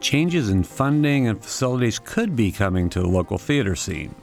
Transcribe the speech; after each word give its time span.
changes 0.00 0.48
in 0.48 0.64
funding 0.64 1.28
and 1.28 1.42
facilities 1.42 1.98
could 1.98 2.34
be 2.34 2.50
coming 2.50 2.88
to 2.90 3.00
the 3.00 3.08
local 3.08 3.38
theater 3.38 3.76
scene. 3.76 4.14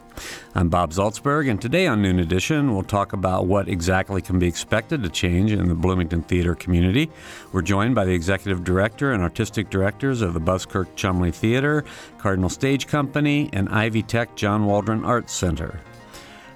I'm 0.56 0.70
Bob 0.70 0.92
Zaltsberg, 0.92 1.48
and 1.48 1.62
today 1.62 1.86
on 1.86 2.02
Noon 2.02 2.20
Edition, 2.20 2.74
we'll 2.74 2.82
talk 2.82 3.14
about 3.14 3.46
what 3.46 3.70
exactly 3.70 4.20
can 4.20 4.40
be 4.40 4.48
expected 4.48 5.04
to 5.04 5.10
change 5.10 5.52
in 5.52 5.68
the 5.68 5.76
Bloomington 5.76 6.24
theater 6.24 6.56
community. 6.56 7.12
We're 7.52 7.62
joined 7.62 7.94
by 7.94 8.06
the 8.06 8.14
executive 8.14 8.64
director 8.64 9.12
and 9.12 9.22
artistic 9.22 9.70
directors 9.70 10.22
of 10.22 10.34
the 10.34 10.40
Buskirk 10.40 10.96
Chumley 10.96 11.32
Theater, 11.32 11.86
Cardinal 12.18 12.50
Stage 12.50 12.88
Company, 12.88 13.52
and 13.54 13.70
Ivy 13.70 14.02
Tech 14.02 14.36
John 14.36 14.66
Waldron 14.66 15.06
Arts 15.06 15.34
Center. 15.34 15.82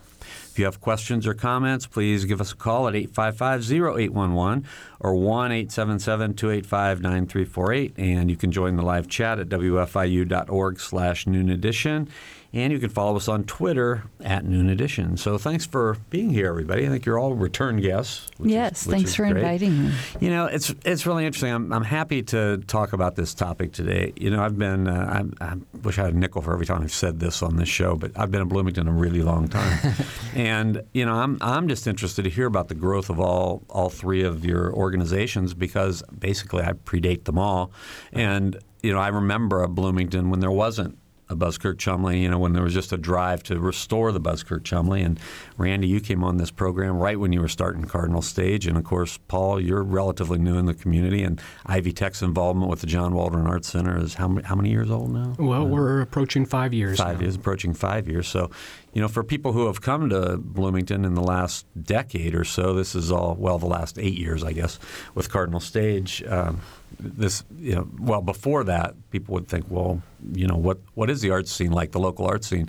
If 0.58 0.62
you 0.62 0.66
have 0.66 0.80
questions 0.80 1.24
or 1.24 1.34
comments, 1.34 1.86
please 1.86 2.24
give 2.24 2.40
us 2.40 2.50
a 2.50 2.56
call 2.56 2.88
at 2.88 2.94
855-0811 2.94 4.64
or 4.98 5.12
1-877-285-9348. 5.12 7.92
And 7.96 8.28
you 8.28 8.34
can 8.34 8.50
join 8.50 8.74
the 8.74 8.82
live 8.82 9.06
chat 9.06 9.38
at 9.38 9.48
wfiu.org 9.48 10.80
slash 10.80 11.28
noon 11.28 11.48
edition. 11.48 12.08
And 12.50 12.72
you 12.72 12.78
can 12.78 12.88
follow 12.88 13.16
us 13.16 13.28
on 13.28 13.44
Twitter 13.44 14.04
at 14.20 14.42
Noon 14.42 14.70
Edition. 14.70 15.18
So 15.18 15.36
thanks 15.36 15.66
for 15.66 15.98
being 16.08 16.30
here, 16.30 16.48
everybody. 16.48 16.86
I 16.86 16.88
think 16.88 17.04
you're 17.04 17.18
all 17.18 17.34
return 17.34 17.78
guests. 17.78 18.26
yes, 18.42 18.86
is, 18.86 18.90
thanks 18.90 19.14
for 19.14 19.24
great. 19.24 19.36
inviting 19.36 19.84
me. 19.84 19.94
You 20.18 20.30
know, 20.30 20.46
it's 20.46 20.74
it's 20.86 21.04
really 21.04 21.26
interesting. 21.26 21.52
I'm, 21.52 21.70
I'm 21.74 21.84
happy 21.84 22.22
to 22.22 22.56
talk 22.66 22.94
about 22.94 23.16
this 23.16 23.34
topic 23.34 23.72
today. 23.72 24.14
You 24.16 24.30
know, 24.30 24.42
I've 24.42 24.58
been, 24.58 24.88
uh, 24.88 25.26
I, 25.40 25.44
I 25.44 25.56
wish 25.82 25.98
I 25.98 26.04
had 26.04 26.14
a 26.14 26.18
nickel 26.18 26.40
for 26.40 26.54
every 26.54 26.64
time 26.64 26.80
I've 26.80 26.90
said 26.90 27.20
this 27.20 27.42
on 27.42 27.56
this 27.56 27.68
show, 27.68 27.96
but 27.96 28.12
I've 28.16 28.30
been 28.30 28.40
in 28.40 28.48
Bloomington 28.48 28.88
a 28.88 28.92
really 28.92 29.20
long 29.20 29.48
time. 29.48 29.94
and, 30.34 30.82
you 30.94 31.04
know, 31.04 31.16
I'm, 31.16 31.36
I'm 31.42 31.68
just 31.68 31.86
interested 31.86 32.22
to 32.22 32.30
hear 32.30 32.46
about 32.46 32.68
the 32.68 32.74
growth 32.74 33.10
of 33.10 33.20
all, 33.20 33.62
all 33.68 33.90
three 33.90 34.22
of 34.22 34.46
your 34.46 34.72
organizations 34.72 35.52
because 35.52 36.02
basically 36.18 36.62
I 36.62 36.72
predate 36.72 37.24
them 37.24 37.38
all. 37.38 37.72
And, 38.10 38.58
you 38.82 38.92
know, 38.92 39.00
I 39.00 39.08
remember 39.08 39.62
a 39.62 39.68
Bloomington 39.68 40.30
when 40.30 40.40
there 40.40 40.50
wasn't 40.50 40.98
a 41.30 41.36
Buskirk 41.36 41.78
Chumley, 41.78 42.20
you 42.20 42.28
know, 42.28 42.38
when 42.38 42.52
there 42.52 42.62
was 42.62 42.74
just 42.74 42.92
a 42.92 42.96
drive 42.96 43.42
to 43.44 43.58
restore 43.60 44.12
the 44.12 44.20
Buskirk 44.20 44.64
Chumley. 44.64 45.02
And 45.02 45.20
Randy, 45.56 45.86
you 45.86 46.00
came 46.00 46.24
on 46.24 46.38
this 46.38 46.50
program 46.50 46.96
right 46.98 47.18
when 47.18 47.32
you 47.32 47.40
were 47.40 47.48
starting 47.48 47.84
Cardinal 47.84 48.22
Stage. 48.22 48.66
And 48.66 48.76
of 48.76 48.84
course, 48.84 49.18
Paul, 49.28 49.60
you're 49.60 49.82
relatively 49.82 50.38
new 50.38 50.56
in 50.56 50.66
the 50.66 50.74
community. 50.74 51.22
And 51.22 51.40
Ivy 51.66 51.92
Tech's 51.92 52.22
involvement 52.22 52.70
with 52.70 52.80
the 52.80 52.86
John 52.86 53.14
Waldron 53.14 53.46
Arts 53.46 53.68
Center 53.68 53.98
is 53.98 54.14
how 54.14 54.28
many, 54.28 54.46
how 54.46 54.54
many 54.54 54.70
years 54.70 54.90
old 54.90 55.10
now? 55.10 55.34
Well, 55.38 55.62
uh, 55.62 55.66
we're 55.66 56.00
approaching 56.00 56.46
five 56.46 56.72
years. 56.72 56.98
Five 56.98 57.18
now. 57.18 57.24
years, 57.24 57.36
approaching 57.36 57.74
five 57.74 58.08
years. 58.08 58.26
So, 58.26 58.50
you 58.94 59.02
know, 59.02 59.08
for 59.08 59.22
people 59.22 59.52
who 59.52 59.66
have 59.66 59.80
come 59.82 60.08
to 60.08 60.38
Bloomington 60.38 61.04
in 61.04 61.14
the 61.14 61.22
last 61.22 61.66
decade 61.80 62.34
or 62.34 62.44
so, 62.44 62.72
this 62.72 62.94
is 62.94 63.12
all, 63.12 63.36
well, 63.38 63.58
the 63.58 63.66
last 63.66 63.98
eight 63.98 64.16
years, 64.16 64.42
I 64.42 64.52
guess, 64.52 64.78
with 65.14 65.30
Cardinal 65.30 65.60
Stage. 65.60 66.22
Um, 66.24 66.60
this, 66.98 67.44
you 67.58 67.74
know, 67.74 67.88
well, 67.98 68.20
before 68.20 68.64
that, 68.64 68.94
people 69.10 69.34
would 69.34 69.48
think, 69.48 69.66
well, 69.68 70.02
you 70.32 70.46
know, 70.46 70.56
what 70.56 70.78
what 70.94 71.10
is 71.10 71.20
the 71.20 71.30
art 71.30 71.48
scene 71.48 71.72
like, 71.72 71.92
the 71.92 72.00
local 72.00 72.26
art 72.26 72.44
scene? 72.44 72.68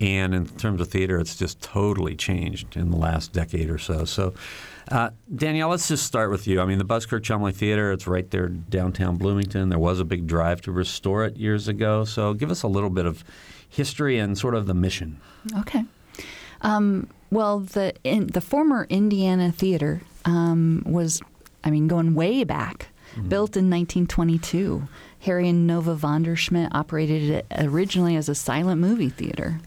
And 0.00 0.34
in 0.34 0.46
terms 0.46 0.80
of 0.80 0.88
theater, 0.88 1.18
it's 1.18 1.36
just 1.36 1.60
totally 1.60 2.16
changed 2.16 2.76
in 2.76 2.90
the 2.90 2.96
last 2.96 3.32
decade 3.32 3.70
or 3.70 3.78
so. 3.78 4.04
So, 4.04 4.34
uh, 4.90 5.10
Danielle, 5.34 5.68
let's 5.68 5.88
just 5.88 6.04
start 6.04 6.30
with 6.30 6.46
you. 6.46 6.60
I 6.60 6.64
mean, 6.66 6.78
the 6.78 6.84
Buskirk 6.84 7.22
Chumley 7.22 7.52
Theater, 7.52 7.92
it's 7.92 8.06
right 8.06 8.28
there 8.30 8.48
downtown 8.48 9.16
Bloomington. 9.16 9.68
There 9.68 9.78
was 9.78 10.00
a 10.00 10.04
big 10.04 10.26
drive 10.26 10.60
to 10.62 10.72
restore 10.72 11.24
it 11.24 11.36
years 11.36 11.68
ago. 11.68 12.04
So, 12.04 12.34
give 12.34 12.50
us 12.50 12.64
a 12.64 12.68
little 12.68 12.90
bit 12.90 13.06
of 13.06 13.24
history 13.68 14.18
and 14.18 14.36
sort 14.36 14.54
of 14.54 14.66
the 14.66 14.74
mission. 14.74 15.20
Okay. 15.58 15.84
Um, 16.60 17.08
well, 17.30 17.60
the 17.60 17.94
in, 18.04 18.28
the 18.28 18.40
former 18.40 18.86
Indiana 18.88 19.52
Theater 19.52 20.02
um, 20.24 20.82
was, 20.86 21.20
I 21.62 21.70
mean, 21.70 21.88
going 21.88 22.14
way 22.14 22.44
back. 22.44 22.88
Mm-hmm. 23.14 23.28
Built 23.28 23.56
in 23.56 23.70
1922, 23.70 24.88
Harry 25.20 25.48
and 25.48 25.66
Nova 25.66 25.94
Vanderschmidt 25.94 26.68
operated 26.72 27.30
it 27.30 27.46
originally 27.58 28.16
as 28.16 28.28
a 28.28 28.34
silent 28.34 28.80
movie 28.80 29.08
theater, 29.08 29.60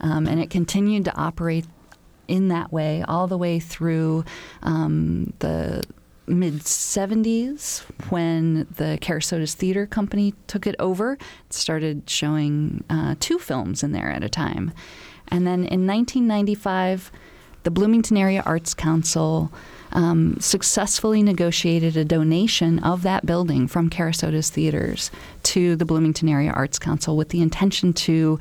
um, 0.00 0.26
and 0.26 0.40
it 0.40 0.50
continued 0.50 1.04
to 1.04 1.16
operate 1.16 1.66
in 2.26 2.48
that 2.48 2.72
way 2.72 3.02
all 3.06 3.26
the 3.26 3.38
way 3.38 3.58
through 3.60 4.24
um, 4.62 5.32
the 5.38 5.82
mid 6.26 6.54
70s 6.54 7.80
when 8.10 8.66
the 8.76 8.98
Kerasotes 9.00 9.54
Theater 9.54 9.86
Company 9.86 10.34
took 10.46 10.66
it 10.66 10.76
over. 10.78 11.12
It 11.12 11.52
started 11.52 12.08
showing 12.08 12.84
uh, 12.90 13.14
two 13.18 13.38
films 13.38 13.82
in 13.82 13.92
there 13.92 14.10
at 14.10 14.22
a 14.22 14.28
time. 14.28 14.72
And 15.28 15.46
then 15.46 15.64
in 15.64 15.86
1995, 15.86 17.10
the 17.62 17.70
Bloomington 17.70 18.16
Area 18.16 18.42
Arts 18.46 18.74
Council 18.74 19.52
um, 19.92 20.38
successfully 20.40 21.22
negotiated 21.22 21.96
a 21.96 22.04
donation 22.04 22.78
of 22.80 23.02
that 23.02 23.26
building 23.26 23.66
from 23.66 23.90
Kerasotes 23.90 24.50
Theaters 24.50 25.10
to 25.44 25.76
the 25.76 25.84
Bloomington 25.84 26.28
Area 26.28 26.50
Arts 26.50 26.78
Council 26.78 27.16
with 27.16 27.30
the 27.30 27.40
intention 27.40 27.92
to 27.94 28.38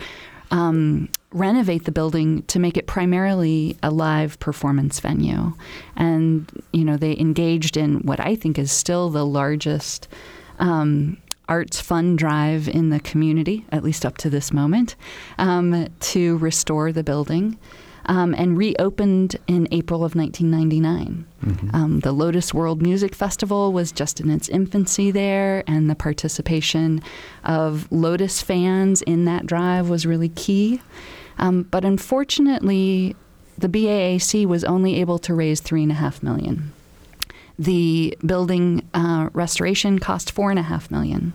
um, 0.52 1.10
renovate 1.32 1.84
the 1.84 1.92
building 1.92 2.44
to 2.44 2.60
make 2.60 2.78
it 2.78 2.88
primarily 2.88 3.78
a 3.84 3.92
live 3.92 4.40
performance 4.40 5.00
venue. 5.00 5.54
And, 5.96 6.50
you 6.72 6.86
know, 6.86 6.98
they 6.98 7.18
engaged 7.18 7.78
in 7.78 8.00
what 8.00 8.20
I 8.20 8.36
think 8.36 8.58
is 8.58 8.72
still 8.72 9.10
the 9.10 9.26
largest 9.26 10.08
um, 10.60 11.18
arts 11.50 11.80
fund 11.80 12.18
drive 12.18 12.68
in 12.68 12.90
the 12.90 13.00
community, 13.00 13.66
at 13.72 13.84
least 13.84 14.06
up 14.06 14.18
to 14.18 14.30
this 14.30 14.52
moment, 14.52 14.96
um, 15.38 15.88
to 16.00 16.38
restore 16.38 16.92
the 16.92 17.04
building 17.04 17.58
um, 18.08 18.34
and 18.38 18.58
reopened 18.58 19.36
in 19.48 19.68
April 19.72 20.04
of 20.04 20.16
1999. 20.16 21.26
Mm-hmm. 21.46 21.76
Um, 21.76 22.00
the 22.00 22.12
Lotus 22.12 22.54
World 22.54 22.82
Music 22.82 23.14
Festival 23.14 23.74
was 23.74 23.92
just 23.92 24.20
in 24.20 24.30
its 24.30 24.50
infancy 24.50 25.12
there, 25.12 25.64
and 25.68 25.90
the 25.90 25.96
participation 25.96 27.02
of 27.44 27.92
Lotus 27.92 28.42
fans 28.42 29.02
in 29.02 29.26
that 29.26 29.46
drive 29.46 29.90
was 29.90 30.06
really 30.06 30.30
key. 30.30 30.82
Um, 31.38 31.64
but 31.64 31.86
unfortunately, 31.86 33.16
the 33.58 33.70
BAAC 33.70 34.46
was 34.46 34.64
only 34.64 35.00
able 35.00 35.20
to 35.20 35.34
raise 35.34 35.60
three 35.60 35.84
and 35.84 35.92
a 35.92 35.96
half 35.96 36.24
million. 36.24 36.74
The 37.60 38.16
building 38.24 38.88
uh, 38.94 39.30
restoration 39.34 39.98
cost 39.98 40.32
four 40.32 40.52
and 40.52 40.60
a 40.60 40.64
half 40.64 40.92
million. 40.92 41.34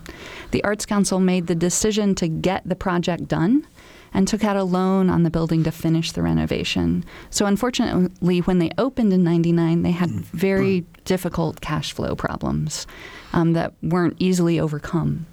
The 0.51 0.63
Arts 0.63 0.85
Council 0.85 1.19
made 1.19 1.47
the 1.47 1.55
decision 1.55 2.15
to 2.15 2.29
get 2.29 2.67
the 2.67 2.75
project 2.75 3.27
done 3.27 3.67
and 4.13 4.27
took 4.27 4.43
out 4.43 4.55
a 4.55 4.63
loan 4.63 5.09
on 5.09 5.23
the 5.23 5.29
building 5.29 5.63
to 5.63 5.71
finish 5.71 6.11
the 6.11 6.21
renovation. 6.21 7.03
So, 7.29 7.45
unfortunately, 7.45 8.39
when 8.39 8.59
they 8.59 8.71
opened 8.77 9.13
in 9.13 9.23
99, 9.23 9.81
they 9.81 9.91
had 9.91 10.09
very 10.09 10.85
difficult 11.05 11.61
cash 11.61 11.93
flow 11.93 12.15
problems 12.15 12.87
um, 13.33 13.53
that 13.53 13.73
weren't 13.81 14.15
easily 14.19 14.59
overcome. 14.59 15.25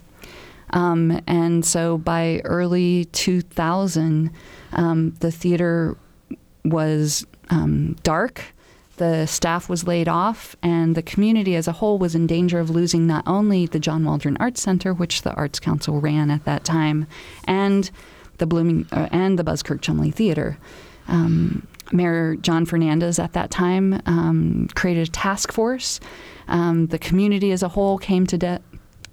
Um, 0.73 1.21
and 1.27 1.65
so 1.65 1.99
by 1.99 2.41
early 2.44 3.06
2000, 3.06 4.31
um, 4.73 5.11
the 5.21 5.31
theater 5.31 5.97
was 6.65 7.26
um, 7.50 7.97
dark. 8.03 8.43
The 8.97 9.26
staff 9.26 9.69
was 9.69 9.87
laid 9.87 10.09
off, 10.09 10.55
and 10.62 10.94
the 10.94 11.03
community 11.03 11.56
as 11.56 11.67
a 11.67 11.73
whole 11.73 11.99
was 11.99 12.15
in 12.15 12.26
danger 12.26 12.61
of 12.61 12.69
losing 12.69 13.06
not 13.06 13.25
only 13.26 13.67
the 13.67 13.81
John 13.81 14.05
Waldron 14.05 14.37
Arts 14.38 14.61
Center, 14.61 14.93
which 14.93 15.23
the 15.23 15.33
Arts 15.35 15.59
Council 15.59 16.00
ran 16.00 16.31
at 16.31 16.44
that 16.44 16.65
time, 16.65 17.06
and 17.44 17.91
the 18.41 18.47
Blooming 18.47 18.87
uh, 18.91 19.09
and 19.13 19.39
the 19.39 19.45
Buskirk 19.45 19.81
Chumley 19.81 20.11
Theater. 20.11 20.59
Um, 21.07 21.67
Mayor 21.93 22.37
John 22.37 22.67
Fernandez 22.67 23.19
at 23.19 23.33
that 23.33 23.51
time 23.51 24.01
um, 24.07 24.69
created 24.75 25.09
a 25.09 25.11
task 25.11 25.53
force. 25.53 26.01
Um, 26.49 26.87
the 26.89 26.99
community 26.99 27.53
as 27.53 27.63
a 27.63 27.69
whole 27.69 27.99
came 27.99 28.27
to 28.27 28.39
de- 28.39 28.61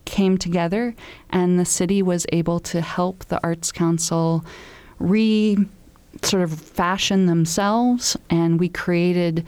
came 0.05 0.37
together, 0.37 0.95
and 1.29 1.59
the 1.59 1.65
city 1.65 2.01
was 2.01 2.25
able 2.31 2.59
to 2.61 2.81
help 2.81 3.25
the 3.25 3.39
Arts 3.43 3.71
Council 3.71 4.43
re 4.99 5.57
sort 6.23 6.43
of 6.43 6.59
fashion 6.59 7.27
themselves, 7.27 8.17
and 8.29 8.59
we 8.59 8.69
created 8.69 9.45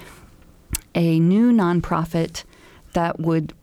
a 0.94 1.20
new 1.20 1.52
nonprofit 1.52 2.44
that 2.94 3.20
would 3.20 3.54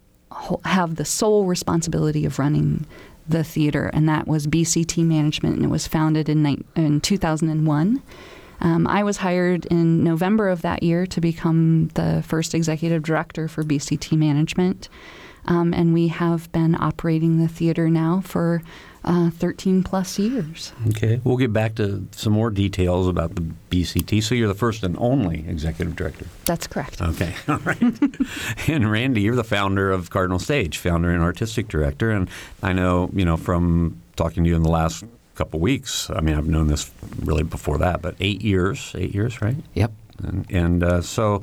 have 0.64 0.96
the 0.96 1.04
sole 1.04 1.44
responsibility 1.44 2.24
of 2.24 2.38
running 2.38 2.86
the 3.28 3.44
theater, 3.44 3.90
and 3.92 4.08
that 4.08 4.26
was 4.26 4.46
BCT 4.46 5.04
Management, 5.04 5.56
and 5.56 5.64
it 5.64 5.68
was 5.68 5.86
founded 5.86 6.28
in, 6.28 6.42
ni- 6.42 6.64
in 6.74 7.00
2001. 7.00 8.02
Um, 8.60 8.86
I 8.86 9.02
was 9.02 9.18
hired 9.18 9.66
in 9.66 10.02
November 10.02 10.48
of 10.48 10.62
that 10.62 10.82
year 10.82 11.06
to 11.06 11.20
become 11.20 11.88
the 11.94 12.22
first 12.26 12.54
executive 12.54 13.02
director 13.02 13.48
for 13.48 13.62
BCT 13.62 14.16
Management. 14.16 14.88
Um, 15.46 15.72
and 15.72 15.94
we 15.94 16.08
have 16.08 16.50
been 16.52 16.74
operating 16.74 17.38
the 17.38 17.48
theater 17.48 17.88
now 17.88 18.20
for 18.24 18.62
uh, 19.06 19.30
13 19.30 19.82
plus 19.82 20.18
years. 20.18 20.72
Okay, 20.88 21.20
we'll 21.22 21.36
get 21.36 21.52
back 21.52 21.76
to 21.76 22.06
some 22.10 22.32
more 22.32 22.50
details 22.50 23.06
about 23.06 23.34
the 23.36 23.42
BCT. 23.70 24.22
So 24.22 24.34
you're 24.34 24.48
the 24.48 24.54
first 24.54 24.82
and 24.82 24.96
only 24.98 25.46
executive 25.48 25.94
director. 25.94 26.26
That's 26.44 26.66
correct. 26.66 27.00
Okay, 27.00 27.34
all 27.48 27.58
right. 27.58 27.80
and 28.68 28.90
Randy, 28.90 29.22
you're 29.22 29.36
the 29.36 29.44
founder 29.44 29.90
of 29.90 30.10
Cardinal 30.10 30.38
Stage, 30.38 30.78
founder 30.78 31.10
and 31.10 31.22
artistic 31.22 31.68
director. 31.68 32.10
And 32.10 32.28
I 32.62 32.72
know, 32.72 33.10
you 33.12 33.24
know, 33.24 33.36
from 33.36 34.00
talking 34.16 34.44
to 34.44 34.50
you 34.50 34.56
in 34.56 34.62
the 34.62 34.70
last 34.70 35.04
couple 35.36 35.60
weeks, 35.60 36.10
I 36.10 36.20
mean, 36.20 36.34
I've 36.34 36.48
known 36.48 36.66
this 36.66 36.90
really 37.20 37.44
before 37.44 37.78
that, 37.78 38.02
but 38.02 38.16
eight 38.20 38.42
years, 38.42 38.92
eight 38.96 39.14
years, 39.14 39.40
right? 39.40 39.56
Yep. 39.74 39.92
And, 40.24 40.46
and 40.50 40.82
uh, 40.82 41.02
so, 41.02 41.42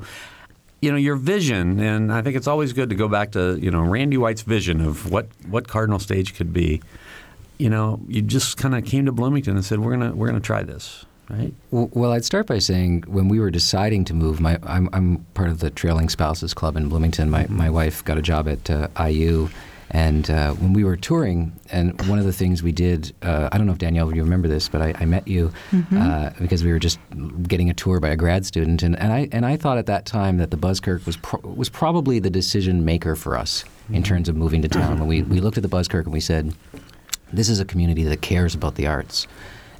you 0.82 0.90
know, 0.90 0.98
your 0.98 1.16
vision, 1.16 1.80
and 1.80 2.12
I 2.12 2.20
think 2.20 2.36
it's 2.36 2.48
always 2.48 2.72
good 2.74 2.90
to 2.90 2.94
go 2.94 3.08
back 3.08 3.32
to, 3.32 3.56
you 3.56 3.70
know, 3.70 3.80
Randy 3.80 4.18
White's 4.18 4.42
vision 4.42 4.80
of 4.80 5.10
what, 5.10 5.28
what 5.48 5.66
Cardinal 5.68 5.98
Stage 5.98 6.34
could 6.34 6.52
be. 6.52 6.82
You 7.58 7.70
know, 7.70 8.00
you 8.08 8.20
just 8.22 8.56
kind 8.56 8.74
of 8.74 8.84
came 8.84 9.06
to 9.06 9.12
Bloomington 9.12 9.54
and 9.56 9.64
said, 9.64 9.78
we're 9.78 9.96
going 9.96 10.10
to 10.10 10.16
we're 10.16 10.26
gonna 10.26 10.40
try 10.40 10.62
this, 10.64 11.04
right? 11.30 11.54
Well, 11.70 11.88
well, 11.92 12.12
I'd 12.12 12.24
start 12.24 12.46
by 12.46 12.58
saying 12.58 13.04
when 13.06 13.28
we 13.28 13.38
were 13.38 13.50
deciding 13.50 14.04
to 14.06 14.14
move, 14.14 14.40
my 14.40 14.58
I'm, 14.64 14.88
I'm 14.92 15.18
part 15.34 15.50
of 15.50 15.60
the 15.60 15.70
Trailing 15.70 16.08
Spouses 16.08 16.52
Club 16.52 16.76
in 16.76 16.88
Bloomington. 16.88 17.30
My 17.30 17.46
my 17.48 17.70
wife 17.70 18.04
got 18.04 18.18
a 18.18 18.22
job 18.22 18.48
at 18.48 18.68
uh, 18.68 18.88
IU, 19.00 19.48
and 19.90 20.28
uh, 20.30 20.52
when 20.54 20.72
we 20.72 20.82
were 20.82 20.96
touring, 20.96 21.52
and 21.70 22.00
one 22.08 22.18
of 22.18 22.24
the 22.24 22.32
things 22.32 22.64
we 22.64 22.72
did, 22.72 23.12
uh, 23.22 23.48
I 23.52 23.58
don't 23.58 23.66
know 23.68 23.72
if 23.72 23.78
Danielle, 23.78 24.12
you 24.12 24.24
remember 24.24 24.48
this, 24.48 24.68
but 24.68 24.82
I, 24.82 24.92
I 24.98 25.04
met 25.04 25.28
you 25.28 25.52
uh, 25.96 26.30
because 26.40 26.64
we 26.64 26.72
were 26.72 26.80
just 26.80 26.98
getting 27.46 27.70
a 27.70 27.74
tour 27.74 28.00
by 28.00 28.08
a 28.08 28.16
grad 28.16 28.44
student, 28.44 28.82
and, 28.82 28.98
and 28.98 29.12
I 29.12 29.28
and 29.30 29.46
I 29.46 29.56
thought 29.56 29.78
at 29.78 29.86
that 29.86 30.06
time 30.06 30.38
that 30.38 30.50
the 30.50 30.56
Buskirk 30.56 31.06
was 31.06 31.16
pro- 31.18 31.48
was 31.48 31.68
probably 31.68 32.18
the 32.18 32.30
decision 32.30 32.84
maker 32.84 33.14
for 33.14 33.38
us 33.38 33.64
in 33.90 34.02
terms 34.02 34.28
of 34.28 34.34
moving 34.34 34.60
to 34.62 34.68
town. 34.68 34.98
When 34.98 35.08
we 35.08 35.22
we 35.22 35.38
looked 35.38 35.56
at 35.56 35.62
the 35.62 35.68
Buskirk 35.68 36.06
and 36.06 36.12
we 36.12 36.20
said, 36.20 36.52
this 37.36 37.48
is 37.48 37.60
a 37.60 37.64
community 37.64 38.04
that 38.04 38.20
cares 38.20 38.54
about 38.54 38.74
the 38.76 38.86
arts. 38.86 39.26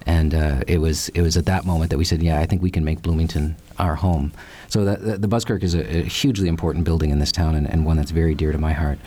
And 0.06 0.34
uh, 0.34 0.64
it 0.66 0.78
was 0.78 1.08
it 1.10 1.22
was 1.22 1.36
at 1.36 1.46
that 1.46 1.64
moment 1.64 1.90
that 1.90 1.96
we 1.96 2.04
said, 2.04 2.22
yeah, 2.22 2.38
I 2.38 2.46
think 2.46 2.60
we 2.60 2.70
can 2.70 2.84
make 2.84 3.00
Bloomington 3.00 3.56
our 3.78 3.94
home. 3.94 4.32
So 4.68 4.84
the, 4.84 5.18
the 5.18 5.28
Buskirk 5.28 5.62
is 5.62 5.74
a, 5.74 5.98
a 5.98 6.02
hugely 6.02 6.48
important 6.48 6.84
building 6.84 7.10
in 7.10 7.20
this 7.20 7.32
town 7.32 7.54
and, 7.54 7.68
and 7.68 7.86
one 7.86 7.96
that's 7.96 8.10
very 8.10 8.34
dear 8.34 8.52
to 8.52 8.58
my 8.58 8.72
heart. 8.72 8.98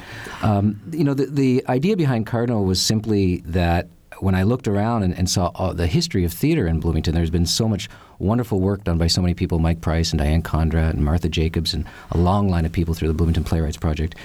Um, 0.42 0.82
you 0.92 1.04
know, 1.04 1.14
the, 1.14 1.26
the 1.26 1.64
idea 1.68 1.96
behind 1.96 2.26
Cardinal 2.26 2.66
was 2.66 2.82
simply 2.82 3.38
that 3.46 3.88
when 4.20 4.34
I 4.34 4.44
looked 4.44 4.68
around 4.68 5.04
and, 5.04 5.18
and 5.18 5.30
saw 5.30 5.74
the 5.74 5.88
history 5.88 6.24
of 6.24 6.34
theater 6.34 6.68
in 6.68 6.80
Bloomington, 6.80 7.14
there's 7.14 7.30
been 7.30 7.46
so 7.46 7.68
much 7.68 7.90
wonderful 8.20 8.60
work 8.60 8.84
done 8.84 8.98
by 8.98 9.08
so 9.08 9.22
many 9.22 9.34
people 9.34 9.60
Mike 9.60 9.82
Price 9.82 10.12
and 10.12 10.20
Diane 10.20 10.42
Condra 10.42 10.90
and 10.90 11.04
Martha 11.06 11.30
Jacobs 11.30 11.74
and 11.74 11.86
a 12.12 12.18
long 12.18 12.50
line 12.50 12.66
of 12.66 12.72
people 12.72 12.94
through 12.94 13.10
the 13.10 13.14
Bloomington 13.14 13.44
Playwrights 13.44 13.78
Project. 13.78 14.16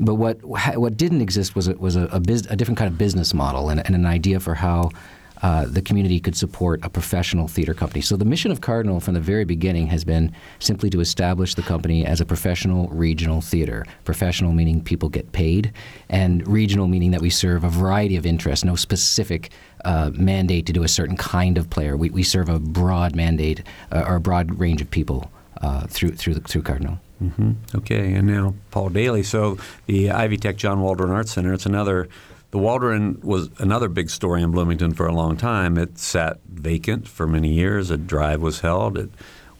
But 0.00 0.14
what 0.14 0.44
what 0.44 0.96
didn't 0.96 1.20
exist 1.20 1.56
was 1.56 1.68
a, 1.68 1.74
was 1.74 1.96
a, 1.96 2.04
a, 2.06 2.20
biz, 2.20 2.46
a 2.50 2.56
different 2.56 2.78
kind 2.78 2.90
of 2.90 2.98
business 2.98 3.34
model 3.34 3.68
and, 3.68 3.84
and 3.84 3.94
an 3.94 4.06
idea 4.06 4.40
for 4.40 4.54
how 4.54 4.90
uh, 5.42 5.66
the 5.66 5.82
community 5.82 6.18
could 6.18 6.36
support 6.36 6.80
a 6.82 6.90
professional 6.90 7.46
theater 7.48 7.74
company. 7.74 8.00
So 8.00 8.16
the 8.16 8.24
mission 8.24 8.50
of 8.50 8.60
Cardinal 8.60 9.00
from 9.00 9.14
the 9.14 9.20
very 9.20 9.44
beginning 9.44 9.86
has 9.88 10.04
been 10.04 10.32
simply 10.58 10.90
to 10.90 11.00
establish 11.00 11.54
the 11.54 11.62
company 11.62 12.04
as 12.04 12.20
a 12.20 12.24
professional 12.24 12.88
regional 12.88 13.40
theater. 13.40 13.86
Professional 14.04 14.52
meaning 14.52 14.82
people 14.82 15.08
get 15.08 15.30
paid, 15.32 15.72
and 16.08 16.46
regional 16.46 16.88
meaning 16.88 17.12
that 17.12 17.20
we 17.20 17.30
serve 17.30 17.64
a 17.64 17.68
variety 17.68 18.16
of 18.16 18.26
interests, 18.26 18.64
no 18.64 18.74
specific 18.74 19.50
uh, 19.84 20.10
mandate 20.14 20.66
to 20.66 20.72
do 20.72 20.82
a 20.82 20.88
certain 20.88 21.16
kind 21.16 21.56
of 21.56 21.70
player. 21.70 21.96
We, 21.96 22.10
we 22.10 22.22
serve 22.22 22.48
a 22.48 22.58
broad 22.58 23.14
mandate 23.14 23.62
uh, 23.92 24.04
or 24.06 24.16
a 24.16 24.20
broad 24.20 24.58
range 24.58 24.80
of 24.80 24.90
people 24.90 25.30
uh, 25.62 25.86
through 25.86 26.16
through 26.16 26.34
the, 26.34 26.40
through 26.40 26.62
Cardinal. 26.62 26.98
Mm-hmm. 27.22 27.52
Okay, 27.76 28.12
and 28.14 28.26
now 28.26 28.54
Paul 28.70 28.90
Daly. 28.90 29.22
So 29.22 29.58
the 29.86 30.10
Ivy 30.10 30.36
Tech 30.36 30.56
John 30.56 30.80
Waldron 30.80 31.10
Arts 31.10 31.32
Center. 31.32 31.52
It's 31.52 31.66
another. 31.66 32.08
The 32.50 32.58
Waldron 32.58 33.20
was 33.22 33.50
another 33.58 33.88
big 33.88 34.08
story 34.08 34.42
in 34.42 34.50
Bloomington 34.50 34.94
for 34.94 35.06
a 35.06 35.12
long 35.12 35.36
time. 35.36 35.76
It 35.76 35.98
sat 35.98 36.38
vacant 36.46 37.06
for 37.06 37.26
many 37.26 37.52
years. 37.52 37.90
A 37.90 37.98
drive 37.98 38.40
was 38.40 38.60
held. 38.60 38.96
It 38.96 39.10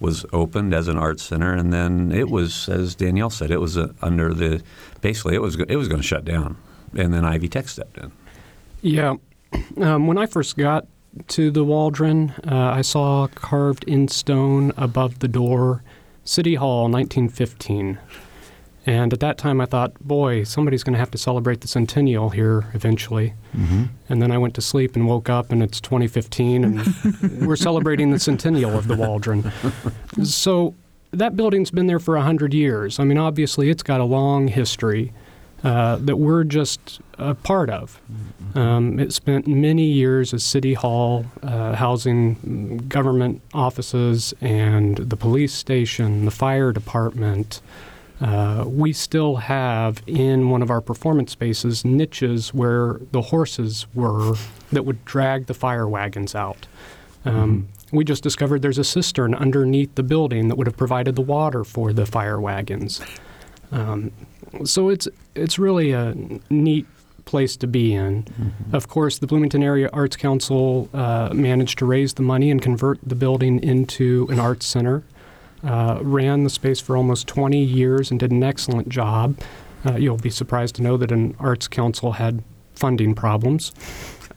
was 0.00 0.24
opened 0.32 0.72
as 0.72 0.88
an 0.88 0.96
art 0.96 1.20
center, 1.20 1.52
and 1.52 1.72
then 1.72 2.12
it 2.12 2.30
was, 2.30 2.68
as 2.68 2.94
Danielle 2.94 3.30
said, 3.30 3.50
it 3.50 3.60
was 3.60 3.76
uh, 3.76 3.92
under 4.00 4.32
the 4.32 4.62
basically 5.00 5.34
it 5.34 5.42
was 5.42 5.56
it 5.56 5.76
was 5.76 5.88
going 5.88 6.00
to 6.00 6.06
shut 6.06 6.24
down, 6.24 6.56
and 6.96 7.12
then 7.12 7.24
Ivy 7.24 7.48
Tech 7.48 7.68
stepped 7.68 7.98
in. 7.98 8.12
Yeah. 8.82 9.16
Um, 9.78 10.06
when 10.06 10.18
I 10.18 10.26
first 10.26 10.58
got 10.58 10.86
to 11.28 11.50
the 11.50 11.64
Waldron, 11.64 12.30
uh, 12.46 12.72
I 12.74 12.82
saw 12.82 13.28
carved 13.28 13.84
in 13.84 14.08
stone 14.08 14.72
above 14.76 15.20
the 15.20 15.28
door 15.28 15.82
City 16.28 16.56
Hall, 16.56 16.90
1915. 16.90 17.98
And 18.84 19.12
at 19.14 19.20
that 19.20 19.38
time, 19.38 19.62
I 19.62 19.66
thought, 19.66 19.98
boy, 19.98 20.44
somebody's 20.44 20.84
going 20.84 20.92
to 20.92 20.98
have 20.98 21.10
to 21.12 21.18
celebrate 21.18 21.62
the 21.62 21.68
centennial 21.68 22.28
here 22.28 22.66
eventually. 22.74 23.32
Mm-hmm. 23.56 23.84
And 24.10 24.20
then 24.20 24.30
I 24.30 24.36
went 24.36 24.54
to 24.56 24.60
sleep 24.60 24.94
and 24.94 25.06
woke 25.06 25.30
up, 25.30 25.50
and 25.50 25.62
it's 25.62 25.80
2015, 25.80 26.64
and 26.64 27.40
we're 27.46 27.56
celebrating 27.56 28.10
the 28.10 28.18
centennial 28.18 28.76
of 28.76 28.88
the 28.88 28.94
Waldron. 28.94 29.50
So 30.22 30.74
that 31.12 31.34
building's 31.34 31.70
been 31.70 31.86
there 31.86 31.98
for 31.98 32.14
100 32.16 32.52
years. 32.52 32.98
I 32.98 33.04
mean, 33.04 33.16
obviously, 33.16 33.70
it's 33.70 33.82
got 33.82 34.02
a 34.02 34.04
long 34.04 34.48
history 34.48 35.14
uh, 35.64 35.96
that 35.96 36.16
we're 36.16 36.44
just 36.44 37.00
a 37.18 37.34
part 37.34 37.68
of. 37.70 38.00
Um, 38.54 38.98
it 39.00 39.12
spent 39.12 39.46
many 39.46 39.84
years 39.84 40.32
as 40.32 40.44
City 40.44 40.74
Hall, 40.74 41.26
uh, 41.42 41.74
housing 41.74 42.78
government 42.88 43.42
offices 43.52 44.34
and 44.40 44.96
the 44.96 45.16
police 45.16 45.52
station, 45.52 46.24
the 46.24 46.30
fire 46.30 46.72
department. 46.72 47.60
Uh, 48.20 48.64
we 48.66 48.92
still 48.92 49.36
have 49.36 50.02
in 50.06 50.50
one 50.50 50.62
of 50.62 50.70
our 50.70 50.80
performance 50.80 51.32
spaces 51.32 51.84
niches 51.84 52.52
where 52.54 53.00
the 53.12 53.22
horses 53.22 53.86
were 53.94 54.34
that 54.72 54.84
would 54.84 55.04
drag 55.04 55.46
the 55.46 55.54
fire 55.54 55.88
wagons 55.88 56.34
out. 56.34 56.66
Um, 57.24 57.68
We 57.90 58.04
just 58.04 58.22
discovered 58.22 58.60
there's 58.60 58.78
a 58.78 58.84
cistern 58.84 59.34
underneath 59.34 59.94
the 59.94 60.02
building 60.02 60.48
that 60.48 60.56
would 60.56 60.66
have 60.66 60.76
provided 60.76 61.16
the 61.16 61.22
water 61.22 61.64
for 61.64 61.92
the 61.92 62.04
fire 62.04 62.38
wagons. 62.38 63.00
Um, 63.72 64.12
so 64.64 64.88
it's 64.88 65.08
it's 65.34 65.58
really 65.58 65.92
a 65.92 66.14
neat 66.50 66.86
place 67.24 67.56
to 67.58 67.66
be 67.66 67.92
in. 67.92 68.24
Of 68.72 68.88
course, 68.88 69.18
the 69.18 69.26
Bloomington 69.26 69.62
Area 69.62 69.90
Arts 69.92 70.16
Council 70.16 70.88
uh, 70.94 71.30
managed 71.34 71.78
to 71.78 71.84
raise 71.84 72.14
the 72.14 72.22
money 72.22 72.50
and 72.50 72.60
convert 72.60 72.98
the 73.06 73.14
building 73.14 73.62
into 73.62 74.26
an 74.30 74.38
arts 74.40 74.66
center. 74.66 75.02
Uh, 75.62 75.98
ran 76.00 76.44
the 76.44 76.50
space 76.50 76.80
for 76.80 76.96
almost 76.96 77.26
20 77.26 77.62
years 77.62 78.10
and 78.10 78.18
did 78.20 78.30
an 78.30 78.42
excellent 78.42 78.88
job. 78.88 79.36
Uh, 79.84 79.96
you'll 79.96 80.16
be 80.16 80.30
surprised 80.30 80.76
to 80.76 80.82
know 80.82 80.96
that 80.96 81.12
an 81.12 81.36
arts 81.38 81.68
council 81.68 82.12
had 82.12 82.42
funding 82.74 83.14
problems. 83.14 83.72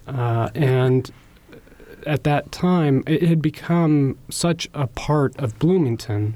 Uh, 0.07 0.49
and 0.55 1.11
at 2.05 2.23
that 2.23 2.51
time, 2.51 3.03
it 3.07 3.21
had 3.23 3.41
become 3.41 4.17
such 4.29 4.67
a 4.73 4.87
part 4.87 5.37
of 5.37 5.57
Bloomington. 5.59 6.35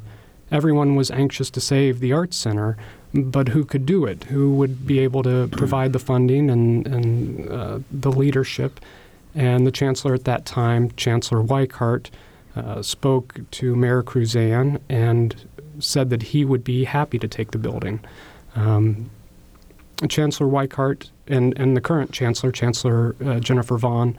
Everyone 0.51 0.95
was 0.95 1.09
anxious 1.11 1.49
to 1.49 1.59
save 1.59 1.99
the 1.99 2.13
Arts 2.13 2.37
Center, 2.37 2.77
but 3.15 3.49
who 3.49 3.63
could 3.63 3.85
do 3.85 4.05
it? 4.05 4.25
Who 4.25 4.53
would 4.55 4.85
be 4.85 4.99
able 4.99 5.23
to 5.23 5.47
provide 5.51 5.93
the 5.93 5.99
funding 5.99 6.49
and, 6.49 6.85
and 6.85 7.49
uh, 7.49 7.79
the 7.91 8.11
leadership? 8.11 8.79
And 9.33 9.65
the 9.65 9.71
chancellor 9.71 10.13
at 10.13 10.25
that 10.25 10.45
time, 10.45 10.91
Chancellor 10.91 11.41
Whikehart, 11.41 12.09
uh, 12.55 12.81
spoke 12.81 13.39
to 13.51 13.75
Mayor 13.75 14.01
Kruzan 14.01 14.79
and 14.89 15.35
said 15.79 16.09
that 16.09 16.23
he 16.23 16.45
would 16.45 16.63
be 16.63 16.85
happy 16.85 17.19
to 17.19 17.27
take 17.27 17.51
the 17.51 17.57
building. 17.57 17.99
Um, 18.55 19.09
Chancellor 20.07 20.47
Whikehart 20.47 21.09
and, 21.27 21.57
and 21.57 21.75
the 21.75 21.81
current 21.81 22.11
chancellor, 22.11 22.51
Chancellor 22.51 23.15
uh, 23.25 23.39
Jennifer 23.39 23.77
Vaughn, 23.77 24.17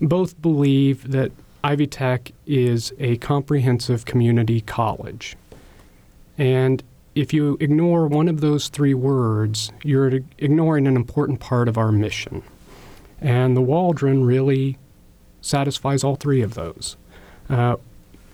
both 0.00 0.40
believe 0.40 1.10
that 1.10 1.32
Ivy 1.62 1.86
Tech 1.86 2.32
is 2.46 2.92
a 2.98 3.16
comprehensive 3.18 4.04
community 4.04 4.60
college. 4.60 5.36
And 6.36 6.82
if 7.14 7.32
you 7.32 7.56
ignore 7.60 8.06
one 8.06 8.28
of 8.28 8.40
those 8.40 8.68
three 8.68 8.94
words, 8.94 9.72
you're 9.82 10.20
ignoring 10.38 10.86
an 10.86 10.96
important 10.96 11.40
part 11.40 11.68
of 11.68 11.78
our 11.78 11.92
mission. 11.92 12.42
And 13.20 13.56
the 13.56 13.62
Waldron 13.62 14.24
really 14.24 14.78
satisfies 15.40 16.02
all 16.02 16.16
three 16.16 16.42
of 16.42 16.54
those. 16.54 16.96
Uh, 17.48 17.76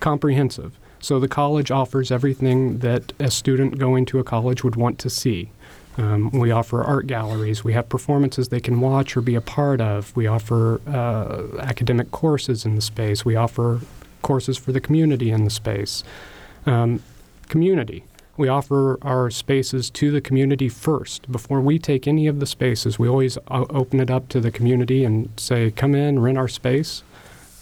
comprehensive. 0.00 0.78
So 1.00 1.18
the 1.18 1.28
college 1.28 1.70
offers 1.70 2.10
everything 2.10 2.78
that 2.78 3.12
a 3.18 3.30
student 3.30 3.78
going 3.78 4.04
to 4.06 4.18
a 4.18 4.24
college 4.24 4.62
would 4.64 4.76
want 4.76 4.98
to 5.00 5.10
see. 5.10 5.50
Um, 5.98 6.30
we 6.30 6.50
offer 6.50 6.82
art 6.82 7.06
galleries. 7.06 7.64
We 7.64 7.72
have 7.72 7.88
performances 7.88 8.48
they 8.48 8.60
can 8.60 8.80
watch 8.80 9.16
or 9.16 9.20
be 9.20 9.34
a 9.34 9.40
part 9.40 9.80
of. 9.80 10.14
We 10.16 10.26
offer 10.26 10.80
uh, 10.86 11.58
academic 11.60 12.10
courses 12.10 12.64
in 12.64 12.76
the 12.76 12.80
space. 12.80 13.24
We 13.24 13.36
offer 13.36 13.80
courses 14.22 14.56
for 14.56 14.72
the 14.72 14.80
community 14.80 15.30
in 15.30 15.44
the 15.44 15.50
space. 15.50 16.04
Um, 16.66 17.02
community. 17.48 18.04
We 18.40 18.48
offer 18.48 18.96
our 19.02 19.30
spaces 19.30 19.90
to 19.90 20.10
the 20.10 20.22
community 20.22 20.70
first. 20.70 21.30
Before 21.30 21.60
we 21.60 21.78
take 21.78 22.08
any 22.08 22.26
of 22.26 22.40
the 22.40 22.46
spaces, 22.46 22.98
we 22.98 23.06
always 23.06 23.36
open 23.50 24.00
it 24.00 24.10
up 24.10 24.30
to 24.30 24.40
the 24.40 24.50
community 24.50 25.04
and 25.04 25.28
say, 25.36 25.70
come 25.70 25.94
in, 25.94 26.20
rent 26.20 26.38
our 26.38 26.48
space. 26.48 27.02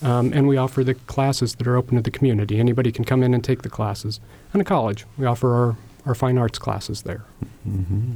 Um, 0.03 0.33
and 0.33 0.47
we 0.47 0.57
offer 0.57 0.85
the 0.85 0.95
classes 0.95 1.57
that 1.57 1.67
are 1.67 1.75
open 1.75 1.97
to 1.97 2.03
the 2.03 2.13
community. 2.13 2.61
Anybody 2.61 2.93
can 2.93 3.05
come 3.05 3.25
in 3.25 3.35
and 3.35 3.43
take 3.43 3.63
the 3.63 3.69
classes. 3.69 4.21
And 4.53 4.63
a 4.63 4.65
college, 4.65 5.05
we 5.17 5.27
offer 5.27 5.53
our, 5.53 5.77
our 6.07 6.15
fine 6.15 6.39
arts 6.39 6.61
classes 6.61 7.03
there. 7.03 7.25
Mm-hmm. 7.69 8.15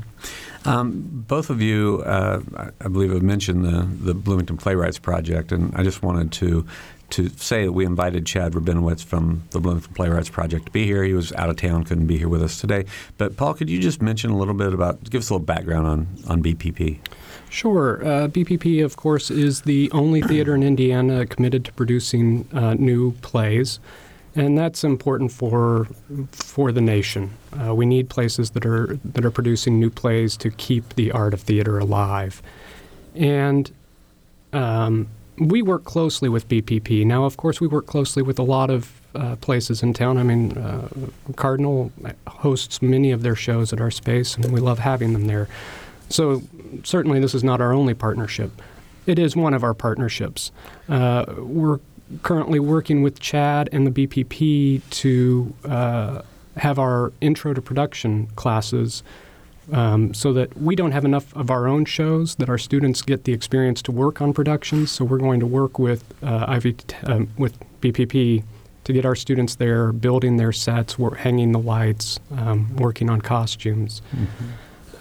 Um, 0.64 1.24
both 1.26 1.50
of 1.50 1.60
you, 1.60 2.04
uh, 2.06 2.42
I 2.80 2.86
believe, 2.86 3.10
have 3.10 3.24
mentioned 3.24 3.64
the, 3.64 3.88
the 4.04 4.14
Bloomington 4.14 4.56
Playwrights 4.56 5.00
Project, 5.00 5.50
and 5.50 5.74
I 5.74 5.82
just 5.82 6.04
wanted 6.04 6.30
to 6.34 6.64
to 7.12 7.28
say 7.30 7.66
that 7.66 7.72
we 7.72 7.84
invited 7.84 8.26
Chad 8.26 8.52
Rabinowitz 8.52 9.04
from 9.04 9.44
the 9.50 9.60
Bloomington 9.60 9.92
Playwrights 9.94 10.30
Project 10.30 10.66
to 10.66 10.72
be 10.72 10.84
here. 10.86 11.04
He 11.04 11.12
was 11.12 11.32
out 11.34 11.50
of 11.50 11.56
town, 11.56 11.84
couldn't 11.84 12.06
be 12.06 12.18
here 12.18 12.28
with 12.28 12.42
us 12.42 12.60
today. 12.60 12.86
But 13.18 13.36
Paul, 13.36 13.54
could 13.54 13.68
you 13.68 13.78
just 13.78 14.00
mention 14.00 14.30
a 14.30 14.36
little 14.36 14.54
bit 14.54 14.72
about, 14.72 15.08
give 15.10 15.20
us 15.20 15.30
a 15.30 15.34
little 15.34 15.44
background 15.44 15.86
on, 15.86 16.08
on 16.26 16.42
BPP? 16.42 16.98
Sure. 17.50 18.02
Uh, 18.02 18.28
BPP, 18.28 18.82
of 18.82 18.96
course, 18.96 19.30
is 19.30 19.62
the 19.62 19.90
only 19.92 20.22
theater 20.30 20.54
in 20.54 20.62
Indiana 20.62 21.26
committed 21.26 21.66
to 21.66 21.72
producing 21.74 22.48
uh, 22.54 22.74
new 22.74 23.12
plays, 23.20 23.78
and 24.34 24.56
that's 24.56 24.82
important 24.82 25.30
for 25.30 25.86
for 26.32 26.72
the 26.72 26.80
nation. 26.80 27.30
Uh, 27.52 27.74
we 27.74 27.84
need 27.84 28.08
places 28.08 28.52
that 28.52 28.64
are 28.64 28.98
that 29.04 29.26
are 29.26 29.30
producing 29.30 29.78
new 29.78 29.90
plays 29.90 30.34
to 30.38 30.50
keep 30.50 30.94
the 30.94 31.12
art 31.12 31.34
of 31.34 31.42
theater 31.42 31.78
alive, 31.78 32.40
and 33.14 33.70
um, 34.54 35.08
we 35.38 35.62
work 35.62 35.84
closely 35.84 36.28
with 36.28 36.48
BPP. 36.48 37.04
Now, 37.06 37.24
of 37.24 37.36
course, 37.36 37.60
we 37.60 37.66
work 37.66 37.86
closely 37.86 38.22
with 38.22 38.38
a 38.38 38.42
lot 38.42 38.70
of 38.70 39.00
uh, 39.14 39.36
places 39.36 39.82
in 39.82 39.94
town. 39.94 40.18
I 40.18 40.22
mean, 40.22 40.56
uh, 40.56 40.88
Cardinal 41.36 41.92
hosts 42.26 42.82
many 42.82 43.10
of 43.10 43.22
their 43.22 43.34
shows 43.34 43.72
at 43.72 43.80
our 43.80 43.90
space, 43.90 44.36
and 44.36 44.52
we 44.52 44.60
love 44.60 44.78
having 44.78 45.12
them 45.12 45.26
there. 45.26 45.48
So, 46.08 46.42
certainly, 46.84 47.20
this 47.20 47.34
is 47.34 47.42
not 47.42 47.60
our 47.60 47.72
only 47.72 47.94
partnership. 47.94 48.50
It 49.06 49.18
is 49.18 49.34
one 49.34 49.54
of 49.54 49.64
our 49.64 49.74
partnerships. 49.74 50.52
Uh, 50.88 51.24
we're 51.38 51.80
currently 52.22 52.60
working 52.60 53.02
with 53.02 53.18
Chad 53.18 53.68
and 53.72 53.86
the 53.86 54.06
BPP 54.06 54.82
to 54.90 55.54
uh, 55.64 56.22
have 56.56 56.78
our 56.78 57.12
intro 57.20 57.54
to 57.54 57.62
production 57.62 58.26
classes 58.36 59.02
um, 59.72 60.14
so 60.14 60.32
that 60.34 60.56
we 60.56 60.76
don't 60.76 60.92
have 60.92 61.04
enough 61.04 61.34
of 61.34 61.50
our 61.50 61.66
own 61.66 61.84
shows 61.84 62.36
that 62.36 62.48
our 62.48 62.58
students 62.58 63.02
get 63.02 63.24
the 63.24 63.32
experience 63.32 63.82
to 63.82 63.92
work 63.92 64.20
on 64.20 64.32
productions. 64.32 64.92
So 64.92 65.04
we're 65.04 65.18
going 65.18 65.40
to 65.40 65.46
work 65.46 65.78
with 65.78 66.04
uh, 66.22 66.44
Ivy 66.46 66.76
um, 67.04 67.28
with 67.36 67.58
BPP 67.80 68.44
to 68.84 68.92
get 68.92 69.06
our 69.06 69.14
students 69.14 69.54
there, 69.56 69.92
building 69.92 70.36
their 70.36 70.52
sets, 70.52 70.98
we 70.98 71.16
hanging 71.16 71.52
the 71.52 71.58
lights, 71.58 72.18
um, 72.36 72.74
working 72.76 73.08
on 73.08 73.20
costumes. 73.20 74.02
Mm-hmm. 74.14 74.50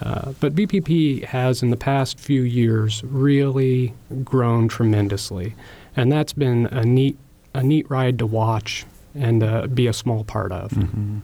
Uh, 0.01 0.33
but 0.39 0.55
BPP 0.55 1.25
has, 1.25 1.61
in 1.61 1.69
the 1.69 1.77
past 1.77 2.19
few 2.19 2.41
years, 2.41 3.03
really 3.03 3.93
grown 4.23 4.67
tremendously, 4.67 5.55
and 5.95 6.11
that's 6.11 6.33
been 6.33 6.67
a 6.67 6.83
neat 6.83 7.17
a 7.53 7.61
neat 7.61 7.89
ride 7.89 8.17
to 8.17 8.25
watch 8.25 8.85
and 9.13 9.43
uh, 9.43 9.67
be 9.67 9.87
a 9.87 9.93
small 9.93 10.23
part 10.23 10.51
of. 10.51 10.71
Mm-hmm. 10.71 11.19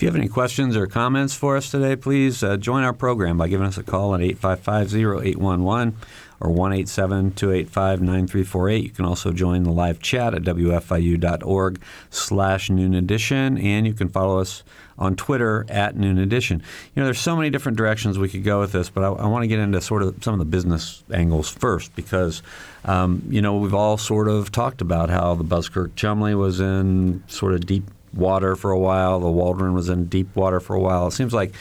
If 0.00 0.04
you 0.04 0.08
have 0.08 0.16
any 0.16 0.28
questions 0.28 0.78
or 0.78 0.86
comments 0.86 1.34
for 1.34 1.58
us 1.58 1.70
today, 1.70 1.94
please 1.94 2.42
uh, 2.42 2.56
join 2.56 2.84
our 2.84 2.94
program 2.94 3.36
by 3.36 3.48
giving 3.48 3.66
us 3.66 3.76
a 3.76 3.82
call 3.82 4.14
at 4.14 4.22
855-0811 4.22 5.92
or 6.40 6.48
1-877-285-9348. 6.48 8.82
You 8.82 8.88
can 8.88 9.04
also 9.04 9.30
join 9.30 9.64
the 9.64 9.70
live 9.70 10.00
chat 10.00 10.32
at 10.32 10.40
wfiu.org 10.40 11.82
slash 12.08 12.70
noon 12.70 12.94
edition, 12.94 13.58
and 13.58 13.86
you 13.86 13.92
can 13.92 14.08
follow 14.08 14.38
us 14.38 14.62
on 14.98 15.16
Twitter 15.16 15.66
at 15.68 15.96
Noon 15.96 16.16
Edition. 16.16 16.62
You 16.94 17.00
know, 17.00 17.04
there's 17.04 17.20
so 17.20 17.36
many 17.36 17.50
different 17.50 17.76
directions 17.76 18.18
we 18.18 18.30
could 18.30 18.44
go 18.44 18.60
with 18.60 18.72
this, 18.72 18.88
but 18.88 19.04
I, 19.04 19.08
I 19.08 19.26
want 19.26 19.42
to 19.42 19.48
get 19.48 19.58
into 19.58 19.82
sort 19.82 20.02
of 20.02 20.24
some 20.24 20.32
of 20.32 20.38
the 20.38 20.46
business 20.46 21.04
angles 21.12 21.50
first 21.50 21.94
because, 21.94 22.42
um, 22.86 23.22
you 23.28 23.42
know, 23.42 23.58
we've 23.58 23.74
all 23.74 23.98
sort 23.98 24.28
of 24.28 24.50
talked 24.50 24.80
about 24.80 25.10
how 25.10 25.34
the 25.34 25.44
Buskirk 25.44 25.94
Chumley 25.94 26.34
was 26.34 26.58
in 26.58 27.22
sort 27.28 27.52
of 27.52 27.66
deep 27.66 27.84
water 28.12 28.56
for 28.56 28.70
a 28.70 28.78
while, 28.78 29.20
the 29.20 29.30
Waldron 29.30 29.74
was 29.74 29.88
in 29.88 30.06
deep 30.06 30.34
water 30.34 30.60
for 30.60 30.74
a 30.74 30.80
while. 30.80 31.06
It 31.08 31.12
seems 31.12 31.32
like 31.32 31.52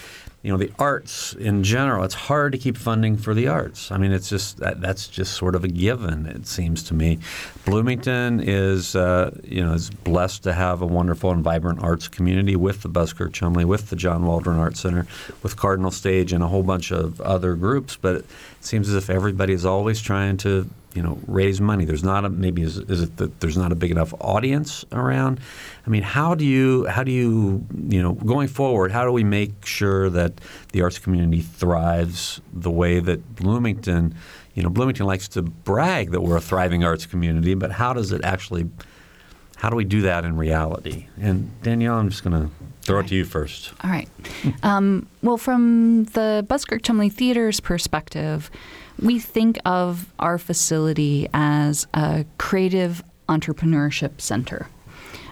you 0.41 0.51
know 0.51 0.57
the 0.57 0.71
arts 0.79 1.33
in 1.33 1.63
general 1.63 2.03
it's 2.05 2.13
hard 2.13 2.53
to 2.53 2.57
keep 2.57 2.77
funding 2.77 3.17
for 3.17 3.33
the 3.33 3.47
arts 3.47 3.91
i 3.91 3.97
mean 3.97 4.11
it's 4.11 4.29
just 4.29 4.57
that, 4.57 4.79
that's 4.79 5.07
just 5.07 5.33
sort 5.33 5.53
of 5.53 5.65
a 5.65 5.67
given 5.67 6.25
it 6.25 6.47
seems 6.47 6.81
to 6.83 6.93
me 6.93 7.19
bloomington 7.65 8.39
is 8.39 8.95
uh, 8.95 9.35
you 9.43 9.63
know 9.63 9.73
is 9.73 9.89
blessed 9.89 10.43
to 10.43 10.53
have 10.53 10.81
a 10.81 10.85
wonderful 10.85 11.31
and 11.31 11.43
vibrant 11.43 11.83
arts 11.83 12.07
community 12.07 12.55
with 12.55 12.81
the 12.83 12.89
Buskirk 12.89 13.33
chumley 13.33 13.65
with 13.65 13.89
the 13.89 13.95
john 13.97 14.25
waldron 14.25 14.59
art 14.59 14.77
center 14.77 15.05
with 15.43 15.57
cardinal 15.57 15.91
stage 15.91 16.31
and 16.31 16.41
a 16.41 16.47
whole 16.47 16.63
bunch 16.63 16.91
of 16.91 17.19
other 17.19 17.55
groups 17.55 17.97
but 17.97 18.15
it 18.15 18.25
seems 18.61 18.87
as 18.87 18.95
if 18.95 19.09
everybody 19.09 19.51
is 19.51 19.65
always 19.65 19.99
trying 19.99 20.37
to 20.37 20.69
you 20.93 21.01
know 21.03 21.19
raise 21.27 21.61
money. 21.61 21.85
There's 21.85 22.03
not 22.03 22.25
a 22.25 22.29
maybe 22.29 22.63
is, 22.63 22.77
is 22.77 23.01
it 23.01 23.17
that 23.17 23.39
there's 23.39 23.57
not 23.57 23.71
a 23.71 23.75
big 23.75 23.91
enough 23.91 24.13
audience 24.19 24.85
around. 24.91 25.39
I 25.85 25.89
mean, 25.89 26.03
how 26.03 26.35
do 26.35 26.45
you 26.45 26.85
how 26.87 27.03
do 27.03 27.11
you 27.11 27.65
you 27.87 28.01
know 28.01 28.13
going 28.13 28.47
forward? 28.47 28.91
How 28.91 29.05
do 29.05 29.11
we 29.11 29.23
make 29.23 29.65
sure 29.65 30.09
that 30.09 30.33
the 30.71 30.81
arts 30.81 30.99
community 30.99 31.41
thrives 31.41 32.41
the 32.53 32.71
way 32.71 32.99
that 32.99 33.35
Bloomington, 33.35 34.15
you 34.55 34.63
know, 34.63 34.69
Bloomington 34.69 35.05
likes 35.05 35.27
to 35.29 35.41
brag 35.41 36.11
that 36.11 36.21
we're 36.21 36.37
a 36.37 36.41
thriving 36.41 36.83
arts 36.83 37.05
community, 37.05 37.53
but 37.53 37.71
how 37.71 37.93
does 37.93 38.11
it 38.11 38.23
actually 38.23 38.69
how 39.59 39.69
do 39.69 39.75
we 39.75 39.83
do 39.83 40.01
that 40.03 40.23
in 40.23 40.37
reality? 40.37 41.07
And 41.19 41.51
Danielle, 41.61 41.95
I'm 41.95 42.09
just 42.09 42.23
going 42.23 42.41
to 42.41 42.49
throw 42.81 42.99
it 42.99 43.07
to 43.07 43.15
you 43.15 43.25
first. 43.25 43.73
All 43.83 43.89
right. 43.89 44.07
Um, 44.63 45.05
well, 45.21 45.37
from 45.37 46.05
the 46.05 46.45
Buskirk 46.47 46.81
Chumley 46.81 47.09
Theater's 47.09 47.59
perspective, 47.59 48.49
we 49.01 49.19
think 49.19 49.59
of 49.65 50.13
our 50.19 50.37
facility 50.37 51.27
as 51.33 51.87
a 51.93 52.25
creative 52.37 53.03
entrepreneurship 53.27 54.19
center. 54.19 54.67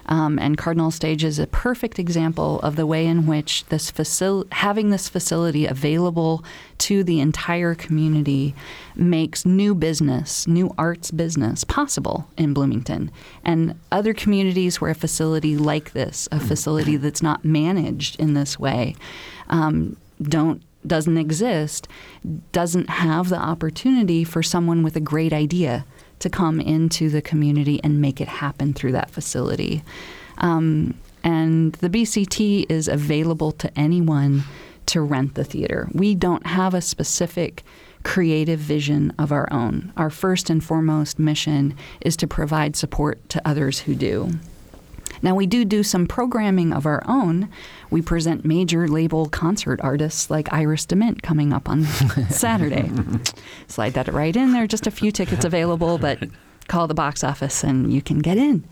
Um, 0.06 0.38
and 0.38 0.56
Cardinal 0.56 0.90
Stage 0.90 1.22
is 1.22 1.38
a 1.38 1.46
perfect 1.46 1.98
example 1.98 2.60
of 2.60 2.76
the 2.76 2.86
way 2.86 3.04
in 3.06 3.26
which 3.26 3.66
this 3.66 3.92
facil- 3.92 4.50
having 4.52 4.88
this 4.88 5.06
facility 5.06 5.66
available 5.66 6.42
to 6.78 7.04
the 7.04 7.20
entire 7.20 7.74
community 7.74 8.54
makes 8.96 9.44
new 9.44 9.74
business, 9.74 10.46
new 10.46 10.74
arts 10.78 11.10
business 11.10 11.62
possible 11.62 12.26
in 12.38 12.54
Bloomington. 12.54 13.10
And 13.44 13.78
other 13.92 14.14
communities 14.14 14.80
where 14.80 14.92
a 14.92 14.94
facility 14.94 15.58
like 15.58 15.92
this, 15.92 16.26
a 16.32 16.40
facility 16.40 16.96
that's 16.96 17.22
not 17.22 17.44
managed 17.44 18.18
in 18.18 18.32
this 18.32 18.58
way, 18.58 18.96
um, 19.50 19.98
don't 20.22 20.62
doesn't 20.86 21.18
exist, 21.18 21.88
doesn't 22.52 22.88
have 22.88 23.28
the 23.28 23.38
opportunity 23.38 24.24
for 24.24 24.42
someone 24.42 24.82
with 24.82 24.96
a 24.96 25.00
great 25.00 25.32
idea 25.32 25.84
to 26.20 26.30
come 26.30 26.60
into 26.60 27.08
the 27.08 27.22
community 27.22 27.80
and 27.84 28.00
make 28.00 28.20
it 28.20 28.28
happen 28.28 28.72
through 28.72 28.92
that 28.92 29.10
facility. 29.10 29.82
Um, 30.38 30.94
and 31.24 31.72
the 31.74 31.90
BCT 31.90 32.66
is 32.68 32.88
available 32.88 33.52
to 33.52 33.78
anyone 33.78 34.44
to 34.86 35.00
rent 35.00 35.34
the 35.34 35.44
theater. 35.44 35.88
We 35.92 36.14
don't 36.14 36.46
have 36.46 36.74
a 36.74 36.80
specific 36.80 37.62
creative 38.04 38.58
vision 38.58 39.12
of 39.18 39.32
our 39.32 39.52
own. 39.52 39.92
Our 39.96 40.10
first 40.10 40.48
and 40.48 40.64
foremost 40.64 41.18
mission 41.18 41.76
is 42.00 42.16
to 42.18 42.26
provide 42.26 42.76
support 42.76 43.28
to 43.30 43.46
others 43.46 43.80
who 43.80 43.94
do. 43.94 44.30
Now, 45.22 45.34
we 45.34 45.46
do 45.46 45.64
do 45.64 45.82
some 45.82 46.06
programming 46.06 46.72
of 46.72 46.86
our 46.86 47.02
own. 47.06 47.48
We 47.90 48.02
present 48.02 48.44
major 48.44 48.88
label 48.88 49.28
concert 49.28 49.80
artists 49.82 50.30
like 50.30 50.52
Iris 50.52 50.86
DeMent 50.86 51.22
coming 51.22 51.52
up 51.52 51.68
on 51.68 51.84
Saturday. 52.30 52.90
Slide 53.66 53.94
that 53.94 54.08
right 54.12 54.34
in 54.34 54.52
there. 54.52 54.66
Just 54.66 54.86
a 54.86 54.90
few 54.90 55.10
tickets 55.12 55.44
available, 55.44 55.98
but 55.98 56.18
call 56.68 56.86
the 56.86 56.94
box 56.94 57.24
office 57.24 57.64
and 57.64 57.92
you 57.92 58.02
can 58.02 58.18
get 58.18 58.36
in. 58.36 58.64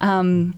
Um, 0.00 0.56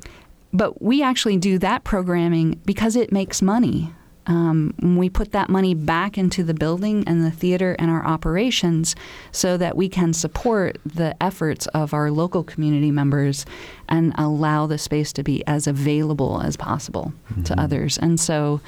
but 0.52 0.80
we 0.80 1.02
actually 1.02 1.36
do 1.36 1.58
that 1.58 1.84
programming 1.84 2.60
because 2.64 2.94
it 2.96 3.12
makes 3.12 3.42
money. 3.42 3.92
Um, 4.26 4.74
we 4.98 5.10
put 5.10 5.32
that 5.32 5.50
money 5.50 5.74
back 5.74 6.16
into 6.16 6.42
the 6.42 6.54
building 6.54 7.04
and 7.06 7.24
the 7.24 7.30
theater 7.30 7.76
and 7.78 7.90
our 7.90 8.04
operations 8.06 8.96
so 9.32 9.56
that 9.56 9.76
we 9.76 9.88
can 9.88 10.12
support 10.12 10.78
the 10.84 11.14
efforts 11.22 11.66
of 11.68 11.92
our 11.92 12.10
local 12.10 12.42
community 12.42 12.90
members 12.90 13.44
and 13.88 14.14
allow 14.16 14.66
the 14.66 14.78
space 14.78 15.12
to 15.14 15.22
be 15.22 15.46
as 15.46 15.66
available 15.66 16.40
as 16.40 16.56
possible 16.56 17.12
mm-hmm. 17.30 17.42
to 17.42 17.60
others. 17.60 17.98
And 17.98 18.18
so 18.18 18.60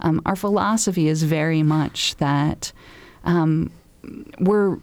um, 0.00 0.20
our 0.26 0.36
philosophy 0.36 1.08
is 1.08 1.22
very 1.22 1.62
much 1.62 2.16
that 2.16 2.72
um, 3.24 3.70
we're 4.38 4.78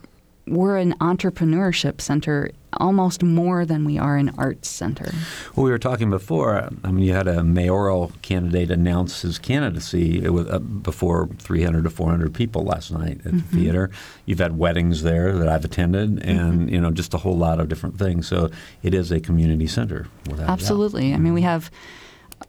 we're 0.48 0.78
an 0.78 0.94
entrepreneurship 1.00 2.02
center 2.02 2.52
almost 2.74 3.24
more 3.24 3.66
than 3.66 3.86
we 3.86 3.98
are 3.98 4.18
an 4.18 4.34
arts 4.38 4.68
center. 4.68 5.12
Well, 5.56 5.64
we 5.64 5.72
were 5.72 5.80
talking 5.80 6.10
before. 6.10 6.70
I 6.84 6.92
mean, 6.92 7.04
you 7.04 7.14
had 7.14 7.28
a 7.28 7.44
mayoral 7.44 8.12
candidate 8.22 8.70
announce 8.70 9.22
his 9.22 9.40
candidacy 9.40 10.26
uh, 10.28 10.60
before 10.60 11.30
300 11.40 11.84
to 11.84 11.90
400 11.90 12.34
people 12.34 12.64
last 12.64 12.92
night 12.92 13.20
at 13.20 13.32
mm-hmm. 13.32 13.38
the 13.38 13.44
theater. 13.44 13.92
You've 14.26 14.40
had 14.40 14.58
weddings 14.58 15.04
there 15.04 15.34
that 15.34 15.48
I've 15.48 15.66
attended, 15.66 16.24
and 16.24 16.62
mm-hmm. 16.62 16.70
you 16.70 16.82
know, 16.82 16.92
just 16.92 17.14
a 17.14 17.18
whole 17.18 17.38
lot 17.38 17.60
of 17.60 17.70
different 17.70 17.98
things. 17.98 18.28
So 18.28 18.52
it 18.84 18.94
is 18.94 19.12
a 19.12 19.20
community 19.20 19.68
center. 19.68 20.08
Absolutely. 20.38 21.14
I 21.14 21.18
mean, 21.18 21.34
we 21.34 21.42
have. 21.42 21.72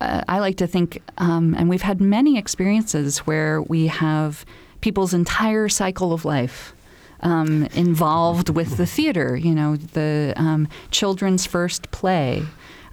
Uh, 0.00 0.22
I 0.26 0.40
like 0.40 0.56
to 0.56 0.66
think, 0.66 1.00
um, 1.16 1.54
and 1.54 1.68
we've 1.68 1.80
had 1.80 2.00
many 2.00 2.36
experiences 2.36 3.18
where 3.18 3.62
we 3.62 3.86
have 3.86 4.44
people's 4.80 5.14
entire 5.14 5.68
cycle 5.68 6.12
of 6.12 6.24
life 6.24 6.74
um, 7.20 7.64
involved 7.74 8.48
with 8.48 8.76
the 8.76 8.86
theater. 8.86 9.36
You 9.36 9.54
know, 9.54 9.76
the 9.76 10.32
um, 10.36 10.68
children's 10.90 11.46
first 11.46 11.90
play, 11.90 12.42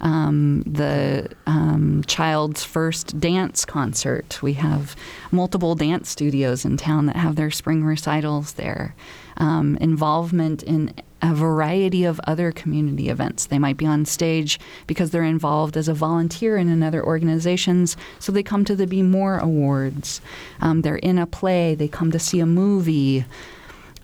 um, 0.00 0.62
the 0.62 1.28
um, 1.46 2.04
child's 2.06 2.64
first 2.64 3.18
dance 3.20 3.64
concert. 3.64 4.42
We 4.42 4.54
have 4.54 4.96
multiple 5.30 5.74
dance 5.74 6.10
studios 6.10 6.64
in 6.64 6.76
town 6.76 7.06
that 7.06 7.16
have 7.16 7.36
their 7.36 7.50
spring 7.50 7.84
recitals 7.84 8.54
there. 8.54 8.94
Um, 9.36 9.76
involvement 9.80 10.62
in 10.62 10.94
a 11.24 11.34
variety 11.34 12.04
of 12.04 12.20
other 12.26 12.52
community 12.52 13.08
events. 13.08 13.46
They 13.46 13.58
might 13.58 13.78
be 13.78 13.86
on 13.86 14.04
stage 14.04 14.60
because 14.86 15.10
they're 15.10 15.24
involved 15.24 15.76
as 15.76 15.88
a 15.88 15.94
volunteer 15.94 16.58
in 16.58 16.68
another 16.68 17.02
organizations, 17.02 17.96
so 18.18 18.30
they 18.30 18.42
come 18.42 18.64
to 18.66 18.76
the 18.76 18.86
Be 18.86 19.02
More 19.02 19.38
Awards. 19.38 20.20
Um, 20.60 20.82
they're 20.82 20.96
in 20.96 21.18
a 21.18 21.26
play, 21.26 21.74
they 21.74 21.88
come 21.88 22.10
to 22.10 22.18
see 22.18 22.40
a 22.40 22.46
movie. 22.46 23.24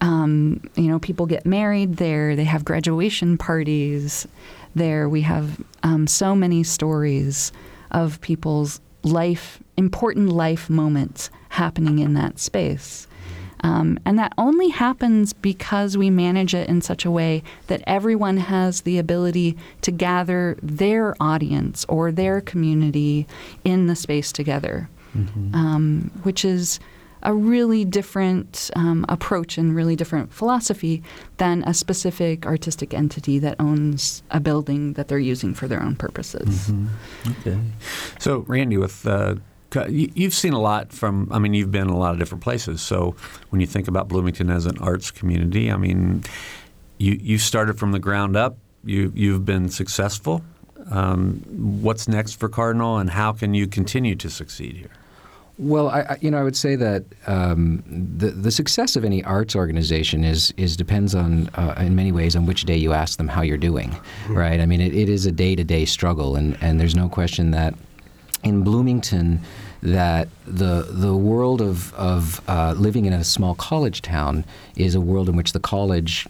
Um, 0.00 0.62
you 0.76 0.88
know, 0.88 0.98
people 0.98 1.26
get 1.26 1.44
married 1.44 1.96
there. 1.96 2.34
They 2.34 2.44
have 2.44 2.64
graduation 2.64 3.36
parties 3.36 4.26
there. 4.74 5.08
We 5.08 5.22
have 5.22 5.60
um, 5.82 6.06
so 6.06 6.34
many 6.34 6.62
stories 6.62 7.52
of 7.90 8.20
people's 8.20 8.80
life, 9.02 9.60
important 9.76 10.30
life 10.30 10.70
moments 10.70 11.30
happening 11.50 11.98
in 11.98 12.14
that 12.14 12.38
space. 12.38 13.06
Um, 13.62 13.98
and 14.06 14.18
that 14.18 14.32
only 14.38 14.70
happens 14.70 15.32
because 15.32 15.96
we 15.96 16.08
manage 16.08 16.54
it 16.54 16.68
in 16.68 16.80
such 16.80 17.04
a 17.04 17.10
way 17.10 17.42
that 17.66 17.82
everyone 17.86 18.38
has 18.38 18.82
the 18.82 18.98
ability 18.98 19.56
to 19.82 19.90
gather 19.90 20.56
their 20.62 21.14
audience 21.20 21.84
or 21.88 22.10
their 22.10 22.40
community 22.40 23.26
in 23.64 23.86
the 23.86 23.96
space 23.96 24.32
together, 24.32 24.88
mm-hmm. 25.14 25.54
um, 25.54 26.10
which 26.22 26.44
is 26.44 26.80
a 27.22 27.34
really 27.34 27.84
different 27.84 28.70
um, 28.76 29.04
approach 29.08 29.58
and 29.58 29.74
really 29.74 29.96
different 29.96 30.32
philosophy 30.32 31.02
than 31.36 31.62
a 31.64 31.74
specific 31.74 32.46
artistic 32.46 32.94
entity 32.94 33.38
that 33.38 33.56
owns 33.58 34.22
a 34.30 34.40
building 34.40 34.94
that 34.94 35.08
they're 35.08 35.18
using 35.18 35.54
for 35.54 35.68
their 35.68 35.82
own 35.82 35.96
purposes. 35.96 36.68
Mm-hmm. 36.68 37.30
Okay. 37.40 37.60
So, 38.18 38.40
Randy, 38.48 38.76
with 38.76 39.06
uh, 39.06 39.36
you've 39.88 40.34
seen 40.34 40.52
a 40.52 40.60
lot 40.60 40.92
from. 40.92 41.28
I 41.30 41.38
mean, 41.38 41.54
you've 41.54 41.70
been 41.70 41.88
in 41.88 41.90
a 41.90 41.98
lot 41.98 42.12
of 42.12 42.18
different 42.18 42.42
places. 42.42 42.82
So, 42.82 43.14
when 43.50 43.60
you 43.60 43.66
think 43.66 43.88
about 43.88 44.08
Bloomington 44.08 44.50
as 44.50 44.66
an 44.66 44.78
arts 44.78 45.10
community, 45.10 45.70
I 45.70 45.76
mean, 45.76 46.24
you 46.98 47.18
you 47.20 47.38
started 47.38 47.78
from 47.78 47.92
the 47.92 47.98
ground 47.98 48.36
up. 48.36 48.56
You 48.84 49.12
you've 49.14 49.44
been 49.44 49.68
successful. 49.68 50.42
Um, 50.90 51.42
what's 51.82 52.08
next 52.08 52.34
for 52.34 52.48
Cardinal, 52.48 52.98
and 52.98 53.10
how 53.10 53.32
can 53.32 53.54
you 53.54 53.66
continue 53.66 54.16
to 54.16 54.30
succeed 54.30 54.76
here? 54.76 54.90
Well, 55.60 55.90
I, 55.90 56.16
you 56.22 56.30
know, 56.30 56.38
I 56.38 56.42
would 56.42 56.56
say 56.56 56.74
that 56.76 57.04
um, 57.26 57.84
the 57.86 58.30
the 58.30 58.50
success 58.50 58.96
of 58.96 59.04
any 59.04 59.22
arts 59.24 59.54
organization 59.54 60.24
is 60.24 60.54
is 60.56 60.74
depends 60.74 61.14
on 61.14 61.48
uh, 61.48 61.74
in 61.76 61.94
many 61.94 62.12
ways 62.12 62.34
on 62.34 62.46
which 62.46 62.64
day 62.64 62.78
you 62.78 62.94
ask 62.94 63.18
them 63.18 63.28
how 63.28 63.42
you're 63.42 63.58
doing, 63.58 63.90
mm-hmm. 63.90 64.38
right? 64.38 64.58
I 64.58 64.64
mean, 64.64 64.80
it, 64.80 64.94
it 64.94 65.10
is 65.10 65.26
a 65.26 65.32
day 65.32 65.54
to 65.54 65.62
day 65.62 65.84
struggle, 65.84 66.34
and 66.34 66.56
and 66.62 66.80
there's 66.80 66.96
no 66.96 67.10
question 67.10 67.50
that 67.50 67.74
in 68.42 68.62
Bloomington 68.64 69.42
that 69.82 70.28
the 70.46 70.86
the 70.90 71.16
world 71.16 71.62
of 71.62 71.94
of 71.94 72.40
uh, 72.48 72.74
living 72.76 73.06
in 73.06 73.12
a 73.12 73.24
small 73.24 73.54
college 73.54 74.02
town 74.02 74.44
is 74.76 74.94
a 74.94 75.00
world 75.00 75.28
in 75.28 75.36
which 75.36 75.52
the 75.52 75.60
college 75.60 76.26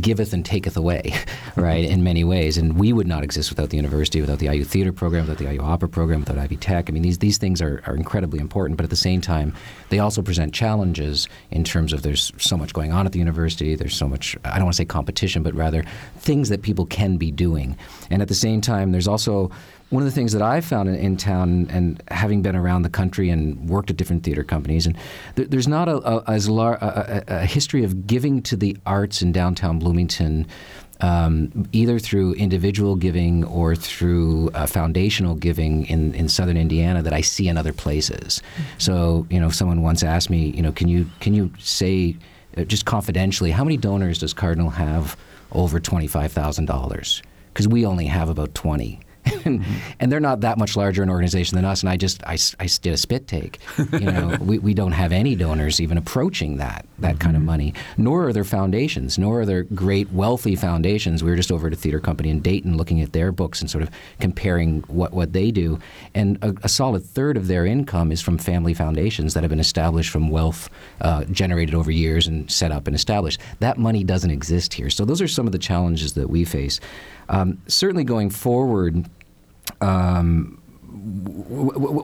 giveth 0.00 0.32
and 0.32 0.44
taketh 0.44 0.76
away, 0.76 1.14
right? 1.56 1.84
In 1.84 2.02
many 2.02 2.24
ways, 2.24 2.56
and 2.56 2.78
we 2.78 2.92
would 2.92 3.06
not 3.06 3.22
exist 3.22 3.50
without 3.50 3.70
the 3.70 3.76
university, 3.76 4.20
without 4.20 4.38
the 4.38 4.46
IU 4.46 4.64
theater 4.64 4.92
program, 4.92 5.26
without 5.26 5.38
the 5.38 5.52
IU 5.52 5.60
opera 5.60 5.88
program, 5.88 6.20
without 6.20 6.38
Ivy 6.38 6.56
Tech. 6.56 6.88
I 6.88 6.92
mean, 6.92 7.02
these 7.02 7.18
these 7.18 7.38
things 7.38 7.62
are, 7.62 7.82
are 7.86 7.94
incredibly 7.94 8.40
important, 8.40 8.76
but 8.76 8.84
at 8.84 8.90
the 8.90 8.96
same 8.96 9.20
time, 9.20 9.54
they 9.90 10.00
also 10.00 10.22
present 10.22 10.52
challenges 10.52 11.28
in 11.50 11.64
terms 11.64 11.92
of 11.92 12.02
there's 12.02 12.32
so 12.38 12.56
much 12.56 12.72
going 12.72 12.92
on 12.92 13.06
at 13.06 13.12
the 13.12 13.18
university. 13.18 13.74
There's 13.74 13.96
so 13.96 14.08
much 14.08 14.36
I 14.44 14.56
don't 14.56 14.64
want 14.64 14.74
to 14.74 14.78
say 14.78 14.84
competition, 14.84 15.42
but 15.42 15.54
rather 15.54 15.84
things 16.16 16.48
that 16.48 16.62
people 16.62 16.86
can 16.86 17.16
be 17.16 17.30
doing, 17.30 17.76
and 18.10 18.22
at 18.22 18.28
the 18.28 18.34
same 18.34 18.60
time, 18.60 18.90
there's 18.90 19.08
also 19.08 19.50
one 19.90 20.02
of 20.02 20.06
the 20.06 20.12
things 20.12 20.32
that 20.32 20.42
I've 20.42 20.64
found 20.64 20.88
in, 20.88 20.96
in, 20.96 21.16
town, 21.16 21.66
and 21.70 22.02
having 22.08 22.42
been 22.42 22.54
around 22.54 22.82
the 22.82 22.90
country 22.90 23.30
and 23.30 23.68
worked 23.68 23.90
at 23.90 23.96
different 23.96 24.22
theater 24.22 24.44
companies, 24.44 24.86
and 24.86 24.96
th- 25.36 25.48
there's 25.48 25.68
not 25.68 25.88
a, 25.88 25.96
a 26.06 26.24
as 26.28 26.48
lar- 26.48 26.78
a, 26.80 27.24
a, 27.28 27.46
history 27.46 27.84
of 27.84 28.06
giving 28.06 28.42
to 28.42 28.56
the 28.56 28.76
arts 28.84 29.22
in 29.22 29.32
downtown 29.32 29.78
Bloomington. 29.78 30.46
Um, 31.00 31.68
either 31.70 32.00
through 32.00 32.32
individual 32.32 32.96
giving 32.96 33.44
or 33.44 33.76
through 33.76 34.50
uh, 34.54 34.66
foundational 34.66 35.36
giving 35.36 35.86
in, 35.86 36.12
in 36.12 36.28
southern 36.28 36.56
Indiana 36.56 37.04
that 37.04 37.12
I 37.12 37.20
see 37.20 37.46
in 37.46 37.56
other 37.56 37.72
places. 37.72 38.42
Mm-hmm. 38.42 38.62
So, 38.78 39.24
you 39.30 39.38
know, 39.38 39.48
someone 39.48 39.82
once 39.82 40.02
asked 40.02 40.28
me, 40.28 40.50
you 40.50 40.60
know, 40.60 40.72
can 40.72 40.88
you 40.88 41.08
can 41.20 41.34
you 41.34 41.52
say 41.60 42.16
uh, 42.56 42.64
just 42.64 42.84
confidentially 42.84 43.52
how 43.52 43.62
many 43.62 43.76
donors 43.76 44.18
does 44.18 44.34
Cardinal 44.34 44.70
have 44.70 45.16
over 45.52 45.78
twenty 45.78 46.08
five 46.08 46.32
thousand 46.32 46.64
dollars? 46.64 47.22
Because 47.54 47.68
we 47.68 47.86
only 47.86 48.06
have 48.06 48.28
about 48.28 48.52
twenty 48.56 48.98
and, 49.44 49.64
and, 50.00 50.12
they're 50.12 50.20
not 50.20 50.40
that 50.40 50.58
much 50.58 50.76
larger 50.76 51.02
an 51.02 51.10
organization 51.10 51.56
than 51.56 51.64
us. 51.64 51.82
And 51.82 51.90
I 51.90 51.96
just 51.96 52.22
I, 52.24 52.38
I 52.58 52.66
did 52.66 52.92
a 52.92 52.96
spit 52.96 53.26
take. 53.26 53.58
You 53.92 54.10
know, 54.10 54.36
we, 54.40 54.58
we 54.58 54.74
don't 54.74 54.92
have 54.92 55.12
any 55.12 55.34
donors 55.34 55.80
even 55.80 55.98
approaching 55.98 56.56
that 56.58 56.86
that 56.98 57.12
mm-hmm. 57.12 57.18
kind 57.18 57.36
of 57.36 57.40
mm-hmm. 57.40 57.46
money. 57.46 57.74
Nor 57.96 58.28
are 58.28 58.32
there 58.32 58.44
foundations. 58.44 59.18
Nor 59.18 59.42
are 59.42 59.46
there 59.46 59.62
great 59.64 60.10
wealthy 60.12 60.56
foundations. 60.56 61.22
We 61.22 61.30
were 61.30 61.36
just 61.36 61.52
over 61.52 61.66
at 61.66 61.72
a 61.72 61.76
theater 61.76 62.00
company 62.00 62.30
in 62.30 62.40
Dayton 62.40 62.76
looking 62.76 63.00
at 63.00 63.12
their 63.12 63.32
books 63.32 63.60
and 63.60 63.70
sort 63.70 63.82
of 63.82 63.90
comparing 64.20 64.82
what 64.82 65.12
what 65.12 65.32
they 65.32 65.50
do. 65.50 65.78
And 66.14 66.42
a, 66.42 66.54
a 66.62 66.68
solid 66.68 67.04
third 67.04 67.36
of 67.36 67.46
their 67.46 67.66
income 67.66 68.12
is 68.12 68.20
from 68.20 68.38
family 68.38 68.74
foundations 68.74 69.34
that 69.34 69.42
have 69.42 69.50
been 69.50 69.60
established 69.60 70.10
from 70.10 70.30
wealth 70.30 70.70
uh, 71.00 71.24
generated 71.24 71.74
over 71.74 71.90
years 71.90 72.26
and 72.26 72.50
set 72.50 72.72
up 72.72 72.86
and 72.86 72.96
established. 72.96 73.40
That 73.60 73.78
money 73.78 74.04
doesn't 74.04 74.30
exist 74.30 74.74
here. 74.74 74.90
So 74.90 75.04
those 75.04 75.20
are 75.20 75.28
some 75.28 75.46
of 75.46 75.52
the 75.52 75.58
challenges 75.58 76.14
that 76.14 76.28
we 76.28 76.44
face. 76.44 76.80
Um, 77.28 77.60
certainly 77.66 78.04
going 78.04 78.30
forward, 78.30 79.08
um, 79.80 80.58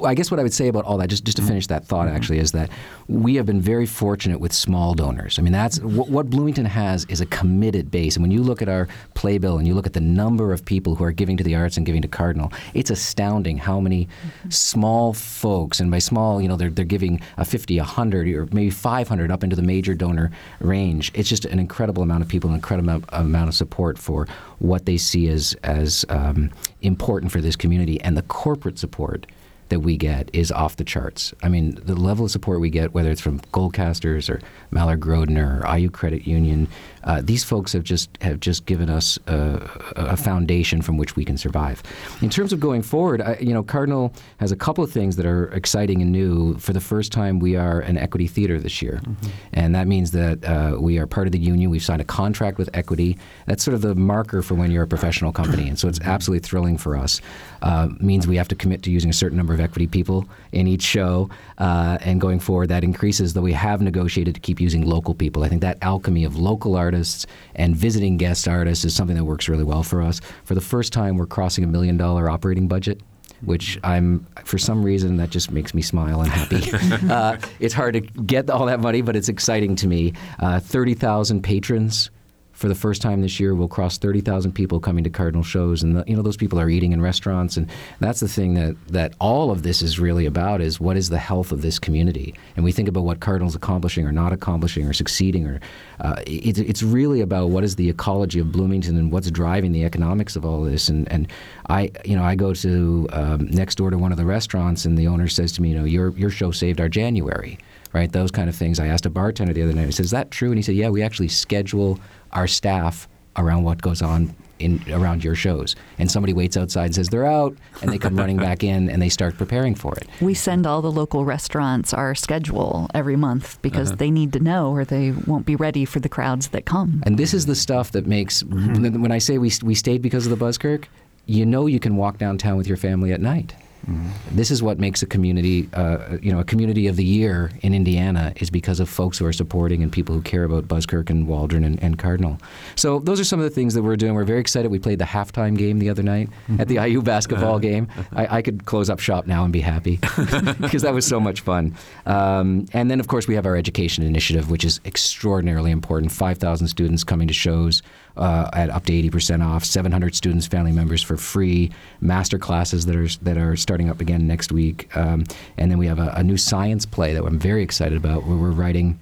I 0.05 0.15
guess 0.15 0.31
what 0.31 0.41
I 0.41 0.43
would 0.43 0.53
say 0.53 0.69
about 0.69 0.85
all 0.85 0.99
that, 0.99 1.09
just, 1.09 1.25
just 1.25 1.37
to 1.37 1.43
mm-hmm. 1.43 1.49
finish 1.49 1.67
that 1.67 1.85
thought, 1.85 2.07
mm-hmm. 2.07 2.17
actually, 2.17 2.39
is 2.39 2.53
that 2.53 2.71
we 3.09 3.35
have 3.37 3.47
been 3.47 3.61
very 3.61 3.87
fortunate 3.87 4.41
with 4.41 4.53
small 4.53 4.95
donors. 4.95 5.39
I 5.39 5.43
mean, 5.43 5.53
that's 5.53 5.81
what, 5.81 6.09
what, 6.09 6.31
Bloomington 6.31 6.65
has 6.65 7.05
is 7.07 7.21
a 7.21 7.27
committed 7.27 7.91
base. 7.91 8.17
And 8.17 8.23
when 8.23 8.31
you 8.31 8.43
look 8.43 8.63
at 8.63 8.69
our 8.69 8.89
playbill 9.15 9.59
and 9.59 9.67
you 9.67 9.75
look 9.75 9.87
at 9.87 9.93
the 9.93 10.01
number 10.01 10.53
of 10.53 10.65
people 10.65 10.95
who 10.95 11.05
are 11.05 11.13
giving 11.13 11.37
to 11.37 11.45
the 11.45 11.55
arts 11.55 11.77
and 11.77 11.85
giving 11.85 12.03
to 12.03 12.09
Cardinal, 12.09 12.53
it's 12.73 12.91
astounding 12.91 13.59
how 13.59 13.81
many 13.81 14.07
mm-hmm. 14.07 14.51
small 14.51 15.13
folks, 15.13 15.81
and 15.81 15.91
by 15.91 15.99
small, 15.99 16.41
you 16.41 16.49
know, 16.49 16.57
they're, 16.57 16.71
they're 16.71 16.85
giving 16.85 17.21
a 17.37 17.45
50, 17.45 17.79
100, 17.79 18.29
or 18.29 18.47
maybe 18.53 18.71
500 18.71 19.31
up 19.31 19.45
into 19.45 19.57
the 19.57 19.63
major 19.63 19.95
donor 19.95 20.31
range. 20.61 21.11
It's 21.15 21.29
just 21.29 21.45
an 21.45 21.59
incredible 21.59 22.03
amount 22.03 22.23
of 22.23 22.29
people, 22.29 22.51
an 22.51 22.57
incredible 22.57 23.03
amount 23.11 23.49
of 23.49 23.55
support 23.55 23.99
for 23.99 24.27
what 24.65 24.87
they 24.87 24.97
see 24.97 25.29
as, 25.29 25.55
as 25.63 26.05
um, 26.09 26.51
important 26.81 27.31
for 27.31 27.41
this 27.41 27.57
community. 27.57 28.01
And 28.01 28.17
the 28.17 28.23
corporate 28.23 28.79
support 28.79 29.27
that 29.69 29.81
we 29.81 29.97
get 29.97 30.31
is 30.33 30.51
off 30.51 30.77
the 30.77 30.85
charts. 30.85 31.35
I 31.43 31.49
mean, 31.49 31.79
the 31.83 31.95
level 31.95 32.25
of 32.25 32.31
support 32.31 32.61
we 32.61 32.71
get, 32.71 32.95
whether 32.95 33.11
it's 33.11 33.21
from 33.21 33.41
Goldcasters 33.53 34.29
or 34.29 34.41
Mallor 34.71 34.97
Grodner 34.97 35.63
or 35.63 35.77
IU 35.77 35.91
Credit 35.91 36.27
Union, 36.27 36.69
uh, 37.05 37.21
these 37.23 37.45
folks 37.45 37.73
have 37.73 37.83
just 37.83 38.11
have 38.23 38.41
just 38.41 38.67
given 38.67 38.91
us 38.91 39.19
a, 39.27 39.71
a, 39.97 40.17
foundation 40.17 40.81
from 40.81 40.97
which 40.97 41.17
we 41.17 41.25
can 41.25 41.37
survive. 41.37 41.83
In 42.23 42.31
terms 42.31 42.53
of 42.53 42.61
going 42.61 42.83
forward, 42.83 43.21
I, 43.21 43.37
you 43.41 43.53
know, 43.53 43.63
Cardinal 43.63 44.13
has 44.39 44.53
a 44.53 44.57
couple 44.57 44.83
of 44.83 44.91
things 44.91 45.17
that 45.17 45.27
are 45.27 45.49
exciting 45.49 46.01
and 46.01 46.11
new. 46.11 46.57
For 46.59 46.73
the 46.73 46.81
first 46.81 47.13
time, 47.13 47.39
we 47.39 47.57
are 47.57 47.81
an 47.81 47.99
equity 47.99 48.27
theater 48.27 48.59
this 48.59 48.81
year, 48.81 49.01
mm-hmm. 49.03 49.31
and 49.53 49.75
that 49.75 49.87
means 49.87 50.13
that 50.13 50.45
uh, 50.45 50.77
we 50.81 50.99
are 50.99 51.07
part 51.07 51.27
of 51.27 51.33
the 51.33 51.39
union. 51.39 51.71
We've 51.71 51.83
signed 51.83 52.01
a 52.01 52.07
contract 52.07 52.59
with 52.59 52.71
Equity. 52.75 53.19
That's 53.47 53.63
sort 53.63 53.75
of 53.75 53.83
the 53.83 53.95
marker 53.95 54.43
for 54.43 54.55
when 54.55 54.71
you're 54.71 54.85
a 54.85 54.89
professional 54.89 55.33
company, 55.33 55.69
and 55.69 55.79
so 55.79 55.89
it's 55.89 56.01
absolutely 56.01 56.47
thrilling 56.47 56.79
for 56.79 56.97
us. 56.97 57.21
Uh, 57.63 57.89
means 58.01 58.27
we 58.27 58.37
have 58.37 58.49
to 58.49 58.55
commit 58.55 58.83
to 58.83 58.91
using 58.91 59.11
a 59.11 59.15
certain 59.15 59.37
number 59.37 59.55
of 59.55 59.61
equity 59.61 59.87
people 59.87 60.27
in 60.53 60.67
each 60.67 60.83
show, 60.83 61.29
uh, 61.59 61.99
and 62.01 62.21
going 62.21 62.41
forward, 62.41 62.69
that 62.69 62.83
increases. 62.83 63.35
Though 63.35 63.43
we 63.43 63.53
have 63.53 63.83
negotiated 63.83 64.35
to 64.35 64.41
keep 64.41 64.61
using 64.61 64.87
local 64.87 65.15
people. 65.15 65.45
I 65.45 65.49
think 65.49 65.61
that 65.61 65.79
alchemy 65.83 66.25
of 66.25 66.37
local 66.37 66.77
artists 66.95 67.27
and 67.57 67.75
visiting 67.75 68.17
guest 68.17 68.47
artists 68.47 68.85
is 68.85 68.95
something 68.95 69.17
that 69.17 69.25
works 69.25 69.49
really 69.49 69.65
well 69.65 69.83
for 69.83 70.01
us. 70.01 70.21
For 70.45 70.55
the 70.55 70.61
first 70.61 70.93
time, 70.93 71.17
we're 71.17 71.27
crossing 71.27 71.65
a 71.65 71.67
million 71.67 71.97
dollar 71.97 72.31
operating 72.31 72.69
budget 72.69 73.01
which 73.45 73.79
I'm 73.85 74.27
for 74.45 74.57
some 74.57 74.83
reason 74.83 75.19
that 75.19 75.29
just 75.29 75.51
makes 75.51 75.75
me 75.75 75.83
smile 75.83 76.23
and 76.23 76.31
happy. 76.31 76.71
uh, 77.13 77.37
it's 77.61 77.75
hard 77.75 77.93
to 77.93 78.01
get 78.01 78.49
all 78.49 78.65
that 78.67 78.81
money, 78.81 79.03
but 79.03 79.17
it's 79.17 79.29
exciting 79.29 79.77
to 79.77 79.87
me. 79.87 80.15
Uh, 80.39 80.61
Thirty 80.61 80.95
thousand 80.95 81.43
patrons 81.43 82.11
for 82.55 82.69
the 82.69 82.75
first 82.75 83.03
time 83.03 83.21
this 83.21 83.41
year, 83.41 83.55
we'll 83.55 83.69
cross 83.69 83.99
30,000 83.99 84.53
people 84.53 84.79
coming 84.79 85.03
to 85.05 85.11
Cardinal 85.11 85.43
shows, 85.43 85.83
and 85.83 85.97
the, 85.97 86.05
you 86.07 86.17
know 86.17 86.23
those 86.23 86.37
people 86.37 86.59
are 86.59 86.71
eating 86.71 86.93
in 86.93 87.03
restaurants, 87.03 87.57
and 87.57 87.69
that's 87.99 88.21
the 88.21 88.29
thing 88.29 88.55
that 88.55 88.77
that 88.89 89.13
all 89.19 89.51
of 89.51 89.65
this 89.65 89.83
is 89.83 89.99
really 89.99 90.25
about 90.25 90.61
is 90.61 90.81
what 90.81 90.97
is 90.97 91.09
the 91.09 91.19
health 91.19 91.51
of 91.51 91.63
this 91.63 91.79
community, 91.79 92.33
and 92.55 92.65
we 92.65 92.71
think 92.71 92.89
about 92.89 93.03
what 93.03 93.21
Cardinal's 93.21 93.57
accomplishing 93.57 94.07
or 94.07 94.13
not 94.13 94.33
accomplishing 94.33 94.87
or 94.87 94.93
succeeding, 94.93 95.47
or 95.47 95.61
uh, 96.01 96.23
it, 96.27 96.59
it's 96.59 96.83
really 96.83 97.21
about 97.21 97.51
what 97.51 97.65
is 97.65 97.75
the 97.75 97.91
ecology 97.91 98.39
of 98.39 98.53
Bloomington 98.53 98.97
and 98.97 99.11
what's 99.11 99.31
driving 99.31 99.73
the 99.73 99.85
economics 99.85 100.37
of 100.37 100.45
all 100.45 100.63
this, 100.63 100.89
and 100.89 101.11
and 101.11 101.27
I 101.69 101.91
you 102.05 102.15
know 102.17 102.23
I 102.23 102.37
go 102.37 102.55
to 102.55 103.09
um, 103.13 103.51
next 103.51 103.75
door 103.75 103.91
to 103.91 103.99
one 103.99 104.13
of 104.13 104.19
the 104.19 104.25
restaurants, 104.25 104.85
and 104.85 104.97
the 104.97 105.09
owner 105.09 105.27
says 105.27 105.51
to 105.53 105.63
me, 105.63 105.71
you 105.71 105.79
know, 105.79 105.85
your 105.85 106.11
your 106.11 106.31
show 106.31 106.53
saved 106.53 106.81
our 106.81 106.89
January 106.89 107.59
right? 107.95 108.11
Those 108.11 108.33
kind 108.33 108.49
of 108.49 108.57
things. 108.57 108.81
I 108.81 108.89
asked 108.89 109.07
a 109.07 109.11
bartender 109.11 109.53
the 109.53 109.63
other 109.63 109.73
night. 109.73 109.87
I 109.87 109.91
said, 109.91 110.05
"Is 110.05 110.11
that 110.11 110.33
true?" 110.33 110.49
And 110.49 110.59
he 110.59 110.63
said, 110.63 110.75
"Yeah, 110.75 110.89
we 110.89 111.01
actually 111.01 111.29
schedule 111.29 112.01
our 112.35 112.47
staff 112.47 113.09
around 113.37 113.65
what 113.65 113.83
goes 113.83 114.03
on 114.03 114.35
in 114.59 114.81
around 114.91 115.25
your 115.25 115.35
shows. 115.35 115.75
And 115.99 116.11
somebody 116.11 116.33
waits 116.33 116.57
outside 116.57 116.87
and 116.87 116.95
says 116.95 117.09
they're 117.09 117.27
out, 117.27 117.57
and 117.83 117.93
they 117.93 117.99
come 117.99 118.17
running 118.17 118.37
back 118.37 118.63
in 118.63 118.89
and 118.89 119.03
they 119.03 119.09
start 119.09 119.37
preparing 119.37 119.75
for 119.75 119.95
it. 119.97 120.09
We 120.21 120.35
send 120.35 120.67
all 120.67 120.83
the 120.83 120.93
local 120.93 121.25
restaurants 121.25 121.93
our 121.93 122.15
schedule 122.15 122.89
every 122.95 123.17
month 123.17 123.61
because 123.63 123.89
uh-huh. 123.91 123.97
they 123.97 124.11
need 124.11 124.33
to 124.35 124.41
know 124.41 124.71
or 124.71 124.85
they 124.85 125.11
won't 125.11 125.47
be 125.47 125.57
ready 125.57 125.85
for 125.85 126.01
the 126.01 126.09
crowds 126.09 126.49
that 126.49 126.65
come. 126.65 127.03
And 127.05 127.19
this 127.19 127.35
is 127.35 127.47
the 127.47 127.55
stuff 127.55 127.93
that 127.93 128.07
makes 128.07 128.43
mm-hmm. 128.43 129.03
when 129.03 129.13
I 129.13 129.19
say 129.19 129.39
we 129.39 129.51
we 129.63 129.75
stayed 129.75 130.03
because 130.03 130.27
of 130.27 130.31
the 130.31 130.37
Buskirk, 130.37 130.89
you 131.27 131.45
know 131.47 131.67
you 131.67 131.81
can 131.81 131.97
walk 131.97 132.19
downtown 132.19 132.57
with 132.57 132.67
your 132.67 132.77
family 132.77 133.13
at 133.13 133.21
night. 133.21 133.55
Mm-hmm. 133.85 134.37
This 134.37 134.51
is 134.51 134.63
what 134.63 134.79
makes 134.79 135.03
a 135.03 135.07
community, 135.07 135.69
uh, 135.73 136.19
you 136.23 136.33
know, 136.33 136.41
a 136.41 136.45
community 136.45 136.87
of 136.87 136.97
the 136.97 137.05
year 137.05 137.51
in 137.63 137.75
Indiana 137.75 138.33
is 138.37 138.51
because 138.51 138.81
of 138.81 138.89
folks 138.89 139.19
who 139.19 139.27
are 139.27 139.33
supporting 139.33 139.83
and 139.83 139.93
people 139.93 140.15
who 140.15 140.23
care 140.23 140.45
about 140.45 140.67
Buskirk 140.67 141.11
and 141.11 141.29
Waldron 141.29 141.65
and, 141.65 141.83
and 141.83 141.99
Cardinal. 141.99 142.39
So 142.77 142.99
those 142.99 143.21
are 143.21 143.25
some 143.25 143.41
of 143.41 143.45
the 143.45 143.51
things 143.51 143.75
that 143.75 143.83
we're 143.83 143.97
doing. 143.97 144.15
We're 144.15 144.25
very 144.25 144.41
excited. 144.41 144.71
We 144.71 144.79
played 144.79 144.99
the 144.99 145.05
halftime 145.05 145.57
game 145.57 145.79
the 145.79 145.91
other 145.91 146.03
night 146.03 146.31
mm-hmm. 146.49 146.61
at 146.61 146.69
the 146.69 146.77
IU 146.77 147.03
basketball 147.03 147.59
game. 147.59 147.89
I, 148.13 148.39
I, 148.39 148.43
could 148.43 148.65
close 148.65 148.91
up 148.91 149.01
shop 149.01 149.27
now 149.27 149.45
and 149.45 149.53
be 149.53 149.61
happy 149.61 149.97
because 150.61 150.83
that 150.83 150.93
was 150.95 151.07
so 151.07 151.21
much 151.21 151.41
fun. 151.41 151.77
Um, 152.07 152.67
and 152.73 152.91
then, 152.91 153.01
of 153.01 153.09
course, 153.09 153.27
we 153.29 153.35
have 153.35 153.47
our 153.47 153.57
education 153.57 154.05
initiative, 154.05 154.51
which 154.51 154.65
is 154.65 154.81
extraordinarily 154.85 155.71
important. 155.71 156.13
Five 156.13 156.39
thousand 156.39 156.69
students 156.69 157.05
coming 157.05 157.29
to 157.29 157.35
shows 157.35 157.83
uh, 158.17 158.49
at 158.53 158.71
up 158.71 158.85
to 158.87 158.93
80% 158.93 159.45
off, 159.45 159.65
700 159.65 160.15
students, 160.15 160.47
family 160.47 160.73
members 160.73 161.03
for 161.03 161.17
free, 161.17 161.71
master 162.01 162.39
classes 162.39 162.87
that 162.87 162.97
are, 162.97 163.09
that 163.23 163.37
are 163.37 163.57
starting 163.57 163.91
up 163.91 164.01
again 164.01 164.27
next 164.27 164.53
week. 164.53 164.95
Um, 164.97 165.25
and 165.57 165.71
then 165.71 165.79
we 165.79 165.87
have 165.87 165.99
a, 165.99 166.13
a, 166.17 166.23
new 166.23 166.37
science 166.37 166.87
play 166.87 167.13
that 167.13 167.25
I'm 167.25 167.39
very 167.39 167.63
excited 167.63 167.97
about 167.97 168.25
where 168.25 168.37
we're 168.37 168.51
writing. 168.51 168.99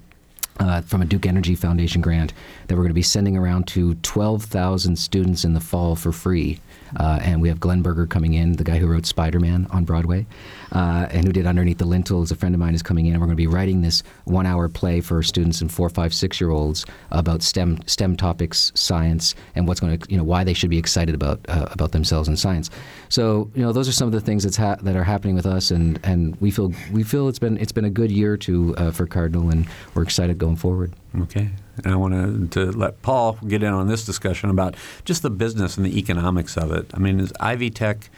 Uh, 0.59 0.81
from 0.81 1.01
a 1.01 1.05
Duke 1.05 1.25
Energy 1.25 1.55
Foundation 1.55 1.99
grant 1.99 2.31
that 2.67 2.75
we're 2.75 2.83
going 2.83 2.89
to 2.89 2.93
be 2.93 3.01
sending 3.01 3.35
around 3.35 3.65
to 3.67 3.95
12,000 3.95 4.95
students 4.95 5.43
in 5.43 5.53
the 5.53 5.59
fall 5.59 5.95
for 5.95 6.11
free 6.11 6.59
uh, 6.97 7.19
and 7.21 7.41
we 7.41 7.47
have 7.49 7.59
Glen 7.59 7.81
Berger 7.81 8.05
coming 8.05 8.33
in, 8.33 8.53
the 8.53 8.63
guy 8.63 8.77
who 8.77 8.87
wrote 8.87 9.05
Spider 9.05 9.39
Man 9.39 9.67
on 9.71 9.83
Broadway, 9.83 10.25
uh, 10.71 11.07
and 11.09 11.25
who 11.25 11.33
did 11.33 11.45
Underneath 11.45 11.77
the 11.77 11.85
Lintels. 11.85 12.31
A 12.31 12.35
friend 12.35 12.53
of 12.53 12.59
mine 12.59 12.75
is 12.75 12.83
coming 12.83 13.05
in, 13.05 13.13
and 13.13 13.21
we're 13.21 13.27
going 13.27 13.37
to 13.37 13.41
be 13.41 13.47
writing 13.47 13.81
this 13.81 14.03
one 14.25 14.45
hour 14.45 14.69
play 14.69 15.01
for 15.01 15.23
students 15.23 15.61
and 15.61 15.71
four, 15.71 15.89
five, 15.89 16.13
six 16.13 16.39
year 16.39 16.51
olds 16.51 16.85
about 17.11 17.41
STEM 17.41 17.79
STEM 17.87 18.17
topics, 18.17 18.71
science, 18.75 19.35
and 19.55 19.67
what's 19.67 19.79
going 19.79 19.97
to, 19.97 20.11
you 20.11 20.17
know, 20.17 20.23
why 20.23 20.43
they 20.43 20.53
should 20.53 20.69
be 20.69 20.77
excited 20.77 21.15
about 21.15 21.39
uh, 21.47 21.67
about 21.71 21.91
themselves 21.91 22.27
and 22.27 22.37
science. 22.37 22.69
So, 23.09 23.49
you 23.55 23.61
know, 23.61 23.71
those 23.71 23.87
are 23.87 23.93
some 23.93 24.07
of 24.07 24.11
the 24.11 24.21
things 24.21 24.43
that's 24.43 24.57
ha- 24.57 24.77
that 24.81 24.95
are 24.95 25.03
happening 25.03 25.35
with 25.35 25.45
us, 25.45 25.71
and, 25.71 25.99
and 26.03 26.39
we 26.41 26.51
feel 26.51 26.73
we 26.91 27.03
feel 27.03 27.27
it's 27.27 27.39
been 27.39 27.57
it's 27.57 27.71
been 27.71 27.85
a 27.85 27.89
good 27.89 28.11
year 28.11 28.37
to 28.37 28.75
uh, 28.77 28.91
for 28.91 29.07
Cardinal, 29.07 29.49
and 29.49 29.67
we're 29.93 30.03
excited 30.03 30.37
going 30.43 30.55
forward. 30.57 30.91
Okay. 31.21 31.49
And 31.83 31.93
I 31.93 31.95
want 31.95 32.51
to, 32.51 32.65
to 32.65 32.77
let 32.77 33.01
Paul 33.01 33.37
get 33.47 33.63
in 33.63 33.73
on 33.73 33.87
this 33.87 34.05
discussion 34.05 34.49
about 34.49 34.75
just 35.05 35.21
the 35.21 35.29
business 35.29 35.77
and 35.77 35.85
the 35.85 35.97
economics 35.97 36.57
of 36.57 36.71
it. 36.73 36.91
I 36.93 36.99
mean, 36.99 37.21
is 37.21 37.31
Ivy 37.39 37.69
Tech 37.69 38.09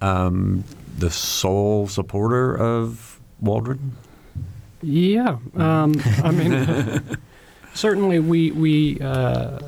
um, 0.00 0.64
the 0.96 1.10
sole 1.10 1.86
supporter 1.86 2.56
of 2.56 3.20
Waldron? 3.40 3.96
Yeah. 4.82 5.38
Um, 5.56 5.94
I 6.22 6.30
mean, 6.30 7.18
certainly 7.74 8.18
we, 8.18 8.50
we 8.52 8.98
uh, 9.00 9.60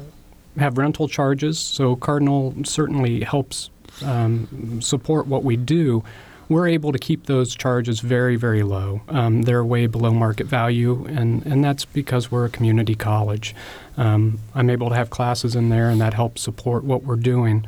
have 0.56 0.78
rental 0.78 1.06
charges, 1.06 1.58
so 1.58 1.96
Cardinal 1.96 2.54
certainly 2.64 3.20
helps 3.20 3.68
um, 4.02 4.80
support 4.80 5.26
what 5.26 5.44
we 5.44 5.56
do 5.56 6.02
we're 6.48 6.68
able 6.68 6.92
to 6.92 6.98
keep 6.98 7.26
those 7.26 7.54
charges 7.54 8.00
very, 8.00 8.36
very 8.36 8.62
low. 8.62 9.00
Um, 9.08 9.42
they're 9.42 9.64
way 9.64 9.86
below 9.86 10.12
market 10.12 10.46
value, 10.46 11.04
and, 11.06 11.44
and 11.44 11.64
that's 11.64 11.84
because 11.84 12.30
we're 12.30 12.44
a 12.44 12.50
community 12.50 12.94
college. 12.94 13.54
Um, 13.96 14.38
I'm 14.54 14.70
able 14.70 14.88
to 14.90 14.94
have 14.94 15.10
classes 15.10 15.56
in 15.56 15.70
there, 15.70 15.88
and 15.88 16.00
that 16.00 16.14
helps 16.14 16.42
support 16.42 16.84
what 16.84 17.02
we're 17.02 17.16
doing. 17.16 17.66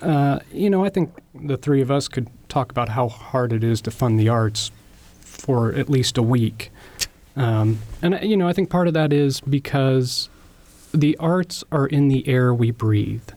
Uh, 0.00 0.38
you 0.52 0.70
know, 0.70 0.84
I 0.84 0.88
think 0.88 1.12
the 1.34 1.56
three 1.56 1.82
of 1.82 1.90
us 1.90 2.08
could 2.08 2.28
talk 2.48 2.70
about 2.70 2.90
how 2.90 3.08
hard 3.08 3.52
it 3.52 3.64
is 3.64 3.80
to 3.82 3.90
fund 3.90 4.18
the 4.18 4.28
arts 4.28 4.70
for 5.20 5.72
at 5.74 5.90
least 5.90 6.16
a 6.16 6.22
week. 6.22 6.70
Um, 7.36 7.78
and, 8.02 8.18
you 8.22 8.36
know, 8.36 8.48
I 8.48 8.52
think 8.52 8.70
part 8.70 8.88
of 8.88 8.94
that 8.94 9.12
is 9.12 9.40
because 9.40 10.28
the 10.92 11.16
arts 11.18 11.64
are 11.70 11.86
in 11.86 12.08
the 12.08 12.26
air 12.28 12.52
we 12.52 12.70
breathe 12.70 13.28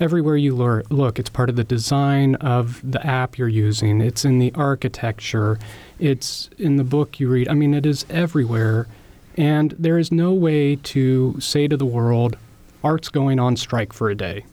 everywhere 0.00 0.36
you 0.36 0.54
look, 0.54 1.18
it's 1.18 1.30
part 1.30 1.48
of 1.48 1.56
the 1.56 1.64
design 1.64 2.34
of 2.36 2.80
the 2.88 3.04
app 3.06 3.38
you're 3.38 3.48
using. 3.48 4.00
It's 4.00 4.24
in 4.24 4.38
the 4.38 4.52
architecture. 4.54 5.58
It's 5.98 6.50
in 6.58 6.76
the 6.76 6.84
book 6.84 7.20
you 7.20 7.28
read. 7.28 7.48
I 7.48 7.54
mean, 7.54 7.74
it 7.74 7.86
is 7.86 8.04
everywhere. 8.10 8.86
And 9.36 9.74
there 9.78 9.98
is 9.98 10.12
no 10.12 10.32
way 10.32 10.76
to 10.76 11.38
say 11.40 11.66
to 11.68 11.76
the 11.76 11.86
world, 11.86 12.36
art's 12.82 13.08
going 13.08 13.40
on 13.40 13.56
strike 13.56 13.92
for 13.92 14.10
a 14.10 14.14
day. 14.14 14.44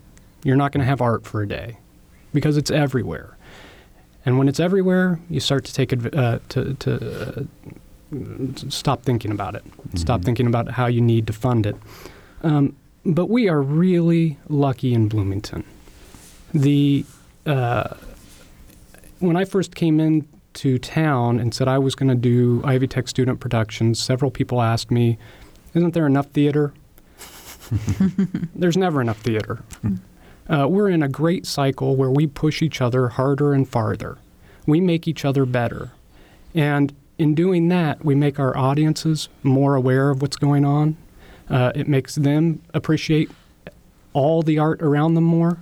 You're 0.43 0.55
not 0.55 0.71
going 0.71 0.81
to 0.81 0.87
have 0.87 1.01
art 1.01 1.25
for 1.25 1.41
a 1.41 1.47
day 1.47 1.77
because 2.33 2.57
it's 2.57 2.71
everywhere. 2.71 3.37
And 4.25 4.37
when 4.37 4.47
it's 4.47 4.59
everywhere, 4.59 5.19
you 5.29 5.39
start 5.39 5.65
to 5.65 5.73
take 5.73 5.93
uh, 5.93 6.39
to, 6.49 6.73
to 6.75 7.39
uh, 7.39 7.43
stop 8.69 9.03
thinking 9.03 9.31
about 9.31 9.55
it. 9.55 9.63
Mm-hmm. 9.65 9.97
Stop 9.97 10.23
thinking 10.23 10.47
about 10.47 10.71
how 10.71 10.87
you 10.87 11.01
need 11.01 11.27
to 11.27 11.33
fund 11.33 11.65
it. 11.65 11.75
Um, 12.43 12.75
but 13.05 13.27
we 13.29 13.49
are 13.49 13.61
really 13.61 14.37
lucky 14.47 14.93
in 14.93 15.07
Bloomington. 15.07 15.63
The 16.53 17.05
uh, 17.45 17.95
when 19.19 19.35
I 19.35 19.45
first 19.45 19.75
came 19.75 19.99
into 19.99 20.77
town 20.79 21.39
and 21.39 21.53
said 21.53 21.67
I 21.67 21.77
was 21.79 21.95
going 21.95 22.09
to 22.09 22.15
do 22.15 22.61
Ivy 22.63 22.87
Tech 22.87 23.07
student 23.07 23.39
productions, 23.39 24.01
several 24.01 24.31
people 24.31 24.61
asked 24.61 24.91
me, 24.91 25.17
"Isn't 25.73 25.93
there 25.93 26.05
enough 26.05 26.27
theater?" 26.27 26.73
There's 28.55 28.77
never 28.77 29.01
enough 29.01 29.19
theater. 29.19 29.63
Uh, 30.49 30.67
we're 30.67 30.89
in 30.89 31.01
a 31.01 31.07
great 31.07 31.45
cycle 31.45 31.95
where 31.95 32.11
we 32.11 32.27
push 32.27 32.61
each 32.61 32.81
other 32.81 33.09
harder 33.09 33.53
and 33.53 33.67
farther. 33.67 34.17
We 34.65 34.81
make 34.81 35.07
each 35.07 35.23
other 35.23 35.45
better. 35.45 35.91
And 36.53 36.93
in 37.17 37.33
doing 37.33 37.69
that, 37.69 38.03
we 38.03 38.13
make 38.13 38.39
our 38.39 38.57
audiences 38.57 39.29
more 39.41 39.75
aware 39.75 40.09
of 40.09 40.21
what's 40.21 40.35
going 40.35 40.65
on 40.65 40.97
uh, 41.49 41.71
it 41.75 41.87
makes 41.87 42.15
them 42.15 42.61
appreciate 42.73 43.31
all 44.13 44.41
the 44.41 44.59
art 44.59 44.81
around 44.81 45.13
them 45.15 45.23
more. 45.23 45.57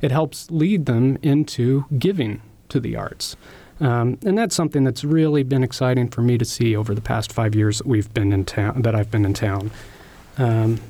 It 0.00 0.10
helps 0.10 0.50
lead 0.50 0.86
them 0.86 1.18
into 1.22 1.84
giving 1.98 2.40
to 2.68 2.80
the 2.80 2.96
arts. 2.96 3.36
Um, 3.80 4.18
and 4.24 4.36
that's 4.36 4.54
something 4.54 4.84
that's 4.84 5.04
really 5.04 5.42
been 5.42 5.62
exciting 5.62 6.08
for 6.08 6.22
me 6.22 6.38
to 6.38 6.44
see 6.44 6.76
over 6.76 6.94
the 6.94 7.00
past 7.00 7.32
five 7.32 7.54
years 7.54 7.78
that 7.78 7.86
we've 7.86 8.12
been 8.12 8.32
in 8.32 8.44
town, 8.44 8.82
that 8.82 8.94
I've 8.94 9.10
been 9.10 9.24
in 9.24 9.34
town. 9.34 9.70
Um, 10.36 10.80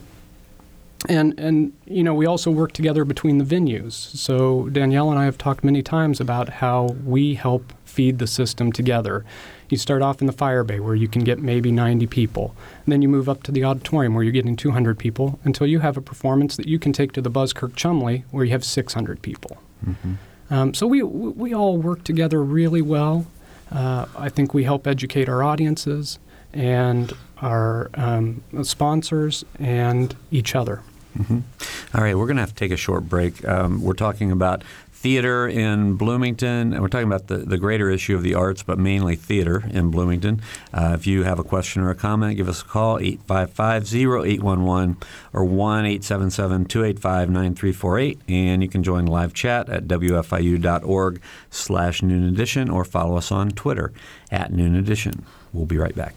And, 1.08 1.38
and 1.38 1.72
you 1.86 2.02
know 2.02 2.12
we 2.12 2.26
also 2.26 2.50
work 2.50 2.72
together 2.72 3.04
between 3.04 3.38
the 3.38 3.44
venues. 3.44 3.92
So 3.92 4.68
Danielle 4.70 5.10
and 5.10 5.18
I 5.18 5.26
have 5.26 5.38
talked 5.38 5.62
many 5.62 5.80
times 5.80 6.20
about 6.20 6.48
how 6.48 6.96
we 7.04 7.34
help 7.34 7.72
feed 7.98 8.20
the 8.20 8.28
system 8.28 8.70
together. 8.70 9.24
You 9.68 9.76
start 9.76 10.02
off 10.02 10.20
in 10.20 10.28
the 10.28 10.32
fire 10.32 10.62
bay 10.62 10.78
where 10.78 10.94
you 10.94 11.08
can 11.08 11.24
get 11.24 11.40
maybe 11.40 11.72
90 11.72 12.06
people. 12.06 12.54
And 12.84 12.92
then 12.92 13.02
you 13.02 13.08
move 13.08 13.28
up 13.28 13.42
to 13.42 13.50
the 13.50 13.64
auditorium 13.64 14.14
where 14.14 14.22
you're 14.22 14.32
getting 14.32 14.54
200 14.54 14.96
people 14.96 15.40
until 15.42 15.66
you 15.66 15.80
have 15.80 15.96
a 15.96 16.00
performance 16.00 16.56
that 16.56 16.68
you 16.68 16.78
can 16.78 16.92
take 16.92 17.10
to 17.14 17.20
the 17.20 17.28
Buskirk 17.28 17.74
Chumley 17.74 18.22
where 18.30 18.44
you 18.44 18.52
have 18.52 18.64
600 18.64 19.20
people. 19.20 19.56
Um, 20.48 20.74
so 20.74 20.86
we, 20.86 21.02
we 21.02 21.52
all 21.52 21.76
work 21.76 22.04
together 22.04 22.40
really 22.40 22.82
well. 22.82 23.26
Uh, 23.72 24.06
I 24.16 24.28
think 24.28 24.54
we 24.54 24.62
help 24.62 24.86
educate 24.86 25.28
our 25.28 25.42
audiences 25.42 26.20
and 26.52 27.12
our 27.42 27.90
um, 27.94 28.44
sponsors 28.62 29.44
and 29.58 30.14
each 30.30 30.54
other. 30.54 30.82
All 31.94 32.02
right, 32.04 32.16
we're 32.16 32.26
going 32.26 32.36
to 32.36 32.42
have 32.42 32.50
to 32.50 32.54
take 32.54 32.70
a 32.70 32.76
short 32.76 33.08
break. 33.08 33.44
Um, 33.44 33.82
we're 33.82 33.94
talking 33.94 34.30
about 34.30 34.62
theater 35.00 35.46
in 35.46 35.94
Bloomington, 35.94 36.72
and 36.72 36.82
we're 36.82 36.88
talking 36.88 37.06
about 37.06 37.28
the, 37.28 37.36
the 37.36 37.56
greater 37.56 37.88
issue 37.88 38.16
of 38.16 38.24
the 38.24 38.34
arts, 38.34 38.64
but 38.64 38.80
mainly 38.80 39.14
theater 39.14 39.62
in 39.70 39.92
Bloomington. 39.92 40.42
Uh, 40.74 40.96
if 40.98 41.06
you 41.06 41.22
have 41.22 41.38
a 41.38 41.44
question 41.44 41.82
or 41.82 41.90
a 41.90 41.94
comment, 41.94 42.36
give 42.36 42.48
us 42.48 42.62
a 42.62 42.64
call, 42.64 42.98
855-0811 42.98 45.00
or 45.32 45.44
1-877-285-9348, 45.44 48.18
and 48.28 48.60
you 48.60 48.68
can 48.68 48.82
join 48.82 49.06
live 49.06 49.32
chat 49.34 49.68
at 49.68 49.84
wfiu.org 49.84 51.20
slash 51.48 52.02
noon 52.02 52.24
edition 52.24 52.68
or 52.68 52.84
follow 52.84 53.16
us 53.16 53.30
on 53.30 53.50
Twitter 53.50 53.92
at 54.32 54.52
noon 54.52 54.74
edition. 54.74 55.24
We'll 55.52 55.66
be 55.66 55.78
right 55.78 55.94
back. 55.94 56.16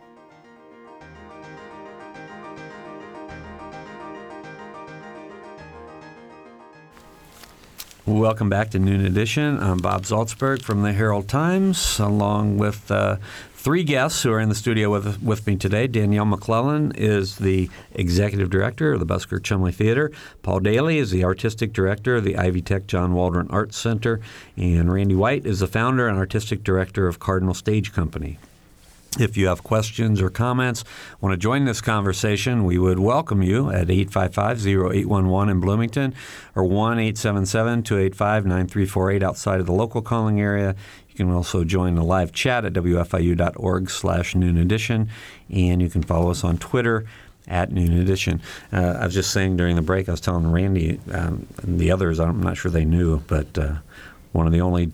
Welcome 8.07 8.49
back 8.49 8.71
to 8.71 8.79
Noon 8.79 9.05
Edition. 9.05 9.61
I'm 9.61 9.77
Bob 9.77 10.05
Zaltsberg 10.05 10.63
from 10.63 10.81
the 10.81 10.91
Herald 10.91 11.27
Times, 11.27 11.99
along 11.99 12.57
with 12.57 12.89
uh, 12.89 13.17
three 13.53 13.83
guests 13.83 14.23
who 14.23 14.31
are 14.31 14.39
in 14.39 14.49
the 14.49 14.55
studio 14.55 14.89
with, 14.89 15.21
with 15.21 15.45
me 15.45 15.55
today. 15.55 15.85
Danielle 15.85 16.25
McClellan 16.25 16.93
is 16.93 17.37
the 17.37 17.69
executive 17.93 18.49
director 18.49 18.93
of 18.93 18.99
the 18.99 19.05
Buskirk 19.05 19.43
Chumley 19.43 19.71
Theater. 19.71 20.11
Paul 20.41 20.61
Daly 20.61 20.97
is 20.97 21.11
the 21.11 21.23
artistic 21.23 21.73
director 21.73 22.15
of 22.15 22.23
the 22.23 22.37
Ivy 22.37 22.63
Tech 22.63 22.87
John 22.87 23.13
Waldron 23.13 23.47
Arts 23.51 23.77
Center. 23.77 24.19
And 24.57 24.91
Randy 24.91 25.13
White 25.13 25.45
is 25.45 25.59
the 25.59 25.67
founder 25.67 26.07
and 26.07 26.17
artistic 26.17 26.63
director 26.63 27.07
of 27.07 27.19
Cardinal 27.19 27.53
Stage 27.53 27.93
Company. 27.93 28.39
If 29.19 29.35
you 29.35 29.47
have 29.47 29.61
questions 29.61 30.21
or 30.21 30.29
comments, 30.29 30.85
want 31.19 31.33
to 31.33 31.37
join 31.37 31.65
this 31.65 31.81
conversation, 31.81 32.63
we 32.63 32.77
would 32.77 32.97
welcome 32.97 33.43
you 33.43 33.69
at 33.69 33.87
855-0811 33.87 35.51
in 35.51 35.59
Bloomington 35.59 36.15
or 36.55 36.63
1-877-285-9348 36.63 39.21
outside 39.21 39.59
of 39.59 39.65
the 39.65 39.73
local 39.73 40.01
calling 40.01 40.39
area. 40.39 40.77
You 41.09 41.15
can 41.15 41.29
also 41.29 41.65
join 41.65 41.95
the 41.95 42.05
live 42.05 42.31
chat 42.31 42.63
at 42.63 42.71
wfiu.org 42.71 43.89
slash 43.89 44.33
noon 44.33 44.57
edition, 44.57 45.09
and 45.49 45.81
you 45.81 45.89
can 45.89 46.03
follow 46.03 46.31
us 46.31 46.45
on 46.45 46.57
Twitter 46.57 47.05
at 47.49 47.69
Noon 47.69 47.99
Edition. 47.99 48.41
Uh, 48.71 48.95
I 48.97 49.03
was 49.05 49.13
just 49.13 49.31
saying 49.31 49.57
during 49.57 49.75
the 49.75 49.81
break, 49.81 50.07
I 50.07 50.13
was 50.13 50.21
telling 50.21 50.49
Randy 50.49 51.01
um, 51.11 51.47
and 51.61 51.79
the 51.79 51.91
others, 51.91 52.17
I'm 52.17 52.41
not 52.41 52.55
sure 52.55 52.71
they 52.71 52.85
knew, 52.85 53.19
but 53.27 53.57
uh, 53.57 53.73
one 54.31 54.47
of 54.47 54.53
the 54.53 54.61
only 54.61 54.93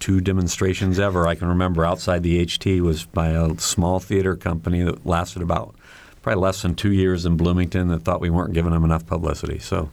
two 0.00 0.20
demonstrations 0.20 0.98
ever 0.98 1.26
I 1.26 1.34
can 1.34 1.48
remember 1.48 1.84
outside 1.84 2.22
the 2.22 2.44
HT 2.44 2.80
was 2.80 3.04
by 3.04 3.28
a 3.28 3.58
small 3.58 4.00
theater 4.00 4.36
company 4.36 4.82
that 4.82 5.04
lasted 5.06 5.42
about 5.42 5.74
probably 6.22 6.42
less 6.42 6.62
than 6.62 6.74
two 6.74 6.92
years 6.92 7.24
in 7.24 7.36
Bloomington 7.36 7.88
that 7.88 8.02
thought 8.02 8.20
we 8.20 8.30
weren't 8.30 8.52
giving 8.52 8.72
them 8.72 8.84
enough 8.84 9.06
publicity. 9.06 9.58
So 9.58 9.90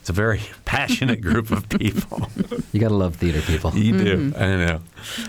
it's 0.00 0.08
a 0.08 0.12
very 0.12 0.40
passionate 0.64 1.20
group 1.20 1.50
of 1.50 1.68
people. 1.68 2.28
You 2.72 2.80
got 2.80 2.88
to 2.88 2.94
love 2.94 3.16
theater 3.16 3.40
people. 3.42 3.74
You 3.74 3.98
do. 3.98 4.32
I 4.36 4.56
know. 4.56 4.80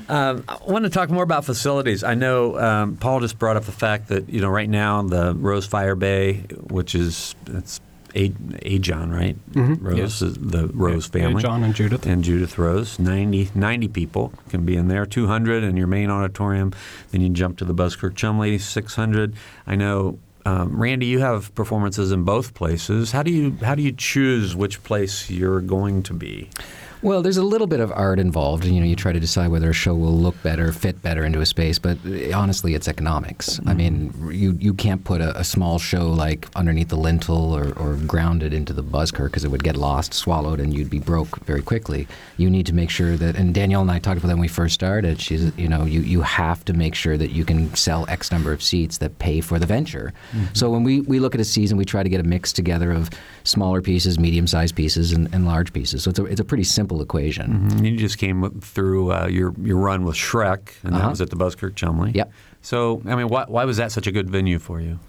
Um, 0.09 0.43
I 0.47 0.57
want 0.67 0.85
to 0.85 0.89
talk 0.89 1.09
more 1.09 1.23
about 1.23 1.45
facilities. 1.45 2.03
I 2.03 2.15
know 2.15 2.59
um, 2.59 2.97
Paul 2.97 3.19
just 3.19 3.37
brought 3.37 3.57
up 3.57 3.65
the 3.65 3.71
fact 3.71 4.07
that 4.09 4.29
you 4.29 4.41
know 4.41 4.49
right 4.49 4.69
now 4.69 5.01
the 5.01 5.33
Rose 5.35 5.65
Fire 5.65 5.95
Bay, 5.95 6.45
which 6.69 6.95
is 6.95 7.35
it's 7.47 7.81
a 8.15 8.77
John, 8.79 9.11
right? 9.11 9.35
Mhm. 9.53 9.77
Rose, 9.81 9.97
Yes. 9.97 10.21
is 10.21 10.35
the 10.35 10.67
Rose 10.73 11.09
Yeah, 11.13 11.21
family. 11.21 11.41
John 11.41 11.63
and 11.63 11.73
Judith. 11.73 12.05
and 12.05 12.23
Judith 12.23 12.57
Rose. 12.57 12.99
90, 12.99 13.49
90 13.55 13.87
people 13.87 14.33
can 14.49 14.65
be 14.65 14.75
in 14.75 14.87
there. 14.87 15.05
200 15.05 15.63
in 15.63 15.77
your 15.77 15.87
main 15.87 16.09
auditorium. 16.09 16.73
Then 17.11 17.21
you 17.21 17.29
jump 17.29 17.57
to 17.57 17.65
the 17.65 17.73
Buskirk 17.73 18.15
Chumley, 18.15 18.57
600. 18.57 19.33
I 19.65 19.75
know, 19.75 20.17
um, 20.45 20.75
Randy, 20.81 21.05
you 21.05 21.19
have 21.19 21.53
performances 21.55 22.11
in 22.11 22.23
both 22.23 22.53
places. 22.53 23.11
How 23.11 23.23
do 23.23 23.31
you 23.31 23.55
how 23.61 23.75
do 23.75 23.81
you 23.81 23.91
choose 23.91 24.55
which 24.55 24.83
place 24.83 25.29
you're 25.29 25.61
going 25.61 26.03
to 26.03 26.13
be? 26.13 26.49
Well, 27.03 27.23
there's 27.23 27.37
a 27.37 27.43
little 27.43 27.65
bit 27.65 27.79
of 27.79 27.91
art 27.91 28.19
involved. 28.19 28.63
You 28.63 28.79
know, 28.79 28.85
you 28.85 28.95
try 28.95 29.11
to 29.11 29.19
decide 29.19 29.49
whether 29.49 29.71
a 29.71 29.73
show 29.73 29.95
will 29.95 30.15
look 30.15 30.35
better, 30.43 30.71
fit 30.71 31.01
better 31.01 31.25
into 31.25 31.41
a 31.41 31.47
space, 31.47 31.79
but 31.79 31.97
uh, 32.05 32.37
honestly, 32.37 32.75
it's 32.75 32.87
economics. 32.87 33.59
I 33.65 33.73
mean, 33.73 34.13
you 34.31 34.55
you 34.59 34.75
can't 34.75 35.03
put 35.03 35.19
a, 35.19 35.35
a 35.39 35.43
small 35.43 35.79
show 35.79 36.11
like 36.11 36.47
underneath 36.55 36.89
the 36.89 36.97
lintel 36.97 37.53
or, 37.55 37.73
or 37.73 37.95
grounded 37.95 38.53
into 38.53 38.71
the 38.71 38.83
buskirk 38.83 39.31
because 39.31 39.43
it 39.43 39.49
would 39.49 39.63
get 39.63 39.75
lost, 39.75 40.13
swallowed, 40.13 40.59
and 40.59 40.75
you'd 40.75 40.91
be 40.91 40.99
broke 40.99 41.39
very 41.45 41.63
quickly. 41.63 42.07
You 42.37 42.51
need 42.51 42.67
to 42.67 42.73
make 42.73 42.91
sure 42.91 43.17
that, 43.17 43.35
and 43.35 43.51
Danielle 43.53 43.81
and 43.81 43.89
I 43.89 43.97
talked 43.97 44.19
about 44.19 44.27
that 44.27 44.35
when 44.35 44.41
we 44.41 44.47
first 44.47 44.75
started. 44.75 45.19
She's, 45.19 45.51
you 45.57 45.67
know, 45.67 45.85
you, 45.85 46.01
you 46.01 46.21
have 46.21 46.63
to 46.65 46.73
make 46.73 46.93
sure 46.93 47.17
that 47.17 47.31
you 47.31 47.45
can 47.45 47.73
sell 47.73 48.05
X 48.09 48.31
number 48.31 48.51
of 48.53 48.61
seats 48.61 48.99
that 48.99 49.17
pay 49.17 49.41
for 49.41 49.57
the 49.57 49.65
venture. 49.65 50.13
So 50.53 50.69
when 50.69 50.83
we, 50.83 51.01
we 51.01 51.19
look 51.19 51.33
at 51.33 51.41
a 51.41 51.45
season, 51.45 51.77
we 51.77 51.85
try 51.85 52.03
to 52.03 52.09
get 52.09 52.19
a 52.19 52.23
mix 52.23 52.53
together 52.53 52.91
of 52.91 53.09
smaller 53.43 53.81
pieces, 53.81 54.19
medium-sized 54.19 54.75
pieces, 54.75 55.13
and, 55.13 55.33
and 55.33 55.45
large 55.45 55.73
pieces. 55.73 56.03
So 56.03 56.11
it's 56.11 56.19
a, 56.19 56.25
it's 56.25 56.39
a 56.39 56.45
pretty 56.45 56.63
simple 56.63 56.90
equation. 56.99 57.69
And 57.71 57.87
You 57.87 57.95
just 57.95 58.17
came 58.17 58.59
through 58.59 59.13
uh, 59.13 59.27
your 59.27 59.53
your 59.61 59.77
run 59.77 60.03
with 60.03 60.15
Shrek, 60.17 60.73
and 60.83 60.93
that 60.93 60.99
Uh-huh. 60.99 61.09
was 61.11 61.21
at 61.21 61.29
the 61.29 61.37
Buskirk 61.37 61.75
Chumley. 61.75 62.11
Yep. 62.13 62.31
So, 62.61 63.01
I 63.05 63.15
mean, 63.15 63.29
why, 63.29 63.45
why 63.47 63.63
was 63.65 63.77
that 63.77 63.91
such 63.93 64.07
a 64.07 64.11
good 64.11 64.29
venue 64.29 64.59
for 64.59 64.81
you? 64.81 64.99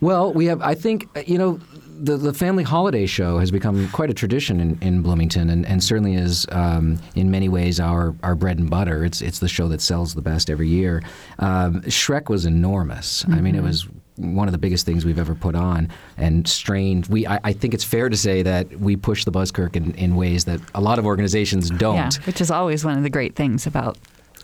Well, 0.00 0.32
we 0.32 0.46
have. 0.46 0.60
I 0.60 0.74
think 0.74 1.06
uh, 1.16 1.22
you 1.26 1.38
know, 1.38 1.60
the 2.00 2.16
the 2.16 2.32
family 2.34 2.64
holiday 2.64 3.06
show 3.06 3.38
has 3.38 3.52
become 3.52 3.88
quite 3.90 4.10
a 4.10 4.14
tradition 4.14 4.58
in, 4.58 4.76
in 4.80 5.00
Bloomington, 5.02 5.48
and, 5.48 5.64
and 5.64 5.82
certainly 5.84 6.14
is 6.14 6.44
um, 6.50 6.98
in 7.14 7.30
many 7.30 7.48
ways 7.48 7.78
our, 7.78 8.12
our 8.24 8.34
bread 8.34 8.58
and 8.58 8.68
butter. 8.68 9.04
It's 9.04 9.22
it's 9.22 9.38
the 9.38 9.48
show 9.48 9.68
that 9.68 9.80
sells 9.80 10.14
the 10.14 10.22
best 10.22 10.50
every 10.50 10.68
year. 10.68 11.02
Um, 11.38 11.82
Shrek 11.82 12.28
was 12.28 12.44
enormous. 12.46 13.24
I 13.28 13.40
mean, 13.40 13.54
it 13.54 13.62
was 13.62 13.86
one 14.22 14.48
of 14.48 14.52
the 14.52 14.58
biggest 14.58 14.86
things 14.86 15.04
we've 15.04 15.18
ever 15.18 15.34
put 15.34 15.54
on 15.54 15.88
and 16.16 16.46
strained. 16.48 17.06
We 17.06 17.26
I, 17.26 17.40
I 17.44 17.52
think 17.52 17.74
it's 17.74 17.84
fair 17.84 18.08
to 18.08 18.16
say 18.16 18.42
that 18.42 18.80
we 18.80 18.96
push 18.96 19.24
the 19.24 19.30
Buskirk 19.30 19.76
in, 19.76 19.94
in 19.94 20.16
ways 20.16 20.44
that 20.44 20.60
a 20.74 20.80
lot 20.80 20.98
of 20.98 21.06
organizations 21.06 21.70
don't. 21.70 21.96
Yeah, 21.96 22.10
which 22.24 22.40
is 22.40 22.50
always 22.50 22.84
one 22.84 22.96
of 22.96 23.02
the 23.02 23.10
great 23.10 23.34
things 23.34 23.66
about 23.66 23.98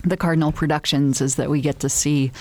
the 0.05 0.17
Cardinal 0.17 0.53
Productions 0.53 1.21
is 1.21 1.37
that 1.37 1.51
we 1.51 1.61
get 1.61 1.81
to 1.81 1.89
see 1.89 2.33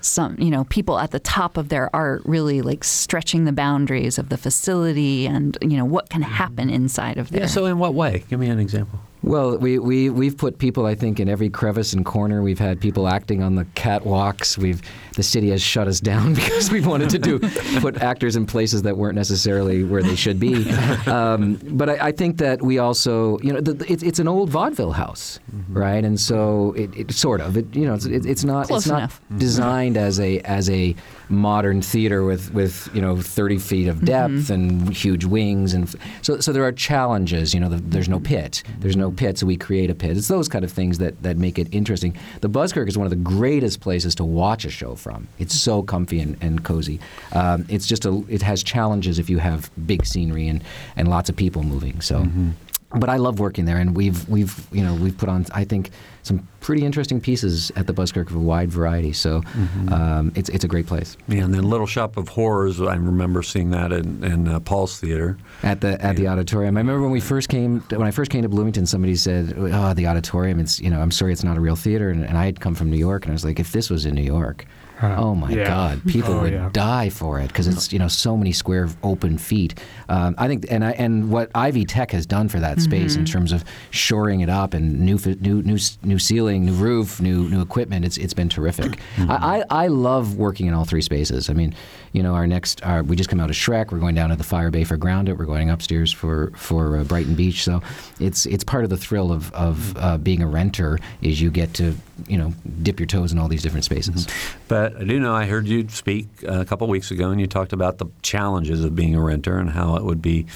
some, 0.00 0.36
you 0.38 0.50
know, 0.50 0.64
people 0.64 0.98
at 0.98 1.10
the 1.10 1.18
top 1.18 1.56
of 1.56 1.68
their 1.68 1.94
art 1.96 2.22
really 2.24 2.62
like 2.62 2.84
stretching 2.84 3.44
the 3.44 3.52
boundaries 3.52 4.18
of 4.18 4.28
the 4.28 4.36
facility 4.36 5.26
and 5.26 5.56
you 5.62 5.76
know 5.76 5.84
what 5.84 6.10
can 6.10 6.22
mm-hmm. 6.22 6.32
happen 6.32 6.70
inside 6.70 7.18
of 7.18 7.30
there. 7.30 7.42
Yeah. 7.42 7.46
So, 7.46 7.66
in 7.66 7.78
what 7.78 7.94
way? 7.94 8.24
Give 8.28 8.38
me 8.38 8.48
an 8.48 8.58
example. 8.58 9.00
Well, 9.24 9.56
we, 9.56 9.78
we, 9.78 10.10
we've 10.10 10.36
put 10.36 10.58
people, 10.58 10.84
I 10.84 10.94
think, 10.94 11.18
in 11.18 11.30
every 11.30 11.48
crevice 11.48 11.94
and 11.94 12.04
corner. 12.04 12.42
We've 12.42 12.58
had 12.58 12.78
people 12.78 13.08
acting 13.08 13.42
on 13.42 13.54
the 13.54 13.64
catwalks. 13.64 14.58
We've 14.58 14.82
The 15.16 15.22
city 15.22 15.48
has 15.48 15.62
shut 15.62 15.88
us 15.88 15.98
down 15.98 16.34
because 16.40 16.70
we 16.70 16.82
wanted 16.82 17.08
to 17.10 17.18
do 17.18 17.38
put 17.80 18.02
actors 18.02 18.36
in 18.36 18.44
places 18.44 18.82
that 18.82 18.98
weren't 18.98 19.14
necessarily 19.14 19.82
where 19.82 20.02
they 20.02 20.16
should 20.16 20.38
be. 20.38 20.70
Um, 21.06 21.60
but 21.62 21.88
I, 21.88 22.08
I, 22.08 22.12
think 22.12 22.38
that 22.38 22.62
we 22.62 22.78
also, 22.78 23.38
you 23.40 23.52
know, 23.52 23.60
the, 23.60 23.72
it, 23.90 24.02
it's 24.02 24.18
an 24.18 24.26
old 24.26 24.48
vaudeville 24.50 24.92
house, 24.92 25.38
mm-hmm. 25.54 25.76
right? 25.76 26.04
And 26.04 26.18
so 26.18 26.72
it, 26.72 26.94
it, 26.96 27.12
sort 27.12 27.40
of, 27.40 27.56
it, 27.56 27.74
you 27.74 27.86
know, 27.86 27.94
it's, 27.94 28.06
it's 28.06 28.44
not, 28.44 28.66
Close 28.66 28.82
it's 28.82 28.90
not 28.90 28.98
enough. 28.98 29.20
designed 29.36 29.96
as 29.96 30.18
a 30.20 30.40
as 30.40 30.70
a 30.70 30.94
modern 31.28 31.80
theater 31.82 32.24
with, 32.24 32.52
with 32.52 32.88
you 32.94 33.00
know 33.00 33.16
30 33.16 33.58
feet 33.58 33.88
of 33.88 34.04
depth 34.04 34.32
mm-hmm. 34.32 34.52
and 34.52 34.96
huge 34.96 35.24
wings 35.24 35.74
and 35.74 35.94
so 36.22 36.38
so 36.40 36.52
there 36.52 36.64
are 36.64 36.72
challenges 36.72 37.54
you 37.54 37.60
know 37.60 37.68
the, 37.68 37.76
there's 37.76 38.08
no 38.08 38.20
pit. 38.20 38.62
There's 38.80 38.96
no 38.96 39.10
pit 39.10 39.38
so 39.38 39.46
we 39.46 39.56
create 39.56 39.90
a 39.90 39.94
pit. 39.94 40.16
It's 40.16 40.28
those 40.28 40.48
kind 40.48 40.64
of 40.64 40.72
things 40.72 40.98
that, 40.98 41.22
that 41.22 41.36
make 41.36 41.58
it 41.58 41.68
interesting. 41.72 42.16
The 42.40 42.48
Buskirk 42.48 42.88
is 42.88 42.98
one 42.98 43.06
of 43.06 43.10
the 43.10 43.16
greatest 43.16 43.80
places 43.80 44.14
to 44.16 44.24
watch 44.24 44.64
a 44.64 44.70
show 44.70 44.94
from. 44.94 45.28
It's 45.38 45.54
so 45.54 45.82
comfy 45.82 46.20
and, 46.20 46.36
and 46.40 46.64
cozy. 46.64 47.00
Um, 47.32 47.66
it's 47.68 47.86
just 47.86 48.04
a 48.04 48.24
it 48.28 48.42
has 48.42 48.62
challenges 48.62 49.18
if 49.18 49.30
you 49.30 49.38
have 49.38 49.70
big 49.86 50.04
scenery 50.04 50.48
and, 50.48 50.62
and 50.96 51.08
lots 51.08 51.28
of 51.28 51.36
people 51.36 51.62
moving 51.62 52.00
so. 52.00 52.20
Mm-hmm. 52.20 52.50
But 52.96 53.08
I 53.08 53.16
love 53.16 53.40
working 53.40 53.64
there, 53.64 53.78
and 53.78 53.96
we've 53.96 54.28
we've 54.28 54.66
you 54.72 54.82
know 54.84 54.94
we've 54.94 55.16
put 55.18 55.28
on 55.28 55.46
I 55.52 55.64
think 55.64 55.90
some 56.24 56.48
pretty 56.60 56.84
interesting 56.84 57.20
pieces 57.20 57.70
at 57.76 57.86
the 57.86 57.92
Buskirk 57.92 58.30
of 58.30 58.36
a 58.36 58.40
wide 58.40 58.70
variety. 58.70 59.12
So 59.12 59.42
mm-hmm. 59.42 59.92
um, 59.92 60.32
it's 60.34 60.48
it's 60.48 60.64
a 60.64 60.68
great 60.68 60.86
place. 60.86 61.16
Yeah, 61.28 61.44
and 61.44 61.54
then 61.54 61.62
Little 61.62 61.86
Shop 61.86 62.16
of 62.16 62.28
Horrors, 62.28 62.80
I 62.80 62.94
remember 62.94 63.42
seeing 63.42 63.70
that 63.70 63.92
in, 63.92 64.24
in 64.24 64.48
uh, 64.48 64.60
Paul's 64.60 64.98
Theater 64.98 65.36
at 65.62 65.80
the 65.80 65.92
at 66.02 66.02
yeah. 66.02 66.12
the 66.12 66.28
auditorium. 66.28 66.76
I 66.76 66.80
remember 66.80 67.02
when 67.02 67.12
we 67.12 67.20
first 67.20 67.48
came 67.48 67.80
when 67.90 68.02
I 68.02 68.10
first 68.10 68.30
came 68.30 68.42
to 68.42 68.48
Bloomington, 68.48 68.86
somebody 68.86 69.14
said, 69.14 69.54
"Oh, 69.56 69.94
the 69.94 70.06
auditorium. 70.06 70.58
It's 70.58 70.80
you 70.80 70.90
know 70.90 71.00
I'm 71.00 71.10
sorry, 71.10 71.32
it's 71.32 71.44
not 71.44 71.56
a 71.56 71.60
real 71.60 71.76
theater." 71.76 72.10
And, 72.10 72.24
and 72.24 72.36
I 72.36 72.46
had 72.46 72.60
come 72.60 72.74
from 72.74 72.90
New 72.90 72.98
York, 72.98 73.24
and 73.24 73.32
I 73.32 73.34
was 73.34 73.44
like, 73.44 73.60
"If 73.60 73.72
this 73.72 73.90
was 73.90 74.06
in 74.06 74.14
New 74.14 74.22
York." 74.22 74.66
Oh 75.02 75.34
my 75.34 75.50
yeah. 75.50 75.66
God, 75.66 76.02
people 76.06 76.34
oh, 76.34 76.42
would 76.42 76.52
yeah. 76.52 76.70
die 76.72 77.10
for 77.10 77.40
it 77.40 77.48
because 77.48 77.66
it's 77.66 77.92
you 77.92 77.98
know 77.98 78.08
so 78.08 78.36
many 78.36 78.52
square 78.52 78.88
open 79.02 79.38
feet. 79.38 79.78
Um, 80.08 80.34
I 80.38 80.46
think, 80.46 80.66
and 80.70 80.84
I, 80.84 80.92
and 80.92 81.30
what 81.30 81.50
Ivy 81.54 81.84
Tech 81.84 82.12
has 82.12 82.26
done 82.26 82.48
for 82.48 82.60
that 82.60 82.78
mm-hmm. 82.78 82.84
space 82.84 83.16
in 83.16 83.24
terms 83.24 83.52
of 83.52 83.64
shoring 83.90 84.40
it 84.40 84.48
up 84.48 84.72
and 84.72 85.00
new 85.00 85.18
new 85.40 85.62
new 85.62 85.78
new 86.02 86.13
ceiling, 86.18 86.64
new 86.64 86.72
roof, 86.74 87.20
new 87.20 87.48
new 87.48 87.60
equipment, 87.60 88.04
it's 88.04 88.16
it's 88.16 88.34
been 88.34 88.48
terrific. 88.48 88.92
Mm-hmm. 89.16 89.30
I, 89.30 89.36
I, 89.36 89.84
I 89.84 89.86
love 89.88 90.36
working 90.36 90.66
in 90.66 90.74
all 90.74 90.84
three 90.84 91.02
spaces. 91.02 91.50
I 91.50 91.52
mean, 91.52 91.74
you 92.12 92.22
know, 92.22 92.34
our 92.34 92.46
next 92.46 92.82
our, 92.84 93.02
we 93.02 93.16
just 93.16 93.30
come 93.30 93.40
out 93.40 93.50
of 93.50 93.56
Shrek. 93.56 93.90
We're 93.92 93.98
going 93.98 94.14
down 94.14 94.30
to 94.30 94.36
the 94.36 94.44
Fire 94.44 94.70
Bay 94.70 94.84
for 94.84 94.96
Grounded. 94.96 95.38
We're 95.38 95.44
going 95.46 95.70
upstairs 95.70 96.12
for 96.12 96.52
for 96.56 96.98
uh, 96.98 97.04
Brighton 97.04 97.34
Beach. 97.34 97.62
So 97.64 97.82
it's 98.20 98.46
it's 98.46 98.64
part 98.64 98.84
of 98.84 98.90
the 98.90 98.96
thrill 98.96 99.32
of 99.32 99.52
of 99.52 99.96
uh, 99.96 100.18
being 100.18 100.42
a 100.42 100.46
renter 100.46 100.98
is 101.22 101.40
you 101.40 101.50
get 101.50 101.74
to 101.74 101.94
you 102.26 102.38
know 102.38 102.52
dip 102.82 103.00
your 103.00 103.06
toes 103.06 103.32
in 103.32 103.38
all 103.38 103.48
these 103.48 103.62
different 103.62 103.84
spaces. 103.84 104.26
Mm-hmm. 104.26 104.58
But 104.68 104.96
I 104.96 105.04
do 105.04 105.18
know 105.20 105.34
I 105.34 105.46
heard 105.46 105.66
you 105.66 105.88
speak 105.88 106.26
a 106.46 106.64
couple 106.64 106.86
weeks 106.88 107.10
ago, 107.10 107.30
and 107.30 107.40
you 107.40 107.46
talked 107.46 107.72
about 107.72 107.98
the 107.98 108.06
challenges 108.22 108.84
of 108.84 108.94
being 108.94 109.14
a 109.14 109.20
renter 109.20 109.58
and 109.58 109.70
how 109.70 109.96
it 109.96 110.04
would 110.04 110.22
be 110.22 110.46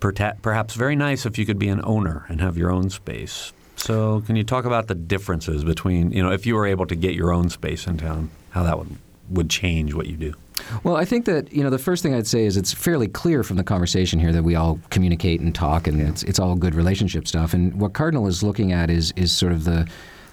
perhaps 0.00 0.74
very 0.74 0.96
nice 0.96 1.26
if 1.26 1.38
you 1.38 1.46
could 1.46 1.58
be 1.58 1.68
an 1.68 1.80
owner 1.84 2.24
and 2.28 2.40
have 2.40 2.56
your 2.56 2.70
own 2.70 2.90
space. 2.90 3.52
So, 3.82 4.20
can 4.26 4.36
you 4.36 4.44
talk 4.44 4.66
about 4.66 4.88
the 4.88 4.94
differences 4.94 5.64
between 5.64 6.12
you 6.12 6.22
know 6.22 6.30
if 6.30 6.44
you 6.44 6.54
were 6.54 6.66
able 6.66 6.86
to 6.86 6.94
get 6.94 7.14
your 7.14 7.32
own 7.32 7.48
space 7.48 7.86
in 7.86 7.96
town, 7.96 8.30
how 8.50 8.62
that 8.62 8.78
would 8.78 8.96
would 9.30 9.48
change 9.48 9.94
what 9.94 10.06
you 10.06 10.16
do? 10.16 10.34
Well, 10.84 10.96
I 10.96 11.06
think 11.06 11.24
that 11.24 11.50
you 11.52 11.62
know 11.62 11.70
the 11.70 11.78
first 11.78 12.02
thing 12.02 12.14
I'd 12.14 12.26
say 12.26 12.44
is 12.44 12.58
it's 12.58 12.74
fairly 12.74 13.08
clear 13.08 13.42
from 13.42 13.56
the 13.56 13.64
conversation 13.64 14.20
here 14.20 14.32
that 14.32 14.42
we 14.42 14.54
all 14.54 14.78
communicate 14.90 15.40
and 15.40 15.54
talk, 15.54 15.86
and 15.86 16.00
it's 16.02 16.22
it's 16.24 16.38
all 16.38 16.56
good 16.56 16.74
relationship 16.74 17.26
stuff. 17.26 17.54
And 17.54 17.80
what 17.80 17.94
Cardinal 17.94 18.26
is 18.26 18.42
looking 18.42 18.72
at 18.72 18.90
is 18.90 19.12
is 19.16 19.32
sort 19.32 19.52
of 19.52 19.64
the 19.64 19.88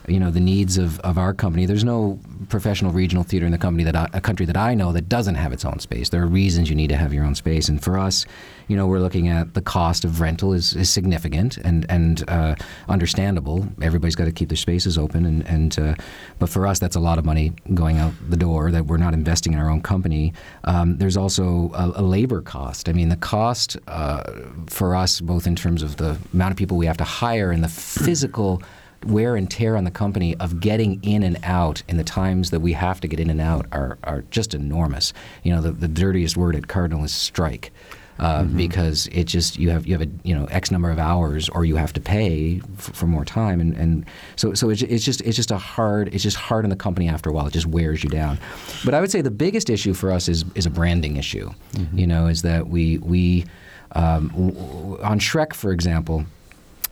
you 0.08 0.20
know 0.20 0.32
the 0.32 0.40
needs 0.40 0.78
of, 0.78 1.00
of 1.02 1.18
our 1.18 1.34
company. 1.34 1.66
There's 1.66 1.84
no 1.84 2.20
professional 2.50 2.92
regional 2.92 3.24
theater 3.24 3.46
in 3.46 3.52
the 3.52 3.58
company 3.58 3.84
that 3.84 3.96
I, 3.96 4.10
a 4.14 4.22
country 4.22 4.46
that 4.46 4.56
I 4.58 4.74
know 4.74 4.94
that 4.94 5.10
doesn't 5.10 5.36
have 5.36 5.52
its 5.52 5.66
own 5.66 5.80
space. 5.80 6.10
There 6.10 6.24
are 6.24 6.28
reasons 6.28 6.70
you 6.70 6.76
need 6.76 6.88
to 6.90 6.98
have 6.98 7.14
your 7.14 7.26
own 7.26 7.36
space, 7.36 7.68
and 7.68 7.84
for 7.84 7.98
us, 8.00 8.26
you 8.68 8.78
know, 8.78 8.88
we're 8.88 9.00
looking 9.00 9.28
at 9.28 9.54
the 9.54 9.62
cost 9.62 10.06
of 10.06 10.22
rental 10.22 10.54
is, 10.54 10.74
is 10.76 10.90
significant 10.90 11.58
and 11.58 11.86
and 11.90 12.28
uh, 12.30 12.56
understandable. 12.88 13.68
Everybody's 13.82 14.16
got 14.16 14.26
to 14.26 14.32
keep 14.32 14.50
their 14.50 14.58
spaces 14.58 14.98
open, 14.98 15.26
and 15.26 15.46
and 15.46 15.80
uh, 15.80 15.96
but 16.40 16.50
for 16.50 16.66
us, 16.66 16.80
that's 16.80 16.96
a 16.96 17.02
lot 17.02 17.18
of 17.18 17.26
money 17.26 17.52
going 17.74 17.98
out 17.98 18.14
the 18.30 18.38
door 18.38 18.72
that 18.72 18.86
we're 18.86 18.98
not 18.98 19.14
investing 19.14 19.54
in 19.54 19.60
our 19.60 19.70
own 19.70 19.82
company. 19.82 20.34
Um, 20.64 20.98
there's 20.98 21.18
also 21.18 21.72
a, 21.74 22.02
a, 22.02 22.02
labor 22.02 22.42
cost. 22.42 22.88
I 22.88 22.94
mean, 22.94 23.10
the 23.10 23.18
cost 23.18 23.78
uh, 23.88 24.24
for 24.68 24.96
us, 24.96 25.20
both 25.20 25.48
in 25.48 25.56
terms 25.56 25.84
of 25.84 25.98
the 25.98 26.18
amount 26.34 26.52
of 26.52 26.58
people 26.58 26.78
we 26.78 26.86
have 26.86 26.98
to 26.98 27.04
hire 27.04 27.52
and 27.52 27.64
the 27.64 27.70
physical 27.70 28.62
wear 29.06 29.36
and 29.36 29.50
tear 29.50 29.76
on 29.76 29.84
the 29.84 29.92
company 29.92 30.36
of 30.38 30.60
getting 30.60 31.02
in 31.04 31.24
and 31.24 31.38
out 31.44 31.84
in 31.88 31.98
the 31.98 32.04
times 32.04 32.52
that 32.52 32.60
we 32.60 32.74
have 32.74 33.00
to 33.02 33.08
get 33.08 33.20
in 33.20 33.30
and 33.30 33.42
out 33.42 33.66
are, 33.72 33.98
are 34.04 34.24
just 34.32 34.54
enormous. 34.54 35.14
You 35.44 35.56
know, 35.56 35.62
the, 35.62 35.72
the 35.72 35.88
dirtiest 35.88 36.38
word 36.38 36.56
at 36.56 36.68
Cardinal 36.68 37.04
is 37.04 37.14
strike. 37.14 37.72
Uh, 38.20 38.42
mm-hmm. 38.42 38.58
Because 38.58 39.08
it 39.12 39.26
just 39.26 39.60
you 39.60 39.70
have 39.70 39.86
you 39.86 39.94
have 39.94 40.02
a 40.02 40.10
you 40.24 40.34
know 40.34 40.46
x 40.46 40.72
number 40.72 40.90
of 40.90 40.98
hours, 40.98 41.50
or 41.50 41.66
you 41.66 41.76
have 41.76 41.94
to 41.94 42.02
pay 42.02 42.60
f- 42.80 42.90
for 42.92 43.06
more 43.06 43.24
time, 43.24 43.60
and, 43.60 43.76
and 43.76 44.06
so 44.36 44.56
so 44.56 44.72
it's, 44.72 44.82
it's 44.82 45.06
just 45.06 45.22
it's 45.22 45.36
just 45.36 45.52
a 45.52 45.58
hard 45.60 46.08
it's 46.12 46.24
just 46.24 46.36
hard 46.36 46.66
on 46.66 46.72
the 46.72 46.76
company 46.76 47.08
after 47.08 47.30
a 47.30 47.34
while. 47.34 47.46
It 47.46 47.54
just 47.54 47.68
wears 47.68 48.04
you 48.04 48.10
down. 48.10 48.40
But 48.84 48.96
I 48.96 49.02
would 49.02 49.12
say 49.12 49.22
the 49.22 49.30
biggest 49.30 49.70
issue 49.70 49.94
for 49.94 50.12
us 50.12 50.28
is 50.28 50.46
is 50.56 50.66
a 50.66 50.72
branding 50.72 51.18
issue. 51.18 51.52
Mm-hmm. 51.74 51.96
You 51.96 52.08
know, 52.08 52.26
is 52.26 52.42
that 52.42 52.70
we 52.70 52.98
we 52.98 53.46
um, 53.92 54.32
on 55.04 55.20
Shrek, 55.20 55.54
for 55.54 55.72
example 55.72 56.26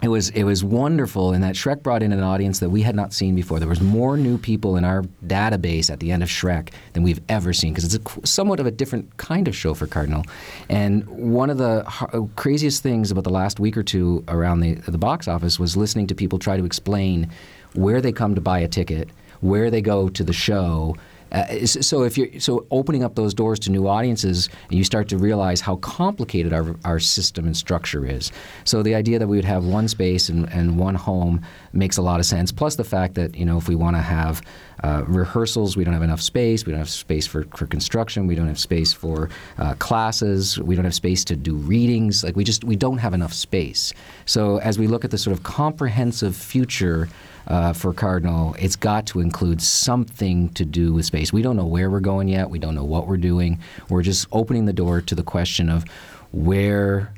it 0.01 0.09
was 0.09 0.29
it 0.29 0.43
was 0.43 0.63
wonderful 0.63 1.33
in 1.33 1.41
that 1.41 1.55
Shrek 1.55 1.81
brought 1.81 2.03
in 2.03 2.11
an 2.11 2.21
audience 2.21 2.59
that 2.59 2.69
we 2.69 2.81
had 2.81 2.95
not 2.95 3.13
seen 3.13 3.33
before. 3.33 3.59
There 3.59 3.69
was 3.69 3.81
more 3.81 4.17
new 4.17 4.37
people 4.37 4.75
in 4.75 4.83
our 4.83 5.03
database 5.25 5.89
at 5.89 5.99
the 5.99 6.11
end 6.11 6.21
of 6.21 6.29
Shrek 6.29 6.71
than 6.93 7.03
we've 7.03 7.21
ever 7.29 7.53
seen 7.53 7.73
because 7.73 7.93
it's 7.93 8.17
a, 8.17 8.27
somewhat 8.27 8.59
of 8.59 8.65
a 8.65 8.71
different 8.71 9.15
kind 9.17 9.47
of 9.47 9.55
show 9.55 9.73
for 9.73 9.87
Cardinal. 9.87 10.23
And 10.69 11.07
one 11.07 11.49
of 11.49 11.57
the 11.57 11.85
uh, 11.87 12.25
craziest 12.35 12.83
things 12.83 13.09
about 13.09 13.23
the 13.23 13.29
last 13.29 13.59
week 13.59 13.77
or 13.77 13.83
two 13.83 14.23
around 14.27 14.59
the 14.59 14.73
the 14.73 14.97
box 14.97 15.27
office 15.27 15.59
was 15.59 15.77
listening 15.77 16.07
to 16.07 16.15
people 16.15 16.39
try 16.39 16.57
to 16.57 16.65
explain 16.65 17.29
where 17.73 18.01
they 18.01 18.11
come 18.11 18.35
to 18.35 18.41
buy 18.41 18.59
a 18.59 18.67
ticket, 18.67 19.09
where 19.39 19.71
they 19.71 19.81
go 19.81 20.09
to 20.09 20.23
the 20.23 20.33
show 20.33 20.95
uh, 21.35 21.65
so 21.65 22.03
if 22.03 22.17
you're 22.17 22.39
so 22.39 22.65
opening 22.71 23.03
up 23.03 23.15
those 23.15 23.33
doors 23.33 23.59
to 23.59 23.69
new 23.69 23.87
audiences, 23.87 24.47
and 24.69 24.77
you 24.77 24.85
start 24.85 25.09
to 25.09 25.17
realize 25.17 25.59
how 25.59 25.75
complicated 25.77 26.53
our, 26.53 26.77
our 26.85 26.99
system 26.99 27.45
and 27.45 27.57
structure 27.57 28.05
is. 28.05 28.31
So 28.63 28.81
the 28.81 28.95
idea 28.95 29.19
that 29.19 29.27
we 29.27 29.35
would 29.35 29.45
have 29.45 29.65
one 29.65 29.89
space 29.89 30.29
and, 30.29 30.47
and 30.53 30.79
one 30.79 30.95
home 30.95 31.41
makes 31.73 31.97
a 31.97 32.01
lot 32.01 32.21
of 32.21 32.25
sense. 32.25 32.53
Plus 32.53 32.77
the 32.77 32.85
fact 32.85 33.15
that 33.15 33.35
you 33.35 33.45
know 33.45 33.57
if 33.57 33.67
we 33.67 33.75
want 33.75 33.97
to 33.97 34.01
have 34.01 34.41
uh, 34.85 35.03
rehearsals, 35.07 35.75
we 35.75 35.83
don't 35.83 35.95
have 35.95 36.03
enough 36.03 36.21
space. 36.21 36.63
We 36.63 36.71
don't 36.71 36.77
have 36.77 36.89
space 36.89 37.25
for, 37.25 37.45
for 37.55 37.65
construction. 37.65 38.27
We 38.27 38.35
don't 38.35 38.47
have 38.47 38.59
space 38.59 38.93
for 38.93 39.29
uh, 39.57 39.73
classes. 39.79 40.59
We 40.59 40.75
don't 40.75 40.85
have 40.85 40.93
space 40.93 41.25
to 41.25 41.35
do 41.35 41.55
readings. 41.55 42.23
Like 42.23 42.35
we 42.35 42.43
just 42.43 42.63
we 42.63 42.75
don't 42.75 42.99
have 42.99 43.15
enough 43.15 43.33
space. 43.33 43.93
So 44.25 44.57
as 44.59 44.77
we 44.77 44.85
look 44.85 45.03
at 45.03 45.09
the 45.09 45.17
sort 45.17 45.35
of 45.35 45.41
comprehensive 45.41 46.35
future 46.35 47.09
uh, 47.47 47.73
for 47.73 47.93
Cardinal, 47.93 48.55
it's 48.59 48.75
got 48.75 49.07
to 49.07 49.21
include 49.21 49.59
something 49.59 50.49
to 50.49 50.63
do 50.63 50.93
with 50.93 51.05
space. 51.05 51.33
We 51.33 51.41
don't 51.41 51.55
know 51.55 51.65
where 51.65 51.89
we're 51.89 51.99
going 51.99 52.27
yet. 52.27 52.51
We 52.51 52.59
don't 52.59 52.75
know 52.75 52.85
what 52.85 53.07
we're 53.07 53.17
doing. 53.17 53.59
We're 53.89 54.03
just 54.03 54.27
opening 54.31 54.65
the 54.65 54.73
door 54.73 55.01
to 55.01 55.15
the 55.15 55.23
question 55.23 55.67
of 55.67 55.85
where 56.31 57.11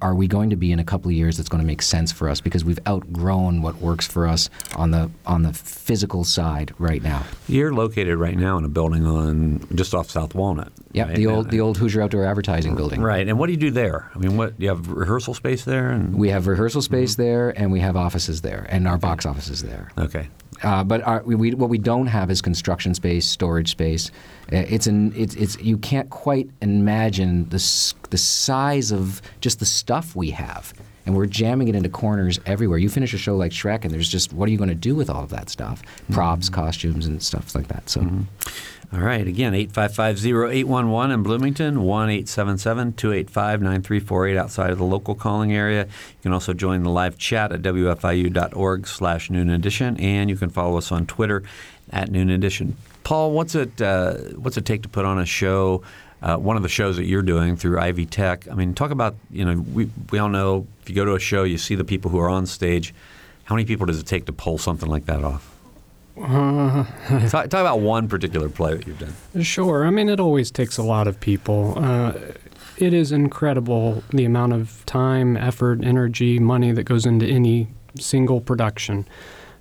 are 0.00 0.14
we 0.14 0.26
going 0.26 0.50
to 0.50 0.56
be 0.56 0.72
in 0.72 0.78
a 0.78 0.84
couple 0.84 1.08
of 1.08 1.14
years 1.14 1.36
that's 1.36 1.48
going 1.48 1.62
to 1.62 1.66
make 1.66 1.82
sense 1.82 2.12
for 2.12 2.28
us 2.28 2.40
because 2.40 2.64
we've 2.64 2.78
outgrown 2.86 3.62
what 3.62 3.76
works 3.76 4.06
for 4.06 4.26
us 4.26 4.50
on 4.76 4.90
the 4.90 5.10
on 5.26 5.42
the 5.42 5.52
physical 5.52 6.24
side 6.24 6.72
right 6.78 7.02
now. 7.02 7.24
You're 7.48 7.72
located 7.72 8.16
right 8.16 8.36
now 8.36 8.58
in 8.58 8.64
a 8.64 8.68
building 8.68 9.06
on 9.06 9.66
just 9.74 9.94
off 9.94 10.10
South 10.10 10.34
Walnut. 10.34 10.72
Yeah, 10.92 11.04
right? 11.04 11.16
the 11.16 11.26
old 11.26 11.50
the 11.50 11.60
old 11.60 11.78
Hoosier 11.78 12.02
Outdoor 12.02 12.24
Advertising 12.24 12.76
building. 12.76 13.00
Right. 13.00 13.26
And 13.26 13.38
what 13.38 13.46
do 13.46 13.52
you 13.52 13.58
do 13.58 13.70
there? 13.70 14.10
I 14.14 14.18
mean, 14.18 14.36
what 14.36 14.58
do 14.58 14.62
you 14.64 14.70
have 14.70 14.88
rehearsal 14.88 15.34
space 15.34 15.64
there? 15.64 15.90
And 15.90 16.14
we 16.14 16.30
have 16.30 16.46
rehearsal 16.46 16.82
space 16.82 17.12
mm-hmm. 17.12 17.22
there, 17.22 17.58
and 17.58 17.72
we 17.72 17.80
have 17.80 17.96
offices 17.96 18.42
there, 18.42 18.66
and 18.68 18.86
our 18.86 18.98
box 18.98 19.26
offices 19.26 19.62
there. 19.62 19.90
Okay. 19.98 20.28
Uh, 20.64 20.82
but 20.82 21.02
our, 21.02 21.22
we, 21.24 21.52
what 21.54 21.68
we 21.68 21.78
don't 21.78 22.06
have 22.06 22.30
is 22.30 22.40
construction 22.40 22.94
space, 22.94 23.26
storage 23.26 23.70
space. 23.70 24.10
Uh, 24.52 24.56
it's 24.56 24.86
an 24.86 25.12
it's, 25.16 25.34
it's 25.34 25.60
you 25.60 25.76
can't 25.78 26.10
quite 26.10 26.48
imagine 26.62 27.48
the 27.50 27.94
the 28.10 28.18
size 28.18 28.90
of 28.90 29.20
just 29.40 29.58
the 29.58 29.66
stuff 29.66 30.16
we 30.16 30.30
have, 30.30 30.72
and 31.06 31.16
we're 31.16 31.26
jamming 31.26 31.68
it 31.68 31.74
into 31.74 31.88
corners 31.88 32.38
everywhere. 32.46 32.78
You 32.78 32.88
finish 32.88 33.14
a 33.14 33.18
show 33.18 33.36
like 33.36 33.52
Shrek, 33.52 33.84
and 33.84 33.92
there's 33.92 34.08
just 34.08 34.32
what 34.32 34.48
are 34.48 34.52
you 34.52 34.58
going 34.58 34.68
to 34.68 34.74
do 34.74 34.94
with 34.94 35.10
all 35.10 35.22
of 35.22 35.30
that 35.30 35.50
stuff? 35.50 35.82
Props, 36.10 36.46
mm-hmm. 36.46 36.54
costumes, 36.54 37.06
and 37.06 37.22
stuff 37.22 37.54
like 37.54 37.68
that. 37.68 37.88
So. 37.88 38.00
Mm-hmm. 38.00 38.22
All 38.92 39.00
right. 39.00 39.26
Again, 39.26 39.54
855-0811 39.54 41.14
in 41.14 41.22
Bloomington, 41.24 41.78
1-877-285-9348 41.78 44.36
outside 44.36 44.70
of 44.70 44.78
the 44.78 44.84
local 44.84 45.16
calling 45.16 45.52
area. 45.52 45.86
You 45.86 46.22
can 46.22 46.32
also 46.32 46.52
join 46.52 46.84
the 46.84 46.90
live 46.90 47.18
chat 47.18 47.50
at 47.50 47.62
wfiu.org 47.62 48.86
slash 48.86 49.30
noon 49.30 49.50
edition, 49.50 49.96
and 49.96 50.30
you 50.30 50.36
can 50.36 50.48
follow 50.48 50.78
us 50.78 50.92
on 50.92 51.06
Twitter 51.06 51.42
at 51.90 52.12
noon 52.12 52.30
edition. 52.30 52.76
Paul, 53.02 53.32
what's 53.32 53.56
it, 53.56 53.82
uh, 53.82 54.14
what's 54.36 54.56
it 54.56 54.64
take 54.64 54.84
to 54.84 54.88
put 54.88 55.04
on 55.04 55.18
a 55.18 55.26
show 55.26 55.82
uh, 56.24 56.38
one 56.38 56.56
of 56.56 56.62
the 56.62 56.70
shows 56.70 56.96
that 56.96 57.04
you're 57.04 57.22
doing 57.22 57.54
through 57.54 57.78
Ivy 57.78 58.06
Tech. 58.06 58.48
I 58.50 58.54
mean, 58.54 58.74
talk 58.74 58.90
about 58.90 59.14
you 59.30 59.44
know 59.44 59.62
we 59.74 59.90
we 60.10 60.18
all 60.18 60.30
know 60.30 60.66
if 60.82 60.88
you 60.88 60.96
go 60.96 61.04
to 61.04 61.14
a 61.14 61.20
show, 61.20 61.44
you 61.44 61.58
see 61.58 61.74
the 61.74 61.84
people 61.84 62.10
who 62.10 62.18
are 62.18 62.30
on 62.30 62.46
stage. 62.46 62.94
How 63.44 63.54
many 63.54 63.66
people 63.66 63.84
does 63.84 64.00
it 64.00 64.06
take 64.06 64.24
to 64.26 64.32
pull 64.32 64.56
something 64.56 64.88
like 64.88 65.04
that 65.04 65.22
off? 65.22 65.54
Uh, 66.18 66.84
talk, 67.28 67.50
talk, 67.50 67.60
about 67.60 67.80
one 67.80 68.08
particular 68.08 68.48
play 68.48 68.74
that 68.74 68.86
you've 68.86 68.98
done. 68.98 69.44
Sure. 69.44 69.84
I 69.84 69.90
mean, 69.90 70.08
it 70.08 70.18
always 70.18 70.50
takes 70.50 70.78
a 70.78 70.82
lot 70.82 71.06
of 71.06 71.20
people. 71.20 71.74
Uh, 71.76 72.14
it 72.78 72.94
is 72.94 73.12
incredible 73.12 74.02
the 74.10 74.24
amount 74.24 74.54
of 74.54 74.82
time, 74.86 75.36
effort, 75.36 75.84
energy, 75.84 76.38
money 76.38 76.72
that 76.72 76.84
goes 76.84 77.04
into 77.04 77.26
any 77.26 77.68
single 77.98 78.40
production. 78.40 79.06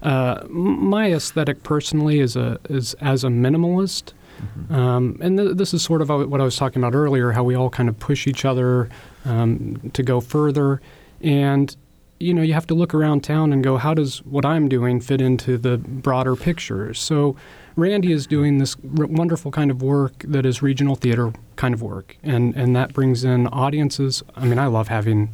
Uh, 0.01 0.43
my 0.47 1.11
aesthetic 1.11 1.63
personally 1.63 2.19
is 2.19 2.37
a 2.37 2.57
is 2.69 2.93
as 2.95 3.25
a 3.25 3.27
minimalist, 3.27 4.13
mm-hmm. 4.41 4.73
um, 4.73 5.17
and 5.21 5.37
th- 5.37 5.57
this 5.57 5.73
is 5.73 5.81
sort 5.81 6.01
of 6.01 6.09
what 6.09 6.41
I 6.41 6.43
was 6.43 6.55
talking 6.55 6.81
about 6.81 6.95
earlier. 6.95 7.31
How 7.31 7.43
we 7.43 7.55
all 7.55 7.69
kind 7.69 7.89
of 7.89 7.99
push 7.99 8.27
each 8.27 8.45
other 8.45 8.89
um, 9.25 9.91
to 9.93 10.03
go 10.03 10.21
further, 10.21 10.81
and 11.21 11.75
you 12.19 12.33
know 12.33 12.41
you 12.41 12.53
have 12.53 12.67
to 12.67 12.73
look 12.73 12.93
around 12.93 13.23
town 13.23 13.53
and 13.53 13.63
go, 13.63 13.77
how 13.77 13.93
does 13.93 14.19
what 14.25 14.45
I'm 14.45 14.69
doing 14.69 15.01
fit 15.01 15.21
into 15.21 15.57
the 15.57 15.77
broader 15.77 16.35
picture? 16.35 16.93
So 16.93 17.35
Randy 17.75 18.11
is 18.11 18.27
doing 18.27 18.59
this 18.59 18.75
r- 18.99 19.05
wonderful 19.07 19.51
kind 19.51 19.71
of 19.71 19.81
work 19.81 20.23
that 20.27 20.45
is 20.45 20.61
regional 20.61 20.95
theater 20.95 21.33
kind 21.55 21.73
of 21.73 21.81
work, 21.81 22.17
and 22.23 22.55
and 22.55 22.75
that 22.75 22.93
brings 22.93 23.23
in 23.23 23.47
audiences. 23.47 24.23
I 24.35 24.45
mean, 24.45 24.59
I 24.59 24.67
love 24.67 24.87
having 24.87 25.29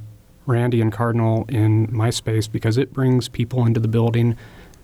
Randy 0.46 0.82
and 0.82 0.92
Cardinal 0.92 1.46
in 1.48 1.88
my 1.92 2.10
space 2.10 2.48
because 2.48 2.78
it 2.78 2.92
brings 2.92 3.30
people 3.30 3.66
into 3.66 3.80
the 3.80 3.88
building 3.88 4.36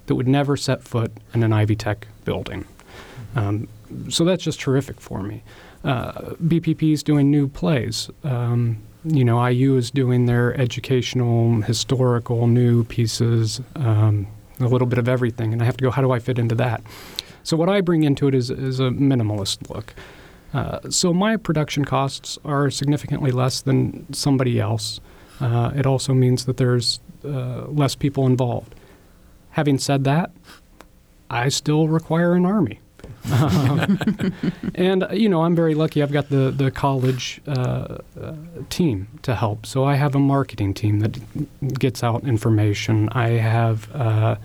that 0.05 0.16
would 0.16 0.28
never 0.28 0.55
set 0.55 0.84
foot 0.84 1.11
in 1.34 1.43
an 1.43 1.51
Ivy 1.51 1.76
Tech 1.76 2.07
building. 2.24 2.66
Um, 3.36 3.68
so 4.09 4.25
that's 4.25 4.43
just 4.43 4.59
terrific 4.59 4.99
for 4.99 5.21
me. 5.21 5.43
Uh, 5.83 6.33
BPP 6.43 6.93
is 6.93 7.03
doing 7.03 7.29
new 7.29 7.47
plays. 7.47 8.09
Um, 8.23 8.81
you 9.03 9.23
know, 9.23 9.45
IU 9.45 9.77
is 9.77 9.91
doing 9.91 10.25
their 10.25 10.59
educational, 10.59 11.61
historical, 11.61 12.47
new 12.47 12.83
pieces, 12.86 13.61
um, 13.75 14.27
a 14.59 14.65
little 14.65 14.88
bit 14.88 14.97
of 14.97 15.07
everything, 15.07 15.53
and 15.53 15.61
I 15.61 15.65
have 15.65 15.77
to 15.77 15.83
go. 15.83 15.91
How 15.91 16.01
do 16.01 16.11
I 16.11 16.19
fit 16.19 16.39
into 16.39 16.55
that? 16.55 16.81
So 17.43 17.55
what 17.55 17.69
I 17.69 17.81
bring 17.81 18.03
into 18.03 18.27
it 18.27 18.33
is, 18.33 18.49
is 18.49 18.79
a 18.79 18.89
minimalist 18.89 19.69
look. 19.69 19.93
Uh, 20.53 20.79
so 20.89 21.13
my 21.13 21.38
production 21.38 21.86
costs 21.86 22.39
are 22.43 22.71
significantly 22.71 23.29
less 23.29 23.61
than 23.61 24.11
somebody 24.13 24.59
else. 24.59 24.99
Uh, 25.39 25.71
it 25.75 25.86
also 25.86 26.13
means 26.13 26.45
that 26.45 26.57
there's 26.57 26.99
uh, 27.23 27.65
less 27.67 27.93
people 27.93 28.25
involved. 28.25 28.73
Having 29.51 29.79
said 29.79 30.03
that, 30.05 30.31
I 31.29 31.49
still 31.49 31.88
require 31.88 32.33
an 32.33 32.45
army. 32.45 32.79
and 34.76 35.07
you 35.11 35.30
know, 35.30 35.43
I'm 35.43 35.55
very 35.55 35.76
lucky. 35.76 36.03
I've 36.03 36.11
got 36.11 36.30
the 36.30 36.51
the 36.51 36.71
college 36.71 37.41
uh, 37.47 37.97
uh, 38.21 38.34
team 38.69 39.07
to 39.23 39.36
help. 39.36 39.65
So 39.65 39.84
I 39.84 39.95
have 39.95 40.15
a 40.15 40.19
marketing 40.19 40.73
team 40.73 40.99
that 40.99 41.17
gets 41.80 42.03
out 42.03 42.23
information. 42.23 43.09
I 43.09 43.30
have 43.30 43.93
uh, 43.95 44.36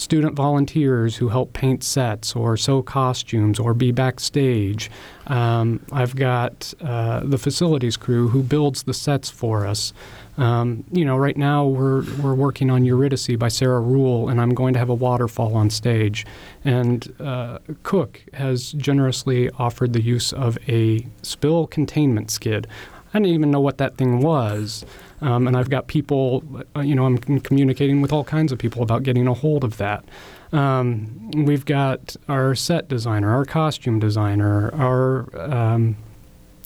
student 0.00 0.34
volunteers 0.34 1.16
who 1.16 1.28
help 1.28 1.52
paint 1.52 1.84
sets 1.84 2.34
or 2.34 2.56
sew 2.56 2.82
costumes 2.82 3.58
or 3.58 3.74
be 3.74 3.92
backstage. 3.92 4.90
Um, 5.26 5.84
I've 5.92 6.16
got 6.16 6.72
uh, 6.80 7.20
the 7.24 7.38
facilities 7.38 7.96
crew 7.96 8.28
who 8.28 8.42
builds 8.42 8.84
the 8.84 8.94
sets 8.94 9.28
for 9.28 9.66
us. 9.66 9.92
Um, 10.40 10.84
you 10.90 11.04
know, 11.04 11.16
right 11.18 11.36
now 11.36 11.66
we're 11.66 12.02
we're 12.22 12.34
working 12.34 12.70
on 12.70 12.84
Eurydice 12.84 13.36
by 13.36 13.48
Sarah 13.48 13.80
Ruhl, 13.80 14.30
and 14.30 14.40
I'm 14.40 14.54
going 14.54 14.72
to 14.72 14.78
have 14.78 14.88
a 14.88 14.94
waterfall 14.94 15.54
on 15.54 15.68
stage. 15.68 16.24
And 16.64 17.14
uh, 17.20 17.58
Cook 17.82 18.24
has 18.32 18.72
generously 18.72 19.50
offered 19.58 19.92
the 19.92 20.00
use 20.00 20.32
of 20.32 20.56
a 20.66 21.06
spill 21.22 21.66
containment 21.66 22.30
skid. 22.30 22.66
I 23.12 23.18
didn't 23.18 23.34
even 23.34 23.50
know 23.50 23.60
what 23.60 23.78
that 23.78 23.96
thing 23.96 24.20
was. 24.20 24.84
Um, 25.20 25.46
and 25.46 25.56
I've 25.56 25.68
got 25.68 25.86
people, 25.86 26.42
uh, 26.74 26.80
you 26.80 26.94
know, 26.94 27.04
I'm 27.04 27.18
communicating 27.18 28.00
with 28.00 28.10
all 28.10 28.24
kinds 28.24 28.52
of 28.52 28.58
people 28.58 28.82
about 28.82 29.02
getting 29.02 29.26
a 29.26 29.34
hold 29.34 29.64
of 29.64 29.76
that. 29.76 30.04
Um, 30.52 31.30
we've 31.32 31.66
got 31.66 32.16
our 32.28 32.54
set 32.54 32.88
designer, 32.88 33.30
our 33.30 33.44
costume 33.44 33.98
designer, 33.98 34.72
our 34.74 35.28
um, 35.38 35.96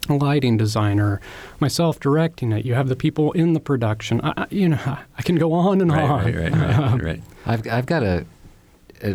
lighting 0.08 0.56
designer, 0.56 1.20
myself 1.60 2.00
directing 2.00 2.52
it. 2.52 2.64
You 2.64 2.74
have 2.74 2.88
the 2.88 2.96
people 2.96 3.32
in 3.32 3.52
the 3.52 3.60
production. 3.60 4.20
I, 4.22 4.46
you 4.50 4.68
know, 4.68 4.80
I 5.18 5.22
can 5.22 5.36
go 5.36 5.52
on 5.52 5.80
and 5.80 5.90
right, 5.90 6.02
on. 6.02 6.24
Right, 6.24 6.34
right, 6.34 6.52
right, 6.52 7.02
right. 7.02 7.22
I've, 7.46 7.68
I've 7.68 7.86
got 7.86 8.02
a 8.02 8.26
uh, 9.04 9.14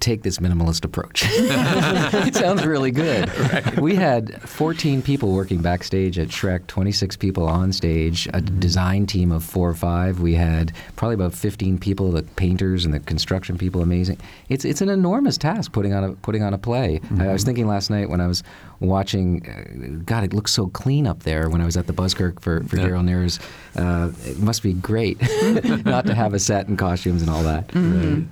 take 0.00 0.22
this 0.22 0.38
minimalist 0.38 0.84
approach. 0.84 1.24
it 1.26 2.34
sounds 2.34 2.64
really 2.66 2.90
good. 2.90 3.28
Right. 3.38 3.80
We 3.80 3.94
had 3.94 4.40
14 4.42 5.02
people 5.02 5.32
working 5.32 5.62
backstage 5.62 6.18
at 6.18 6.28
Shrek, 6.28 6.66
26 6.66 7.16
people 7.16 7.46
on 7.46 7.72
stage, 7.72 8.26
a 8.28 8.32
mm-hmm. 8.32 8.58
design 8.60 9.06
team 9.06 9.32
of 9.32 9.42
four 9.42 9.68
or 9.68 9.74
five. 9.74 10.20
We 10.20 10.34
had 10.34 10.72
probably 10.96 11.14
about 11.14 11.34
15 11.34 11.78
people, 11.78 12.10
the 12.10 12.22
painters 12.22 12.84
and 12.84 12.92
the 12.92 13.00
construction 13.00 13.56
people. 13.56 13.82
Amazing. 13.82 14.18
It's 14.48 14.64
it's 14.64 14.80
an 14.80 14.88
enormous 14.88 15.38
task 15.38 15.72
putting 15.72 15.94
on 15.94 16.04
a 16.04 16.12
putting 16.12 16.42
on 16.42 16.52
a 16.52 16.58
play. 16.58 16.98
Mm-hmm. 16.98 17.22
I, 17.22 17.28
I 17.28 17.32
was 17.32 17.44
thinking 17.44 17.66
last 17.66 17.90
night 17.90 18.10
when 18.10 18.20
I 18.20 18.26
was 18.26 18.42
watching. 18.80 19.46
Uh, 19.48 20.02
God, 20.04 20.24
it 20.24 20.32
looks 20.32 20.52
so 20.52 20.68
clean 20.68 21.06
up 21.06 21.22
there. 21.22 21.48
When 21.48 21.60
I 21.60 21.64
was 21.64 21.76
at 21.76 21.86
the 21.86 21.92
Buskirk 21.92 22.40
for 22.40 22.62
for 22.64 22.76
yeah. 22.76 22.88
Darryl 22.88 23.04
Neher's, 23.04 23.38
uh, 23.76 24.10
it 24.24 24.38
must 24.38 24.62
be 24.62 24.74
great 24.74 25.20
not 25.84 26.06
to 26.06 26.14
have 26.14 26.34
a 26.34 26.38
set 26.38 26.68
and 26.68 26.78
costumes 26.78 27.22
and 27.22 27.30
all 27.30 27.42
that. 27.42 27.68
Mm-hmm. 27.68 28.14
Right. 28.14 28.28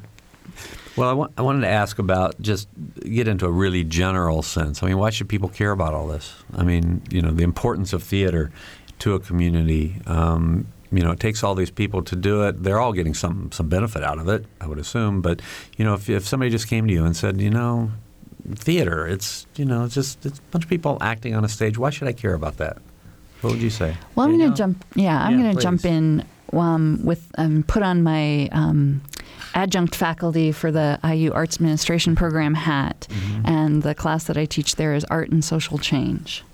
Well, 0.99 1.09
I, 1.09 1.13
wa- 1.13 1.29
I 1.39 1.43
wanted 1.43 1.61
to 1.63 1.69
ask 1.69 1.99
about 1.99 2.41
just 2.41 2.69
get 3.03 3.29
into 3.29 3.47
a 3.47 3.51
really 3.51 3.85
general 3.85 4.43
sense. 4.43 4.83
I 4.83 4.87
mean, 4.87 4.99
why 4.99 5.11
should 5.11 5.29
people 5.29 5.49
care 5.49 5.71
about 5.71 5.95
all 5.95 6.07
this? 6.07 6.35
I 6.57 6.65
mean, 6.65 7.03
you 7.11 7.23
know, 7.23 7.31
the 7.31 7.45
importance 7.45 7.93
of 7.93 8.03
theater 8.03 8.51
to 9.01 9.15
a 9.15 9.21
community. 9.21 9.97
Um, 10.07 10.67
you 10.91 11.03
know, 11.03 11.11
it 11.11 11.21
takes 11.21 11.45
all 11.45 11.55
these 11.55 11.71
people 11.71 12.03
to 12.03 12.17
do 12.17 12.43
it. 12.45 12.63
They're 12.63 12.81
all 12.81 12.93
getting 12.93 13.15
some 13.15 13.51
some 13.53 13.69
benefit 13.69 14.03
out 14.03 14.19
of 14.19 14.29
it, 14.29 14.47
I 14.61 14.67
would 14.67 14.79
assume. 14.79 15.21
But 15.21 15.41
you 15.77 15.85
know, 15.85 15.95
if 15.95 16.09
if 16.09 16.27
somebody 16.27 16.51
just 16.51 16.69
came 16.69 16.87
to 16.87 16.93
you 16.93 17.05
and 17.05 17.17
said, 17.17 17.41
you 17.41 17.51
know, 17.51 17.91
theater, 18.55 19.07
it's 19.07 19.47
you 19.57 19.65
know, 19.65 19.85
it's 19.85 19.95
just 19.95 20.25
it's 20.25 20.39
a 20.39 20.43
bunch 20.51 20.65
of 20.65 20.71
people 20.71 20.99
acting 21.01 21.35
on 21.35 21.45
a 21.45 21.49
stage. 21.49 21.77
Why 21.79 21.91
should 21.91 22.09
I 22.09 22.13
care 22.13 22.35
about 22.35 22.57
that? 22.57 22.79
What 23.41 23.53
would 23.53 23.63
you 23.63 23.71
say? 23.71 23.95
Well, 24.15 24.27
I'm 24.27 24.37
going 24.37 24.51
to 24.51 24.57
jump. 24.57 24.85
Yeah, 24.97 25.23
I'm 25.23 25.39
yeah, 25.39 25.45
going 25.45 25.57
to 25.57 25.63
jump 25.63 25.85
in 25.85 26.25
um, 26.53 27.01
with 27.05 27.31
um, 27.39 27.63
put 27.63 27.83
on 27.83 28.03
my 28.03 28.49
um, 28.51 29.01
adjunct 29.59 29.97
faculty 29.97 30.53
for 30.53 30.71
the 30.71 31.01
IU 31.03 31.33
Arts 31.33 31.57
Administration 31.57 32.15
program 32.15 32.55
hat, 32.55 33.09
mm-hmm. 33.11 33.45
and 33.45 33.83
the 33.83 33.93
class 33.93 34.25
that 34.25 34.39
I 34.39 34.45
teach 34.45 34.77
there 34.77 34.95
is 34.95 35.05
Art 35.07 35.31
and 35.31 35.45
Social 35.45 35.79
Change. 35.79 36.45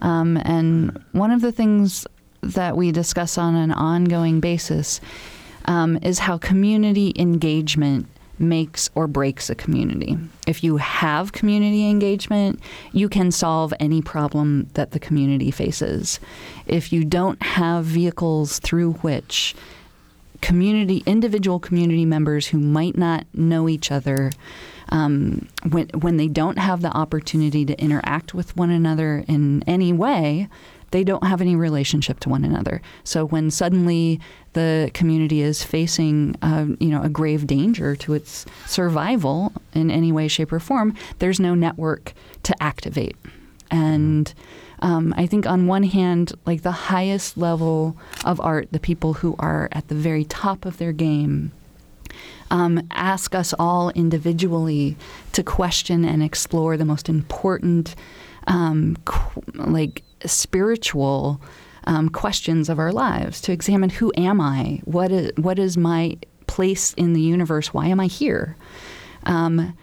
Um, 0.00 0.38
and 0.38 1.04
one 1.12 1.30
of 1.30 1.42
the 1.42 1.52
things 1.52 2.06
that 2.40 2.74
we 2.74 2.92
discuss 2.92 3.36
on 3.36 3.54
an 3.56 3.72
ongoing 3.72 4.40
basis 4.40 5.02
um, 5.66 5.98
is 6.02 6.18
how 6.18 6.38
community 6.38 7.12
engagement 7.16 8.06
makes 8.38 8.88
or 8.94 9.06
breaks 9.06 9.50
a 9.50 9.54
community. 9.54 10.16
If 10.46 10.64
you 10.64 10.78
have 10.78 11.32
community 11.32 11.90
engagement, 11.90 12.60
you 12.92 13.10
can 13.10 13.30
solve 13.32 13.74
any 13.80 14.00
problem 14.00 14.68
that 14.74 14.92
the 14.92 14.98
community 14.98 15.50
faces. 15.50 16.20
If 16.66 16.90
you 16.92 17.04
don't 17.04 17.42
have 17.42 17.84
vehicles 17.84 18.60
through 18.60 18.92
which 18.94 19.54
community, 20.40 21.02
individual 21.06 21.58
community 21.58 22.04
members 22.04 22.48
who 22.48 22.58
might 22.58 22.96
not 22.96 23.26
know 23.34 23.68
each 23.68 23.90
other, 23.90 24.32
um, 24.90 25.48
when 25.70 25.88
when 25.88 26.16
they 26.16 26.28
don't 26.28 26.58
have 26.58 26.82
the 26.82 26.90
opportunity 26.90 27.64
to 27.64 27.78
interact 27.80 28.34
with 28.34 28.56
one 28.56 28.70
another 28.70 29.24
in 29.26 29.62
any 29.66 29.92
way, 29.92 30.48
they 30.92 31.02
don't 31.02 31.24
have 31.24 31.40
any 31.40 31.56
relationship 31.56 32.20
to 32.20 32.28
one 32.28 32.44
another. 32.44 32.80
So 33.02 33.24
when 33.24 33.50
suddenly 33.50 34.20
the 34.52 34.90
community 34.94 35.42
is 35.42 35.62
facing, 35.64 36.36
uh, 36.42 36.66
you 36.78 36.88
know, 36.88 37.02
a 37.02 37.08
grave 37.08 37.46
danger 37.46 37.96
to 37.96 38.14
its 38.14 38.46
survival 38.66 39.52
in 39.74 39.90
any 39.90 40.12
way, 40.12 40.28
shape, 40.28 40.52
or 40.52 40.60
form, 40.60 40.94
there's 41.18 41.40
no 41.40 41.54
network 41.54 42.14
to 42.44 42.62
activate, 42.62 43.16
and. 43.70 44.26
Mm-hmm 44.26 44.62
um, 44.80 45.14
I 45.16 45.26
think 45.26 45.46
on 45.46 45.66
one 45.66 45.84
hand, 45.84 46.32
like 46.44 46.62
the 46.62 46.70
highest 46.70 47.36
level 47.36 47.96
of 48.24 48.40
art, 48.40 48.68
the 48.72 48.80
people 48.80 49.14
who 49.14 49.34
are 49.38 49.68
at 49.72 49.88
the 49.88 49.94
very 49.94 50.24
top 50.24 50.64
of 50.64 50.78
their 50.78 50.92
game, 50.92 51.52
um, 52.50 52.86
ask 52.90 53.34
us 53.34 53.54
all 53.58 53.90
individually 53.90 54.96
to 55.32 55.42
question 55.42 56.04
and 56.04 56.22
explore 56.22 56.76
the 56.76 56.84
most 56.84 57.08
important, 57.08 57.94
um, 58.46 58.96
qu- 59.04 59.42
like 59.54 60.02
spiritual 60.24 61.40
um, 61.84 62.08
questions 62.08 62.68
of 62.68 62.78
our 62.78 62.92
lives. 62.92 63.40
To 63.42 63.52
examine 63.52 63.90
who 63.90 64.12
am 64.16 64.40
I? 64.40 64.80
What 64.84 65.10
is 65.10 65.32
what 65.36 65.58
is 65.58 65.76
my 65.76 66.16
place 66.46 66.92
in 66.94 67.12
the 67.12 67.20
universe? 67.20 67.74
Why 67.74 67.86
am 67.86 68.00
I 68.00 68.06
here? 68.06 68.56
Um, 69.24 69.76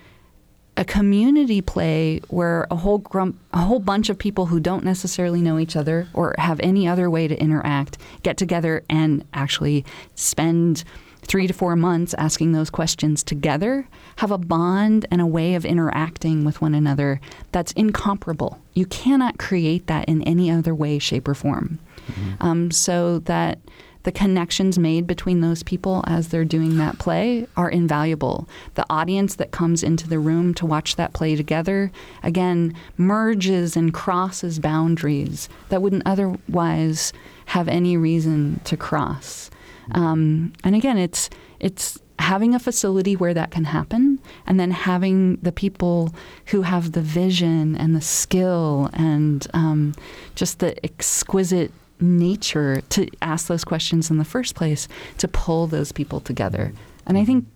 a 0.75 0.85
community 0.85 1.61
play 1.61 2.19
where 2.29 2.65
a 2.71 2.75
whole 2.75 2.97
grump, 2.97 3.39
a 3.53 3.59
whole 3.59 3.79
bunch 3.79 4.09
of 4.09 4.17
people 4.17 4.47
who 4.47 4.59
don't 4.59 4.83
necessarily 4.83 5.41
know 5.41 5.59
each 5.59 5.75
other 5.75 6.07
or 6.13 6.33
have 6.37 6.59
any 6.61 6.87
other 6.87 7.09
way 7.09 7.27
to 7.27 7.39
interact 7.39 7.97
get 8.23 8.37
together 8.37 8.83
and 8.89 9.23
actually 9.33 9.85
spend 10.15 10.83
three 11.21 11.47
to 11.47 11.53
four 11.53 11.75
months 11.75 12.13
asking 12.15 12.51
those 12.51 12.69
questions 12.69 13.23
together 13.23 13.87
have 14.17 14.31
a 14.31 14.37
bond 14.37 15.05
and 15.09 15.21
a 15.21 15.25
way 15.25 15.55
of 15.55 15.65
interacting 15.65 16.43
with 16.43 16.61
one 16.61 16.75
another 16.75 17.19
that's 17.51 17.71
incomparable. 17.73 18.59
You 18.73 18.85
cannot 18.85 19.37
create 19.37 19.87
that 19.87 20.07
in 20.07 20.21
any 20.23 20.51
other 20.51 20.75
way, 20.75 20.99
shape, 20.99 21.27
or 21.27 21.33
form. 21.33 21.79
Mm-hmm. 22.07 22.43
Um, 22.45 22.71
so 22.71 23.19
that 23.19 23.59
the 24.03 24.11
connections 24.11 24.77
made 24.77 25.07
between 25.07 25.41
those 25.41 25.63
people 25.63 26.03
as 26.07 26.27
they're 26.27 26.45
doing 26.45 26.77
that 26.77 26.99
play 26.99 27.47
are 27.55 27.69
invaluable. 27.69 28.47
The 28.75 28.85
audience 28.89 29.35
that 29.35 29.51
comes 29.51 29.81
into 29.81 30.07
the 30.07 30.19
room 30.19 30.53
to 30.55 30.65
watch 30.65 30.95
that 30.97 31.13
play 31.13 31.35
together, 31.35 31.91
again, 32.21 32.75
merges 32.97 33.75
and 33.75 33.93
crosses 33.93 34.59
boundaries 34.59 35.49
that 35.69 35.81
wouldn't 35.81 36.03
otherwise 36.05 37.13
have 37.45 37.67
any 37.67 37.97
reason 37.97 38.59
to 38.65 38.77
cross. 38.77 39.49
Um, 39.91 40.53
and 40.63 40.75
again, 40.75 40.97
it's 40.97 41.29
it's 41.59 41.99
having 42.19 42.53
a 42.53 42.59
facility 42.59 43.15
where 43.15 43.33
that 43.33 43.51
can 43.51 43.65
happen, 43.65 44.19
and 44.45 44.59
then 44.59 44.71
having 44.71 45.37
the 45.37 45.51
people 45.51 46.13
who 46.47 46.61
have 46.61 46.91
the 46.91 47.01
vision 47.01 47.75
and 47.75 47.95
the 47.95 48.01
skill 48.01 48.89
and 48.93 49.47
um, 49.53 49.93
just 50.35 50.59
the 50.59 50.83
exquisite 50.85 51.71
nature 51.99 52.81
to 52.89 53.07
ask 53.21 53.47
those 53.47 53.63
questions 53.63 54.09
in 54.09 54.17
the 54.17 54.25
first 54.25 54.55
place 54.55 54.87
to 55.17 55.27
pull 55.27 55.67
those 55.67 55.91
people 55.91 56.19
together. 56.19 56.73
And 57.05 57.17
I 57.17 57.21
mm-hmm. 57.21 57.27
think, 57.27 57.47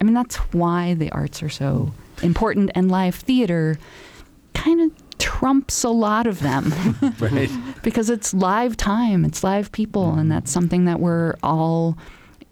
I 0.00 0.04
mean, 0.04 0.14
that's 0.14 0.36
why 0.52 0.94
the 0.94 1.10
arts 1.10 1.42
are 1.42 1.48
so 1.48 1.92
important, 2.22 2.70
and 2.74 2.90
live 2.90 3.14
theater 3.14 3.78
kind 4.54 4.80
of 4.80 5.18
trumps 5.18 5.84
a 5.84 5.88
lot 5.88 6.26
of 6.26 6.40
them. 6.40 6.72
right. 7.18 7.50
because 7.82 8.10
it's 8.10 8.32
live 8.34 8.76
time, 8.76 9.24
it's 9.24 9.42
live 9.42 9.72
people, 9.72 10.10
and 10.10 10.20
mm-hmm. 10.20 10.28
that's 10.30 10.50
something 10.50 10.84
that 10.84 11.00
we're 11.00 11.34
all 11.42 11.96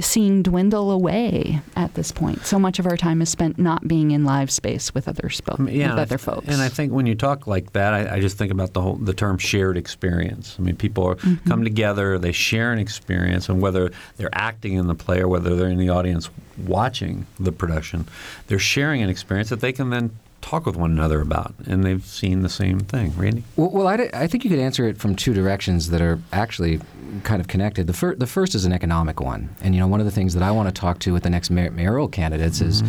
seeing 0.01 0.43
dwindle 0.43 0.91
away 0.91 1.61
at 1.75 1.95
this 1.95 2.13
point. 2.13 2.45
So 2.45 2.59
much 2.59 2.79
of 2.79 2.87
our 2.87 2.97
time 2.97 3.23
is 3.23 3.31
spent 3.31 3.59
not 3.59 3.87
being 3.89 4.11
in 4.11 4.25
live 4.25 4.51
space 4.51 4.95
with 4.95 5.09
other 5.09 5.29
spo- 5.29 5.73
yeah, 5.73 5.91
with 5.91 5.99
other 5.99 6.19
folks. 6.19 6.49
And 6.49 6.61
I 6.61 6.69
think 6.69 6.93
when 6.93 7.07
you 7.07 7.15
talk 7.15 7.47
like 7.47 7.73
that, 7.73 7.95
I, 7.95 8.17
I, 8.17 8.21
just 8.21 8.37
think 8.37 8.53
about 8.53 8.73
the 8.75 8.81
whole 8.81 8.97
the 8.97 9.15
term 9.15 9.39
shared 9.39 9.77
experience. 9.77 10.57
I 10.59 10.63
mean, 10.63 10.77
people 10.77 11.05
are, 11.05 11.15
mm-hmm. 11.17 11.49
come 11.49 11.65
together, 11.65 12.19
they 12.19 12.33
share 12.33 12.73
an 12.73 12.79
experience, 12.79 13.49
and 13.49 13.61
whether 13.61 13.91
they're 14.17 14.35
acting 14.35 14.75
in 14.75 14.87
the 14.87 14.95
play 14.95 15.21
or 15.21 15.29
whether 15.29 15.57
they're 15.57 15.69
in 15.69 15.79
the 15.79 15.89
audience 15.89 16.29
watching 16.67 17.27
the 17.39 17.53
production, 17.53 18.07
they're 18.49 18.59
sharing 18.59 19.03
an 19.03 19.09
experience 19.09 19.49
that 19.51 19.61
they 19.61 19.73
can 19.73 19.91
then 19.91 20.11
talk 20.47 20.65
with 20.65 20.77
one 20.77 20.93
another 20.93 21.21
about, 21.21 21.55
and 21.67 21.85
they've 21.85 22.05
seen 22.05 22.43
the 22.43 22.49
same 22.49 22.79
thing. 22.79 23.13
Randy? 23.17 23.43
Well, 23.57 23.71
well 23.71 23.89
I, 23.89 24.09
I 24.13 24.27
think 24.29 24.45
you 24.45 24.51
could 24.51 24.61
answer 24.61 24.87
it 24.87 24.97
from 24.97 25.17
two 25.17 25.35
directions 25.35 25.91
that 25.91 26.01
are 26.01 26.21
actually 26.33 26.81
kind 27.23 27.41
of 27.41 27.49
connected. 27.49 27.87
The, 27.87 27.93
fir- 27.93 28.15
the 28.15 28.27
first 28.27 28.55
is 28.55 28.65
an 28.65 28.73
economic 28.73 29.21
one. 29.21 29.55
And, 29.61 29.75
you 29.75 29.81
know, 29.81 29.87
one 29.87 30.01
of 30.01 30.07
the 30.07 30.13
things 30.13 30.35
that 30.35 30.43
I 30.43 30.51
want 30.51 30.69
to 30.69 30.73
talk 30.73 30.99
to 31.01 31.13
with 31.13 31.23
the 31.23 31.31
next 31.31 31.51
mayoral 31.51 32.09
candidates 32.09 32.61
mm-hmm. 32.61 32.69
is 32.69 32.83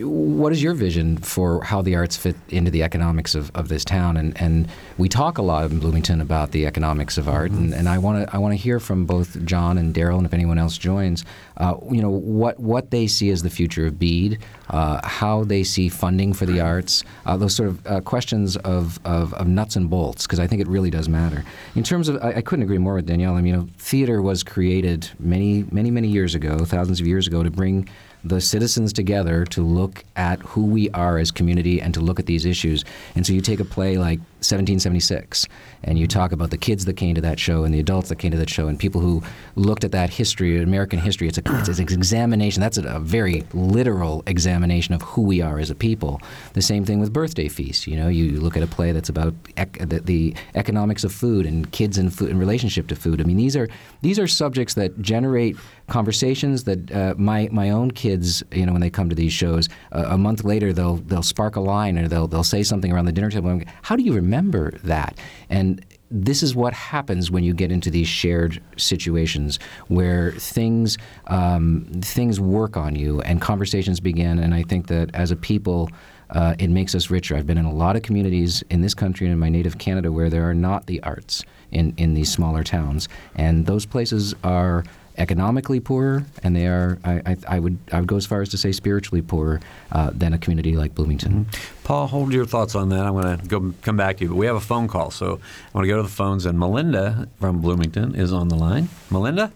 what 0.00 0.52
is 0.52 0.62
your 0.62 0.72
vision 0.72 1.18
for 1.18 1.62
how 1.62 1.82
the 1.82 1.94
arts 1.94 2.16
fit 2.16 2.34
into 2.48 2.70
the 2.70 2.82
economics 2.82 3.34
of, 3.34 3.50
of 3.54 3.68
this 3.68 3.84
town? 3.84 4.16
And, 4.16 4.40
and 4.40 4.68
we 4.96 5.08
talk 5.08 5.36
a 5.36 5.42
lot 5.42 5.70
in 5.70 5.80
Bloomington 5.80 6.22
about 6.22 6.52
the 6.52 6.66
economics 6.66 7.18
of 7.18 7.28
art, 7.28 7.50
mm-hmm. 7.50 7.64
and, 7.64 7.74
and 7.74 7.88
I 7.88 7.98
want 7.98 8.26
to 8.26 8.34
I 8.34 8.38
want 8.38 8.52
to 8.52 8.56
hear 8.56 8.80
from 8.80 9.04
both 9.04 9.44
John 9.44 9.76
and 9.76 9.94
Daryl, 9.94 10.16
and 10.16 10.26
if 10.26 10.32
anyone 10.32 10.56
else 10.56 10.78
joins, 10.78 11.24
uh, 11.58 11.74
you 11.90 12.00
know 12.00 12.10
what 12.10 12.58
what 12.58 12.90
they 12.90 13.06
see 13.06 13.30
as 13.30 13.42
the 13.42 13.50
future 13.50 13.86
of 13.86 13.98
BEAD, 13.98 14.38
uh, 14.70 15.06
how 15.06 15.44
they 15.44 15.62
see 15.62 15.90
funding 15.90 16.32
for 16.32 16.46
the 16.46 16.60
arts, 16.60 17.04
uh, 17.26 17.36
those 17.36 17.54
sort 17.54 17.68
of 17.68 17.86
uh, 17.86 18.00
questions 18.00 18.56
of, 18.58 18.98
of, 19.04 19.34
of, 19.34 19.46
nuts 19.46 19.76
and 19.76 19.90
bolts, 19.90 20.26
because 20.26 20.40
I 20.40 20.46
think 20.46 20.62
it 20.62 20.68
really 20.68 20.90
does 20.90 21.08
matter. 21.08 21.44
In 21.74 21.82
terms 21.82 22.08
of, 22.08 22.22
I, 22.22 22.36
I, 22.36 22.40
couldn't 22.40 22.62
agree 22.62 22.78
more 22.78 22.94
with 22.94 23.06
Danielle. 23.06 23.34
I 23.34 23.42
mean, 23.42 23.46
you 23.46 23.60
know, 23.60 23.68
theater 23.76 24.22
was 24.22 24.42
created 24.42 25.10
many 25.18 25.64
many 25.70 25.90
many 25.90 26.08
years 26.08 26.34
ago, 26.34 26.64
thousands 26.64 27.00
of 27.00 27.06
years 27.06 27.26
ago, 27.26 27.42
to 27.42 27.50
bring 27.50 27.88
the 28.24 28.40
citizens 28.40 28.92
together 28.92 29.44
to 29.46 29.62
look 29.62 30.04
at 30.16 30.40
who 30.40 30.64
we 30.66 30.90
are 30.90 31.18
as 31.18 31.30
community 31.30 31.80
and 31.80 31.92
to 31.94 32.00
look 32.00 32.20
at 32.20 32.26
these 32.26 32.44
issues. 32.44 32.84
And 33.14 33.26
so 33.26 33.32
you 33.32 33.40
take 33.40 33.60
a 33.60 33.64
play 33.64 33.98
like 33.98 34.20
1776 34.42 35.46
and 35.84 35.98
you 35.98 36.06
talk 36.06 36.32
about 36.32 36.50
the 36.50 36.58
kids 36.58 36.84
that 36.84 36.94
came 36.94 37.14
to 37.14 37.20
that 37.20 37.38
show 37.38 37.64
and 37.64 37.74
the 37.74 37.80
adults 37.80 38.08
that 38.08 38.16
came 38.16 38.30
to 38.30 38.36
that 38.36 38.50
show 38.50 38.68
and 38.68 38.78
people 38.78 39.00
who 39.00 39.22
looked 39.56 39.84
at 39.84 39.92
that 39.92 40.10
history, 40.10 40.62
American 40.62 40.98
history. 40.98 41.28
It's, 41.28 41.38
a, 41.38 41.42
it's 41.46 41.68
an 41.68 41.82
examination. 41.82 42.60
That's 42.60 42.78
a, 42.78 42.82
a, 42.82 43.00
very 43.00 43.44
literal 43.52 44.22
examination 44.26 44.94
of 44.94 45.02
who 45.02 45.22
we 45.22 45.40
are 45.40 45.58
as 45.58 45.70
a 45.70 45.74
people. 45.74 46.20
The 46.54 46.62
same 46.62 46.84
thing 46.84 47.00
with 47.00 47.12
birthday 47.12 47.48
feasts. 47.48 47.86
You 47.86 47.96
know, 47.96 48.08
you 48.08 48.40
look 48.40 48.56
at 48.56 48.62
a 48.62 48.66
play 48.66 48.92
that's 48.92 49.08
about 49.08 49.34
ec- 49.56 49.78
the, 49.78 50.00
the, 50.00 50.34
economics 50.54 51.04
of 51.04 51.12
food 51.12 51.46
and 51.46 51.70
kids 51.72 51.98
and 51.98 52.12
food 52.14 52.30
and 52.30 52.38
relationship 52.38 52.86
to 52.88 52.96
food. 52.96 53.20
I 53.20 53.24
mean, 53.24 53.36
these 53.36 53.56
are 53.56 53.68
these 54.02 54.18
are 54.18 54.26
subjects 54.26 54.74
that 54.74 55.00
generate 55.00 55.56
conversations 55.88 56.64
that 56.64 56.92
uh, 56.92 57.14
my 57.16 57.48
my 57.52 57.70
own 57.70 57.90
kids, 57.90 58.42
you 58.52 58.66
know, 58.66 58.72
when 58.72 58.80
they 58.80 58.90
come 58.90 59.08
to 59.08 59.14
these 59.14 59.32
shows, 59.32 59.68
uh, 59.92 60.04
a 60.08 60.18
month 60.18 60.44
later 60.44 60.72
they'll 60.72 60.96
they'll 60.96 61.22
spark 61.22 61.56
a 61.56 61.60
line 61.60 61.98
or 61.98 62.08
they'll 62.08 62.26
they'll 62.26 62.44
say 62.44 62.62
something 62.62 62.92
around 62.92 63.06
the 63.06 63.12
dinner 63.12 63.30
table. 63.30 63.60
How 63.82 63.96
do 63.96 64.02
you 64.02 64.12
remember 64.12 64.31
that? 64.82 65.18
And 65.48 65.84
this 66.10 66.42
is 66.42 66.54
what 66.54 66.74
happens 66.74 67.30
when 67.30 67.42
you 67.42 67.54
get 67.54 67.72
into 67.72 67.90
these 67.90 68.06
shared 68.06 68.62
situations 68.76 69.58
where 69.88 70.32
things 70.32 70.98
um, 71.28 71.86
things 72.02 72.38
work 72.38 72.76
on 72.76 72.94
you 72.94 73.20
and 73.22 73.40
conversations 73.40 73.98
begin. 73.98 74.38
And 74.38 74.54
I 74.54 74.62
think 74.62 74.88
that 74.88 75.14
as 75.14 75.30
a 75.30 75.36
people. 75.36 75.90
Uh, 76.30 76.54
it 76.58 76.70
makes 76.70 76.94
us 76.94 77.10
richer. 77.10 77.36
I've 77.36 77.46
been 77.46 77.58
in 77.58 77.66
a 77.66 77.74
lot 77.74 77.94
of 77.94 78.00
communities 78.00 78.64
in 78.70 78.80
this 78.80 78.94
country 78.94 79.26
and 79.26 79.34
in 79.34 79.38
my 79.38 79.50
native 79.50 79.76
Canada 79.76 80.10
where 80.10 80.30
there 80.30 80.48
are 80.48 80.54
not 80.54 80.86
the 80.86 81.02
arts 81.02 81.44
in, 81.72 81.92
in 81.98 82.14
these 82.14 82.32
smaller 82.32 82.64
towns. 82.64 83.06
And 83.34 83.66
those 83.66 83.84
places 83.84 84.34
are 84.42 84.82
economically 85.22 85.78
poorer, 85.78 86.26
and 86.42 86.54
they 86.56 86.66
are, 86.66 86.98
I, 87.04 87.22
I, 87.24 87.36
I, 87.48 87.58
would, 87.60 87.78
I 87.92 88.00
would 88.00 88.08
go 88.08 88.16
as 88.16 88.26
far 88.26 88.42
as 88.42 88.48
to 88.50 88.58
say, 88.58 88.72
spiritually 88.72 89.22
poorer 89.22 89.60
uh, 89.92 90.10
than 90.12 90.34
a 90.34 90.38
community 90.38 90.76
like 90.76 90.96
Bloomington. 90.96 91.44
Mm-hmm. 91.44 91.84
Paul, 91.84 92.08
hold 92.08 92.32
your 92.32 92.44
thoughts 92.44 92.74
on 92.74 92.88
that. 92.88 93.06
I'm 93.06 93.12
going 93.12 93.38
to 93.38 93.46
go 93.46 93.72
come 93.82 93.96
back 93.96 94.16
to 94.16 94.24
you, 94.24 94.30
but 94.30 94.36
we 94.36 94.46
have 94.46 94.56
a 94.56 94.60
phone 94.60 94.88
call, 94.88 95.12
so 95.12 95.38
I 95.38 95.78
want 95.78 95.84
to 95.84 95.88
go 95.88 95.96
to 95.96 96.02
the 96.02 96.08
phones, 96.08 96.44
and 96.44 96.58
Melinda 96.58 97.28
from 97.38 97.60
Bloomington 97.60 98.16
is 98.16 98.32
on 98.32 98.48
the 98.48 98.56
line. 98.56 98.88
Melinda? 99.10 99.52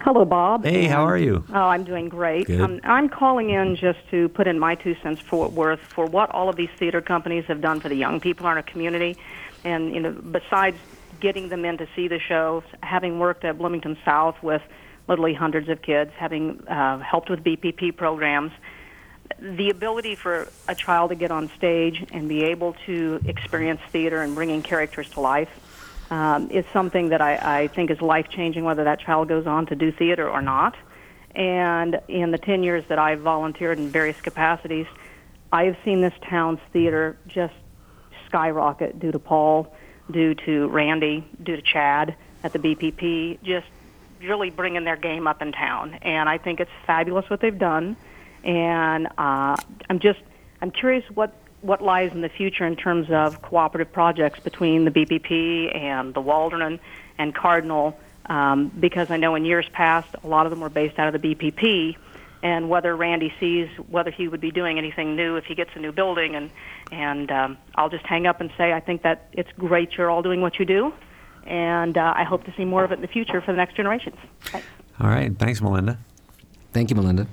Hello, 0.00 0.24
Bob. 0.24 0.64
Hey, 0.64 0.86
how 0.86 1.04
are 1.04 1.18
you? 1.18 1.44
Oh, 1.50 1.68
I'm 1.68 1.84
doing 1.84 2.08
great. 2.08 2.48
Good. 2.48 2.60
Um, 2.60 2.80
I'm 2.82 3.08
calling 3.08 3.50
in 3.50 3.76
just 3.76 3.98
to 4.10 4.28
put 4.30 4.48
in 4.48 4.58
my 4.58 4.74
two 4.74 4.96
cents 5.02 5.20
for 5.20 5.48
worth 5.48 5.80
for 5.80 6.06
what 6.06 6.30
all 6.30 6.48
of 6.48 6.56
these 6.56 6.70
theater 6.78 7.00
companies 7.00 7.44
have 7.46 7.60
done 7.60 7.80
for 7.80 7.88
the 7.88 7.96
young 7.96 8.20
people 8.20 8.46
in 8.46 8.56
our 8.56 8.62
community, 8.62 9.16
and 9.64 9.94
you 9.94 10.00
know, 10.00 10.12
besides 10.12 10.76
getting 11.20 11.48
them 11.48 11.64
in 11.64 11.78
to 11.78 11.88
see 11.96 12.08
the 12.08 12.18
show, 12.18 12.62
having 12.82 13.18
worked 13.18 13.44
at 13.44 13.58
Bloomington 13.58 13.96
South 14.04 14.40
with 14.42 14.62
literally 15.08 15.34
hundreds 15.34 15.68
of 15.68 15.82
kids, 15.82 16.12
having 16.16 16.66
uh, 16.66 16.98
helped 16.98 17.30
with 17.30 17.42
BPP 17.44 17.96
programs. 17.96 18.52
The 19.38 19.70
ability 19.70 20.14
for 20.14 20.48
a 20.68 20.74
child 20.74 21.10
to 21.10 21.16
get 21.16 21.30
on 21.30 21.50
stage 21.56 22.04
and 22.12 22.28
be 22.28 22.44
able 22.44 22.74
to 22.86 23.20
experience 23.26 23.80
theater 23.90 24.22
and 24.22 24.34
bringing 24.34 24.62
characters 24.62 25.10
to 25.10 25.20
life 25.20 25.50
um, 26.10 26.50
is 26.50 26.64
something 26.72 27.08
that 27.08 27.20
I, 27.20 27.62
I 27.62 27.68
think 27.68 27.90
is 27.90 28.00
life 28.00 28.28
changing, 28.28 28.64
whether 28.64 28.84
that 28.84 29.00
child 29.00 29.28
goes 29.28 29.46
on 29.46 29.66
to 29.66 29.74
do 29.76 29.90
theater 29.92 30.28
or 30.28 30.42
not. 30.42 30.76
And 31.34 32.00
in 32.08 32.30
the 32.30 32.38
10 32.38 32.62
years 32.62 32.84
that 32.88 32.98
I've 32.98 33.20
volunteered 33.20 33.78
in 33.78 33.88
various 33.90 34.20
capacities, 34.20 34.86
I 35.52 35.64
have 35.64 35.76
seen 35.84 36.00
this 36.00 36.14
town's 36.28 36.60
theater 36.72 37.18
just 37.26 37.54
skyrocket 38.26 38.98
due 38.98 39.12
to 39.12 39.18
Paul, 39.18 39.74
due 40.10 40.34
to 40.34 40.68
Randy, 40.68 41.26
due 41.42 41.56
to 41.56 41.62
Chad 41.62 42.16
at 42.42 42.52
the 42.52 42.58
BPP, 42.58 43.42
just 43.42 43.66
really 44.26 44.50
bringing 44.50 44.84
their 44.84 44.96
game 44.96 45.26
up 45.26 45.42
in 45.42 45.52
town, 45.52 45.94
and 46.02 46.28
I 46.28 46.38
think 46.38 46.60
it's 46.60 46.70
fabulous 46.86 47.28
what 47.30 47.40
they've 47.40 47.58
done. 47.58 47.96
And 48.44 49.06
uh, 49.18 49.56
I'm 49.88 49.98
just 49.98 50.20
I'm 50.60 50.70
curious 50.70 51.04
what 51.14 51.34
what 51.62 51.82
lies 51.82 52.12
in 52.12 52.20
the 52.20 52.28
future 52.28 52.66
in 52.66 52.76
terms 52.76 53.08
of 53.10 53.42
cooperative 53.42 53.92
projects 53.92 54.40
between 54.40 54.84
the 54.84 54.90
BPP 54.90 55.74
and 55.74 56.14
the 56.14 56.20
Waldron 56.20 56.78
and 57.18 57.34
Cardinal, 57.34 57.98
um, 58.26 58.68
because 58.78 59.10
I 59.10 59.16
know 59.16 59.34
in 59.34 59.44
years 59.44 59.68
past 59.72 60.08
a 60.22 60.26
lot 60.26 60.46
of 60.46 60.50
them 60.50 60.60
were 60.60 60.68
based 60.68 60.98
out 60.98 61.12
of 61.12 61.20
the 61.20 61.34
BPP. 61.34 61.96
And 62.42 62.68
whether 62.68 62.94
Randy 62.94 63.32
sees 63.40 63.68
whether 63.88 64.10
he 64.10 64.28
would 64.28 64.42
be 64.42 64.50
doing 64.50 64.78
anything 64.78 65.16
new 65.16 65.36
if 65.36 65.46
he 65.46 65.54
gets 65.54 65.70
a 65.74 65.80
new 65.80 65.90
building, 65.90 66.36
and 66.36 66.50
and 66.92 67.30
um, 67.32 67.58
I'll 67.74 67.88
just 67.88 68.06
hang 68.06 68.26
up 68.26 68.40
and 68.40 68.50
say 68.56 68.72
I 68.72 68.80
think 68.80 69.02
that 69.02 69.28
it's 69.32 69.50
great 69.52 69.96
you're 69.96 70.10
all 70.10 70.22
doing 70.22 70.42
what 70.42 70.58
you 70.58 70.64
do, 70.64 70.92
and 71.46 71.96
uh, 71.96 72.14
I 72.16 72.24
hope 72.24 72.44
to 72.44 72.54
see 72.56 72.64
more 72.64 72.84
of 72.84 72.92
it 72.92 72.96
in 72.96 73.02
the 73.02 73.08
future 73.08 73.40
for 73.40 73.52
the 73.52 73.56
next 73.56 73.76
generations. 73.76 74.16
Thanks. 74.42 74.66
All 75.00 75.08
right. 75.08 75.36
Thanks, 75.38 75.60
Melinda. 75.60 75.98
Thank 76.72 76.90
you, 76.90 76.96
Melinda. 76.96 77.26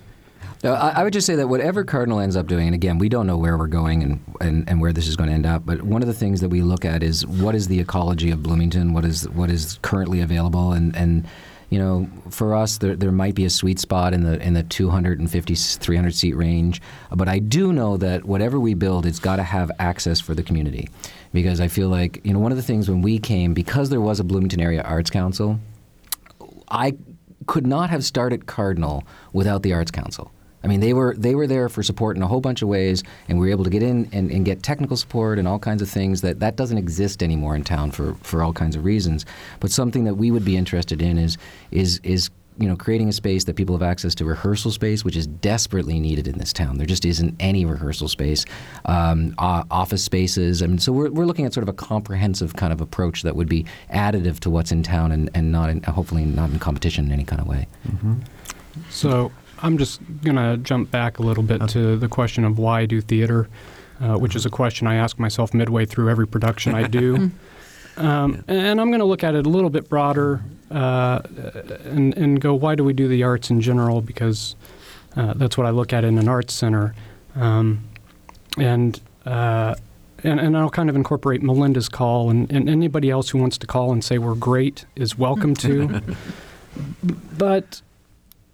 No, 0.63 0.73
I, 0.73 0.89
I, 0.89 1.03
would 1.03 1.11
just 1.11 1.27
say 1.27 1.35
that 1.35 1.49
whatever 1.49 1.83
Cardinal 1.83 2.21
ends 2.21 2.37
up 2.37 2.47
doing, 2.47 2.67
and 2.67 2.75
again, 2.75 2.97
we 2.97 3.09
don't 3.09 3.27
know 3.27 3.37
where 3.37 3.57
we're 3.57 3.67
going 3.67 4.01
and, 4.01 4.23
and, 4.39 4.69
and 4.69 4.79
where 4.79 4.93
this 4.93 5.07
is 5.09 5.17
going 5.17 5.27
to 5.27 5.33
end 5.33 5.45
up, 5.45 5.65
but 5.65 5.81
one 5.81 6.01
of 6.01 6.07
the 6.07 6.13
things 6.13 6.39
that 6.39 6.47
we 6.47 6.61
look 6.61 6.85
at 6.85 7.03
is 7.03 7.27
what 7.27 7.53
is 7.53 7.67
the 7.67 7.81
ecology 7.81 8.31
of 8.31 8.41
Bloomington, 8.41 8.93
what 8.93 9.03
is 9.03 9.27
what 9.29 9.49
is 9.49 9.77
currently 9.81 10.21
available, 10.21 10.71
and, 10.71 10.95
and 10.95 11.27
you 11.73 11.79
know, 11.79 12.07
for 12.29 12.53
us, 12.53 12.77
there, 12.77 12.95
there 12.95 13.11
might 13.11 13.33
be 13.33 13.45
a 13.45 13.49
sweet 13.49 13.79
spot 13.79 14.13
in 14.13 14.21
the 14.21 14.39
in 14.39 14.53
the 14.53 14.61
250, 14.61 15.55
300 15.55 16.13
seat 16.13 16.35
range. 16.35 16.79
But 17.11 17.27
I 17.27 17.39
do 17.39 17.73
know 17.73 17.97
that 17.97 18.25
whatever 18.25 18.59
we 18.59 18.75
build, 18.75 19.07
it's 19.07 19.17
got 19.17 19.37
to 19.37 19.43
have 19.43 19.71
access 19.79 20.19
for 20.19 20.35
the 20.35 20.43
community 20.43 20.87
because 21.33 21.59
I 21.59 21.67
feel 21.67 21.89
like 21.89 22.21
you 22.23 22.31
know 22.31 22.37
one 22.37 22.51
of 22.51 22.57
the 22.57 22.63
things 22.63 22.87
when 22.87 23.01
we 23.01 23.17
came 23.17 23.55
because 23.55 23.89
there 23.89 24.01
was 24.01 24.19
a 24.19 24.23
Bloomington 24.23 24.61
Area 24.61 24.83
Arts 24.83 25.09
Council, 25.09 25.59
I 26.69 26.95
could 27.47 27.65
not 27.65 27.89
have 27.89 28.05
started 28.05 28.45
Cardinal 28.45 29.03
without 29.33 29.63
the 29.63 29.73
Arts 29.73 29.89
Council. 29.89 30.31
I 30.63 30.67
mean, 30.67 30.79
they 30.79 30.93
were 30.93 31.13
they 31.17 31.35
were 31.35 31.47
there 31.47 31.67
for 31.69 31.83
support 31.83 32.15
in 32.15 32.23
a 32.23 32.27
whole 32.27 32.41
bunch 32.41 32.61
of 32.61 32.69
ways, 32.69 33.03
and 33.27 33.39
we 33.39 33.47
were 33.47 33.51
able 33.51 33.65
to 33.65 33.69
get 33.69 33.83
in 33.83 34.09
and, 34.13 34.31
and, 34.31 34.45
get 34.45 34.63
technical 34.63 34.95
support 34.95 35.37
and 35.37 35.47
all 35.47 35.59
kinds 35.59 35.81
of 35.81 35.89
things 35.89 36.21
that 36.21 36.39
that 36.39 36.55
doesn't 36.55 36.77
exist 36.77 37.21
anymore 37.21 37.55
in 37.55 37.63
town 37.63 37.91
for, 37.91 38.15
for 38.21 38.41
all 38.41 38.53
kinds 38.53 38.75
of 38.75 38.85
reasons. 38.85 39.25
But 39.59 39.71
something 39.71 40.05
that 40.05 40.15
we 40.15 40.31
would 40.31 40.45
be 40.45 40.55
interested 40.55 41.01
in 41.01 41.17
is 41.17 41.37
is 41.71 41.99
is 42.03 42.29
you 42.57 42.67
know 42.67 42.77
creating 42.77 43.09
a 43.09 43.13
space 43.13 43.43
that 43.45 43.55
people 43.55 43.75
have 43.75 43.83
access 43.83 44.15
to 44.15 44.25
rehearsal 44.25 44.71
space, 44.71 45.03
which 45.03 45.17
is 45.17 45.27
desperately 45.27 45.99
needed 45.99 46.27
in 46.27 46.37
this 46.37 46.53
town. 46.53 46.77
There 46.77 46.87
just 46.87 47.03
isn't 47.03 47.35
any 47.41 47.65
rehearsal 47.65 48.07
space, 48.07 48.45
um, 48.85 49.35
office 49.37 50.03
spaces. 50.03 50.61
I 50.61 50.67
mean, 50.67 50.79
so 50.79 50.93
we're 50.93 51.11
we're 51.11 51.25
looking 51.25 51.45
at 51.45 51.53
sort 51.53 51.63
of 51.63 51.69
a 51.69 51.73
comprehensive 51.73 52.55
kind 52.55 52.71
of 52.71 52.79
approach 52.79 53.23
that 53.23 53.35
would 53.35 53.49
be 53.49 53.65
additive 53.91 54.39
to 54.41 54.49
what's 54.49 54.71
in 54.71 54.83
town 54.83 55.11
and, 55.11 55.29
and 55.33 55.51
not 55.51 55.69
in, 55.69 55.83
hopefully 55.83 56.25
not 56.25 56.51
in 56.51 56.59
competition 56.59 57.05
in 57.05 57.11
any 57.11 57.25
kind 57.25 57.41
of 57.41 57.47
way. 57.47 57.67
Mm-hmm. 57.87 58.19
So 58.89 59.31
I'm 59.63 59.77
just 59.77 60.01
going 60.21 60.35
to 60.35 60.57
jump 60.57 60.91
back 60.91 61.19
a 61.19 61.23
little 61.23 61.43
bit 61.43 61.67
to 61.69 61.95
the 61.95 62.09
question 62.09 62.43
of 62.43 62.59
why 62.59 62.85
do 62.85 62.99
theater, 63.01 63.47
uh, 64.01 64.17
which 64.17 64.35
is 64.35 64.45
a 64.45 64.49
question 64.49 64.87
I 64.87 64.95
ask 64.95 65.17
myself 65.17 65.53
midway 65.53 65.85
through 65.85 66.09
every 66.09 66.27
production 66.27 66.75
I 66.75 66.87
do. 66.87 67.31
Um, 67.95 68.43
and 68.47 68.81
I'm 68.81 68.89
going 68.89 69.01
to 69.01 69.05
look 69.05 69.23
at 69.23 69.35
it 69.35 69.45
a 69.45 69.49
little 69.49 69.69
bit 69.69 69.87
broader 69.87 70.41
uh, 70.71 71.21
and, 71.83 72.17
and 72.17 72.41
go, 72.41 72.55
why 72.55 72.73
do 72.75 72.83
we 72.83 72.93
do 72.93 73.07
the 73.07 73.21
arts 73.21 73.51
in 73.51 73.61
general? 73.61 74.01
Because 74.01 74.55
uh, 75.15 75.33
that's 75.35 75.57
what 75.57 75.67
I 75.67 75.69
look 75.69 75.93
at 75.93 76.03
in 76.03 76.17
an 76.17 76.27
arts 76.27 76.53
center. 76.55 76.95
Um, 77.35 77.87
and, 78.57 78.99
uh, 79.25 79.75
and, 80.23 80.39
and 80.39 80.57
I'll 80.57 80.71
kind 80.71 80.89
of 80.89 80.95
incorporate 80.95 81.43
Melinda's 81.43 81.89
call, 81.89 82.29
and, 82.29 82.51
and 82.51 82.67
anybody 82.67 83.11
else 83.11 83.29
who 83.29 83.37
wants 83.37 83.57
to 83.59 83.67
call 83.67 83.91
and 83.91 84.03
say 84.03 84.17
we're 84.17 84.35
great 84.35 84.85
is 84.95 85.17
welcome 85.17 85.53
to. 85.57 86.01
but 87.37 87.81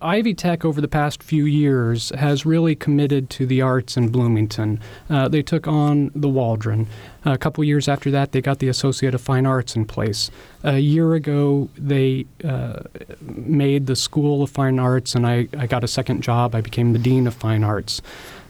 Ivy 0.02 0.34
Tech 0.34 0.64
over 0.64 0.80
the 0.80 0.88
past 0.88 1.22
few 1.22 1.46
years 1.46 2.10
has 2.18 2.46
really 2.46 2.74
committed 2.74 3.30
to 3.32 3.46
the 3.46 3.62
arts 3.62 3.98
in 3.98 4.10
Bloomington. 4.10 4.80
Uh, 5.10 5.28
they 5.28 5.42
took 5.42 5.68
on 5.68 6.12
the 6.16 6.30
Waldron. 6.30 6.88
A 7.26 7.38
couple 7.38 7.64
years 7.66 7.90
after 7.90 8.10
that, 8.12 8.32
they 8.32 8.40
got 8.40 8.60
the 8.60 8.70
Associate 8.70 9.14
of 9.14 9.20
Fine 9.20 9.46
Arts 9.46 9.76
in 9.76 9.84
place. 9.84 10.32
A 10.64 10.80
year 10.80 11.16
ago, 11.16 11.70
they 11.78 12.26
uh, 12.46 12.80
made 13.20 13.88
the 13.88 13.96
School 13.96 14.42
of 14.42 14.50
Fine 14.50 14.80
Arts, 14.80 15.16
and 15.16 15.28
I, 15.28 15.50
I 15.58 15.68
got 15.68 15.84
a 15.84 15.88
second 15.88 16.22
job. 16.22 16.56
I 16.56 16.62
became 16.62 16.94
the 16.94 17.00
Dean 17.00 17.28
of 17.28 17.34
Fine 17.34 17.66
Arts. 17.66 18.02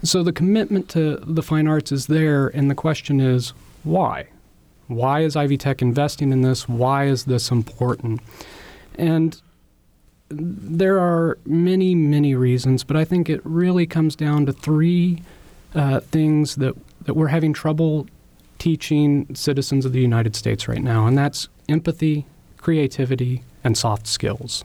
So 0.04 0.22
the 0.22 0.32
commitment 0.34 0.88
to 0.90 1.18
the 1.18 1.44
fine 1.44 1.68
arts 1.68 1.92
is 1.92 2.08
there, 2.08 2.48
and 2.48 2.70
the 2.70 2.76
question 2.76 3.20
is 3.20 3.54
why? 3.84 4.28
Why 4.88 5.22
is 5.22 5.36
Ivy 5.36 5.58
Tech 5.58 5.82
investing 5.82 6.32
in 6.32 6.42
this? 6.42 6.70
Why 6.70 7.06
is 7.06 7.26
this 7.26 7.52
important? 7.52 8.22
And 8.96 9.42
there 10.30 11.00
are 11.00 11.38
many, 11.46 11.96
many 11.96 12.36
reasons, 12.36 12.84
but 12.84 12.96
I 12.96 13.04
think 13.06 13.30
it 13.30 13.42
really 13.44 13.86
comes 13.88 14.16
down 14.16 14.46
to 14.46 14.54
three 14.54 15.24
uh, 15.76 16.00
things 16.00 16.56
that, 16.56 16.76
that 17.06 17.16
we're 17.16 17.28
having 17.28 17.54
trouble 17.54 18.08
teaching 18.60 19.28
citizens 19.34 19.86
of 19.86 19.94
the 19.94 20.02
United 20.02 20.36
States 20.36 20.68
right 20.68 20.82
now, 20.82 21.08
and 21.08 21.18
that's 21.18 21.48
empathy, 21.68 22.26
creativity, 22.58 23.44
and 23.64 23.78
soft 23.78 24.06
skills. 24.06 24.64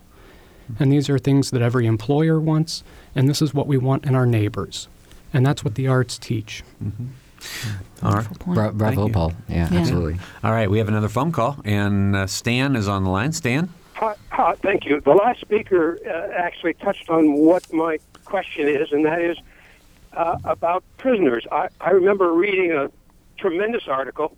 And 0.79 0.91
these 0.91 1.11
are 1.11 1.19
things 1.19 1.51
that 1.51 1.63
every 1.63 1.87
employer 1.87 2.41
wants, 2.41 2.83
and 3.15 3.29
this 3.29 3.43
is 3.43 3.53
what 3.53 3.67
we 3.67 3.77
want 3.77 4.07
in 4.07 4.15
our 4.15 4.27
neighbors. 4.27 4.89
And 5.33 5.45
that's 5.45 5.65
what 5.65 5.75
the 5.75 5.89
arts 5.89 6.17
teach. 6.17 6.63
Mm-hmm. 6.83 8.07
All 8.07 8.13
right. 8.13 8.39
Bra- 8.47 8.71
bravo, 8.71 9.09
Paul. 9.09 9.33
Yeah, 9.49 9.69
yeah, 9.71 9.81
absolutely. 9.81 10.19
All 10.43 10.53
right, 10.53 10.71
we 10.71 10.79
have 10.79 10.89
another 10.89 11.09
phone 11.09 11.33
call, 11.33 11.59
and 11.65 12.17
uh, 12.17 12.27
Stan 12.27 12.77
is 12.77 12.89
on 12.89 13.05
the 13.05 13.11
line. 13.11 13.33
Stan? 13.33 13.69
Hi, 13.95 14.15
hi, 14.31 14.55
thank 14.57 14.85
you. 14.85 15.01
The 15.01 15.13
last 15.13 15.41
speaker 15.41 15.99
uh, 16.05 16.33
actually 16.37 16.75
touched 16.75 17.09
on 17.09 17.35
what 17.35 17.73
my 17.73 17.99
question 18.25 18.69
is, 18.69 18.91
and 18.93 19.05
that 19.05 19.21
is 19.21 19.39
uh, 20.13 20.37
about 20.45 20.83
prisoners. 20.99 21.47
I, 21.51 21.69
I 21.81 21.91
remember 21.91 22.33
reading 22.33 22.73
a 22.73 22.91
tremendous 23.39 23.87
article 23.87 24.37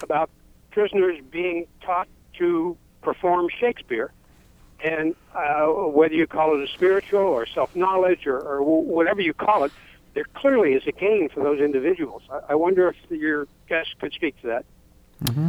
about 0.00 0.30
prisoners 0.70 1.20
being 1.30 1.66
taught 1.80 2.08
to 2.38 2.76
perform 3.02 3.48
Shakespeare. 3.60 4.12
And 4.82 5.14
uh, 5.34 5.66
whether 5.66 6.14
you 6.14 6.26
call 6.26 6.60
it 6.60 6.68
a 6.68 6.72
spiritual 6.72 7.20
or 7.20 7.46
self 7.46 7.74
knowledge 7.74 8.26
or, 8.26 8.38
or 8.38 8.62
whatever 8.62 9.20
you 9.20 9.32
call 9.32 9.64
it, 9.64 9.72
there 10.14 10.24
clearly 10.34 10.74
is 10.74 10.86
a 10.86 10.92
gain 10.92 11.28
for 11.28 11.42
those 11.42 11.60
individuals. 11.60 12.22
I, 12.30 12.40
I 12.50 12.54
wonder 12.54 12.88
if 12.88 12.96
your 13.10 13.48
guest 13.68 13.94
could 14.00 14.12
speak 14.12 14.40
to 14.42 14.48
that. 14.48 14.64
Mm-hmm. 15.24 15.48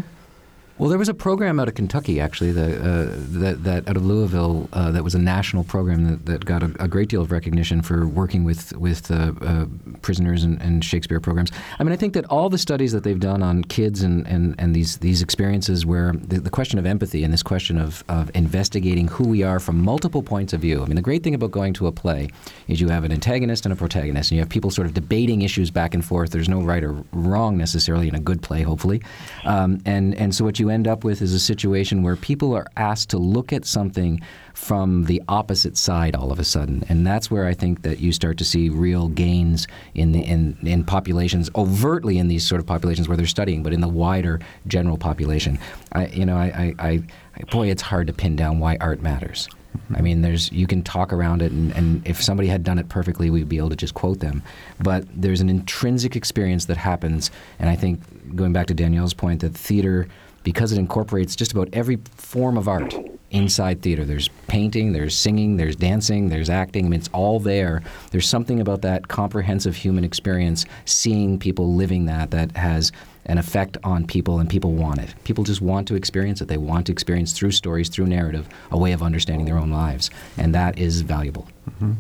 Well, 0.78 0.90
there 0.90 1.00
was 1.00 1.08
a 1.08 1.14
program 1.14 1.58
out 1.58 1.70
of 1.70 1.76
Kentucky, 1.76 2.20
actually, 2.20 2.52
the, 2.52 2.76
uh, 2.76 3.16
that, 3.40 3.64
that 3.64 3.88
out 3.88 3.96
of 3.96 4.06
Louisville, 4.06 4.68
uh, 4.74 4.92
that 4.92 5.06
was 5.06 5.16
a 5.16 5.20
national 5.20 5.64
program 5.64 6.06
that, 6.10 6.26
that 6.26 6.44
got 6.44 6.64
a, 6.64 6.76
a, 6.82 6.88
great 6.90 7.08
deal 7.08 7.22
of 7.22 7.32
recognition 7.32 7.82
for 7.82 8.06
working 8.06 8.44
with 8.44 8.76
with 8.76 9.10
uh, 9.10 9.32
uh, 9.42 9.68
prisoners 10.02 10.44
and, 10.44 10.62
and, 10.62 10.84
Shakespeare 10.84 11.22
programs. 11.22 11.50
I 11.80 11.84
mean, 11.86 11.94
I 11.94 11.96
think 11.96 12.14
that 12.14 12.26
all 12.26 12.50
the 12.50 12.58
studies 12.58 12.92
that 12.92 13.06
they've 13.06 13.20
done 13.20 13.42
on 13.42 13.64
kids 13.64 14.02
and, 14.02 14.28
and, 14.28 14.54
and 14.60 14.76
these 14.76 14.98
these 14.98 15.22
experiences, 15.22 15.86
where 15.86 16.12
the, 16.12 16.42
the 16.42 16.50
question 16.50 16.78
of 16.78 16.86
empathy 16.86 17.24
and 17.24 17.32
this 17.32 17.42
question 17.42 17.78
of, 17.78 18.04
of 18.10 18.30
investigating 18.36 19.08
who 19.08 19.26
we 19.30 19.44
are 19.44 19.62
from 19.62 19.82
multiple 19.82 20.24
points 20.24 20.52
of 20.52 20.60
view. 20.60 20.84
I 20.84 20.88
mean, 20.88 20.98
the 20.98 21.02
great 21.02 21.24
thing 21.24 21.36
about 21.36 21.52
going 21.52 21.72
to 21.76 21.88
a 21.88 21.94
play 21.94 22.28
is 22.68 22.82
you 22.82 22.90
have 22.90 23.06
an 23.06 23.14
antagonist 23.14 23.66
and 23.66 23.72
a 23.72 23.78
protagonist, 23.78 24.32
and 24.32 24.36
you 24.36 24.42
have 24.42 24.50
people 24.50 24.72
sort 24.72 24.88
of 24.88 24.94
debating 24.94 25.42
issues 25.42 25.72
back 25.72 25.94
and 25.94 26.04
forth. 26.04 26.32
There's 26.32 26.50
no 26.50 26.62
right 26.62 26.84
or 26.84 27.02
wrong 27.14 27.58
necessarily 27.58 28.10
in 28.10 28.16
a 28.16 28.20
good 28.20 28.42
play, 28.42 28.62
hopefully, 28.62 29.02
um, 29.46 29.80
and 29.86 30.14
and 30.16 30.36
so 30.36 30.44
what 30.44 30.60
you 30.60 30.65
you 30.66 30.72
end 30.72 30.88
up 30.88 31.04
with 31.04 31.22
is 31.22 31.34
a 31.34 31.40
situation 31.40 32.02
where 32.02 32.16
people 32.16 32.56
are 32.56 32.66
asked 32.76 33.12
to 33.12 33.18
look 33.20 33.54
at 33.54 33.66
something 33.66 34.20
from 34.56 35.04
the 35.06 35.22
opposite 35.28 35.78
side 35.78 36.16
all 36.16 36.32
of 36.32 36.40
a 36.40 36.44
sudden, 36.44 36.84
and 36.90 37.06
that's 37.06 37.30
where 37.30 37.46
I 37.46 37.54
think 37.54 37.84
that 37.84 38.00
you 38.00 38.12
start 38.12 38.40
to 38.40 38.46
see 38.46 38.70
real 38.70 39.10
gains 39.10 39.68
in 39.94 40.12
the 40.12 40.22
in, 40.22 40.58
in 40.64 40.84
populations 40.84 41.52
overtly 41.56 42.18
in 42.18 42.30
these 42.30 42.48
sort 42.48 42.60
of 42.60 42.66
populations 42.66 43.08
where 43.08 43.16
they're 43.16 43.28
studying, 43.28 43.62
but 43.62 43.74
in 43.74 43.82
the 43.82 43.88
wider 43.88 44.40
general 44.66 44.98
population. 44.98 45.60
I, 45.92 46.08
you 46.08 46.26
know, 46.26 46.36
I, 46.36 46.74
I, 46.80 47.00
I 47.40 47.44
boy, 47.52 47.70
it's 47.70 47.84
hard 47.84 48.08
to 48.08 48.14
pin 48.14 48.36
down 48.36 48.60
why 48.60 48.78
art 48.82 49.02
matters. 49.02 49.48
I 49.96 50.02
mean, 50.02 50.22
there's 50.22 50.52
you 50.52 50.68
can 50.68 50.82
talk 50.82 51.14
around 51.14 51.42
it, 51.42 51.52
and, 51.52 51.72
and, 51.74 52.08
if 52.08 52.24
somebody 52.24 52.48
had 52.48 52.64
done 52.64 52.80
it 52.80 52.90
perfectly, 52.90 53.30
we'd 53.30 53.50
be 53.50 53.58
able 53.58 53.70
to 53.70 53.76
just 53.76 53.94
quote 53.94 54.20
them. 54.20 54.42
But 54.80 55.06
there's 55.14 55.42
an 55.42 55.50
intrinsic 55.50 56.16
experience 56.16 56.66
that 56.66 56.78
happens, 56.78 57.30
and 57.60 57.70
I 57.70 57.76
think 57.76 58.00
going 58.36 58.54
back 58.54 58.68
to 58.68 58.74
Danielle's 58.74 59.14
point 59.14 59.42
that 59.42 59.54
theater 59.54 60.08
because 60.46 60.72
it 60.72 60.78
incorporates 60.78 61.36
just 61.36 61.52
about 61.52 61.68
every 61.74 61.98
form 62.16 62.56
of 62.56 62.68
art 62.70 62.96
inside 63.32 63.82
theater. 63.82 64.06
There's 64.06 64.30
painting, 64.48 64.94
there's 64.94 65.18
singing, 65.18 65.58
there's 65.58 65.76
dancing, 65.76 66.30
there's 66.30 66.52
acting. 66.52 66.86
I 66.86 66.90
mean, 66.90 67.00
it's 67.00 67.10
all 67.14 67.40
there. 67.40 67.82
There's 68.12 68.30
something 68.30 68.62
about 68.62 68.84
that 68.84 69.08
comprehensive 69.08 69.76
human 69.76 70.04
experience, 70.04 70.66
seeing 70.86 71.40
people 71.40 71.74
living 71.74 72.06
that, 72.06 72.30
that 72.32 72.56
has 72.56 72.92
an 73.26 73.40
effect 73.40 73.78
on 73.84 74.06
people, 74.06 74.40
and 74.40 74.48
people 74.48 74.74
want 74.74 75.00
it. 75.00 75.16
People 75.24 75.44
just 75.44 75.62
want 75.62 75.88
to 75.88 75.96
experience 75.96 76.42
it. 76.42 76.48
They 76.48 76.58
want 76.58 76.86
to 76.86 76.92
experience 76.92 77.34
through 77.34 77.52
stories, 77.52 77.90
through 77.90 78.06
narrative, 78.06 78.48
a 78.70 78.78
way 78.78 78.92
of 78.92 79.02
understanding 79.02 79.48
their 79.48 79.58
own 79.58 79.72
lives, 79.72 80.12
and 80.38 80.54
that 80.54 80.78
is 80.78 81.02
valuable. 81.02 81.48
Mm-hmm. 81.72 81.94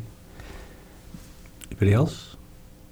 Anybody 1.71 1.93
else? 1.93 2.35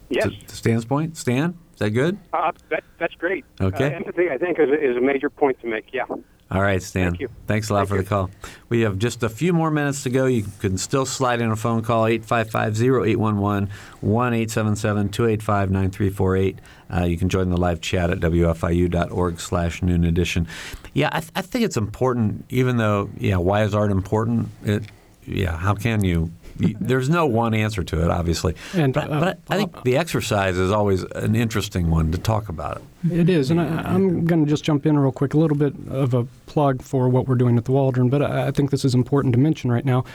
Yes. 0.09 0.23
To, 0.23 0.47
to 0.47 0.55
Stan's 0.55 0.85
point, 0.85 1.15
Stan. 1.15 1.55
That 1.83 1.89
good? 1.89 2.17
Uh, 2.31 2.53
that, 2.69 2.85
that's 2.97 3.13
great. 3.15 3.43
Okay. 3.59 3.87
Uh, 3.87 3.97
empathy, 3.97 4.29
I 4.29 4.37
think, 4.37 4.57
is 4.57 4.69
a, 4.69 4.91
is 4.91 4.95
a 4.95 5.01
major 5.01 5.29
point 5.29 5.59
to 5.59 5.67
make. 5.67 5.91
Yeah. 5.91 6.05
All 6.49 6.61
right, 6.61 6.81
Stan. 6.81 7.09
Thank 7.09 7.19
you. 7.19 7.27
Thanks 7.45 7.69
a 7.69 7.73
lot 7.73 7.79
Thank 7.79 7.89
for 7.89 7.95
you. 7.97 8.03
the 8.03 8.07
call. 8.07 8.31
We 8.69 8.79
have 8.81 8.97
just 8.97 9.21
a 9.21 9.27
few 9.27 9.51
more 9.51 9.69
minutes 9.69 10.03
to 10.03 10.09
go. 10.09 10.25
You 10.25 10.45
can 10.61 10.77
still 10.77 11.05
slide 11.05 11.41
in 11.41 11.51
a 11.51 11.57
phone 11.57 11.81
call, 11.81 12.05
855-0811, 12.05 13.69
1-877-285-9348. 14.01 16.57
Uh, 16.89 17.03
you 17.03 17.17
can 17.17 17.27
join 17.27 17.49
the 17.49 17.57
live 17.57 17.81
chat 17.81 18.09
at 18.09 18.21
wfiu.org 18.21 19.41
slash 19.41 19.81
noon 19.81 20.05
edition. 20.05 20.47
Yeah, 20.93 21.09
I, 21.11 21.19
th- 21.19 21.33
I 21.35 21.41
think 21.41 21.65
it's 21.65 21.75
important, 21.75 22.45
even 22.47 22.77
though, 22.77 23.09
yeah, 23.17 23.35
why 23.35 23.63
is 23.63 23.75
art 23.75 23.91
important? 23.91 24.47
It, 24.63 24.83
yeah, 25.25 25.57
how 25.57 25.73
can 25.73 26.05
you 26.05 26.31
there's 26.55 27.09
no 27.09 27.25
one 27.25 27.53
answer 27.53 27.83
to 27.83 28.03
it, 28.03 28.09
obviously. 28.09 28.55
And, 28.73 28.93
but, 28.93 29.11
uh, 29.11 29.19
but 29.19 29.39
I 29.49 29.57
think 29.57 29.83
the 29.83 29.97
exercise 29.97 30.57
is 30.57 30.71
always 30.71 31.03
an 31.03 31.35
interesting 31.35 31.89
one 31.89 32.11
to 32.11 32.17
talk 32.17 32.49
about 32.49 32.77
it. 32.77 33.11
It 33.11 33.29
is, 33.29 33.51
and 33.51 33.59
I, 33.59 33.93
am 33.93 34.25
going 34.25 34.45
to 34.45 34.49
just 34.49 34.63
jump 34.63 34.85
in 34.85 34.97
real 34.97 35.11
quick. 35.11 35.33
A 35.33 35.37
little 35.37 35.57
bit 35.57 35.73
of 35.89 36.13
a 36.13 36.23
plug 36.45 36.81
for 36.81 37.09
what 37.09 37.27
we're 37.27 37.35
doing 37.35 37.57
at 37.57 37.65
the 37.65 37.71
Waldron, 37.71 38.09
but 38.09 38.21
I, 38.21 38.47
I 38.47 38.51
think 38.51 38.71
this 38.71 38.85
is 38.85 38.95
important 38.95 39.33
to 39.33 39.39
mention 39.39 39.71
right 39.71 39.85
now. 39.85 40.05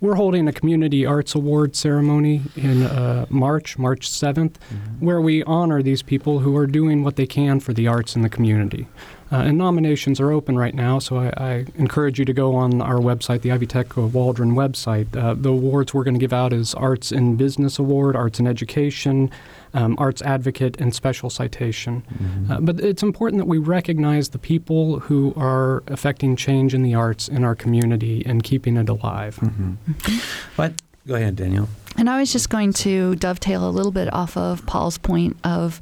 We're 0.00 0.16
holding 0.16 0.46
a 0.46 0.52
community 0.52 1.06
arts 1.06 1.34
award 1.34 1.74
ceremony 1.74 2.42
in 2.54 2.82
uh, 2.82 3.24
March, 3.30 3.78
March 3.78 4.10
7th, 4.10 4.52
mm-hmm. 4.52 5.04
where 5.04 5.22
we 5.22 5.42
honor 5.44 5.82
these 5.82 6.02
people 6.02 6.40
who 6.40 6.54
are 6.56 6.66
doing 6.66 7.02
what 7.02 7.16
they 7.16 7.26
can 7.26 7.60
for 7.60 7.72
the 7.72 7.88
arts 7.88 8.14
in 8.14 8.20
the 8.20 8.28
community. 8.28 8.86
Uh, 9.32 9.36
and 9.36 9.58
nominations 9.58 10.20
are 10.20 10.30
open 10.30 10.56
right 10.56 10.74
now, 10.74 11.00
so 11.00 11.16
I, 11.16 11.32
I, 11.36 11.66
encourage 11.76 12.18
you 12.18 12.24
to 12.24 12.32
go 12.32 12.54
on 12.54 12.80
our 12.80 12.98
website, 12.98 13.40
the 13.40 13.50
Ivy 13.50 13.66
Tech 13.66 13.96
Waldron 13.96 14.52
website. 14.52 15.16
Uh, 15.16 15.34
the 15.34 15.50
awards 15.50 15.92
we're 15.92 16.04
going 16.04 16.14
to 16.14 16.20
give 16.20 16.32
out 16.32 16.52
is 16.52 16.74
Arts 16.74 17.10
in 17.10 17.34
Business 17.34 17.78
Award, 17.78 18.14
Arts 18.14 18.38
in 18.38 18.46
Education, 18.46 19.32
um, 19.74 19.96
Arts 19.98 20.22
Advocate, 20.22 20.80
and 20.80 20.94
Special 20.94 21.28
Citation. 21.28 22.04
Mm-hmm. 22.14 22.52
Uh, 22.52 22.60
but 22.60 22.80
it's 22.80 23.02
important 23.02 23.40
that 23.40 23.46
we 23.46 23.58
recognize 23.58 24.28
the 24.28 24.38
people 24.38 25.00
who 25.00 25.34
are 25.36 25.82
affecting 25.88 26.36
change 26.36 26.72
in 26.72 26.84
the 26.84 26.94
arts 26.94 27.26
in 27.26 27.42
our 27.42 27.56
community 27.56 28.24
and 28.24 28.44
keeping 28.44 28.76
it 28.76 28.88
alive. 28.88 29.36
Mm-hmm. 29.36 29.72
Mm-hmm. 29.90 30.52
What? 30.54 30.80
Go 31.06 31.14
ahead, 31.14 31.36
Danielle. 31.36 31.68
And 31.96 32.10
I 32.10 32.20
was 32.20 32.32
just 32.32 32.50
going 32.50 32.72
to 32.74 33.16
dovetail 33.16 33.68
a 33.68 33.70
little 33.70 33.92
bit 33.92 34.12
off 34.12 34.36
of 34.36 34.64
Paul's 34.66 34.98
point 34.98 35.36
of 35.44 35.80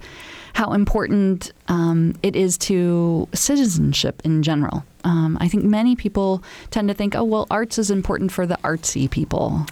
how 0.54 0.72
important 0.72 1.52
um, 1.68 2.14
it 2.22 2.36
is 2.36 2.56
to 2.56 3.28
citizenship 3.34 4.22
in 4.24 4.42
general. 4.42 4.84
Um, 5.02 5.36
I 5.40 5.48
think 5.48 5.64
many 5.64 5.96
people 5.96 6.42
tend 6.70 6.88
to 6.88 6.94
think, 6.94 7.14
oh, 7.14 7.24
well, 7.24 7.46
arts 7.50 7.76
is 7.76 7.90
important 7.90 8.32
for 8.32 8.46
the 8.46 8.56
artsy 8.64 9.10
people. 9.10 9.66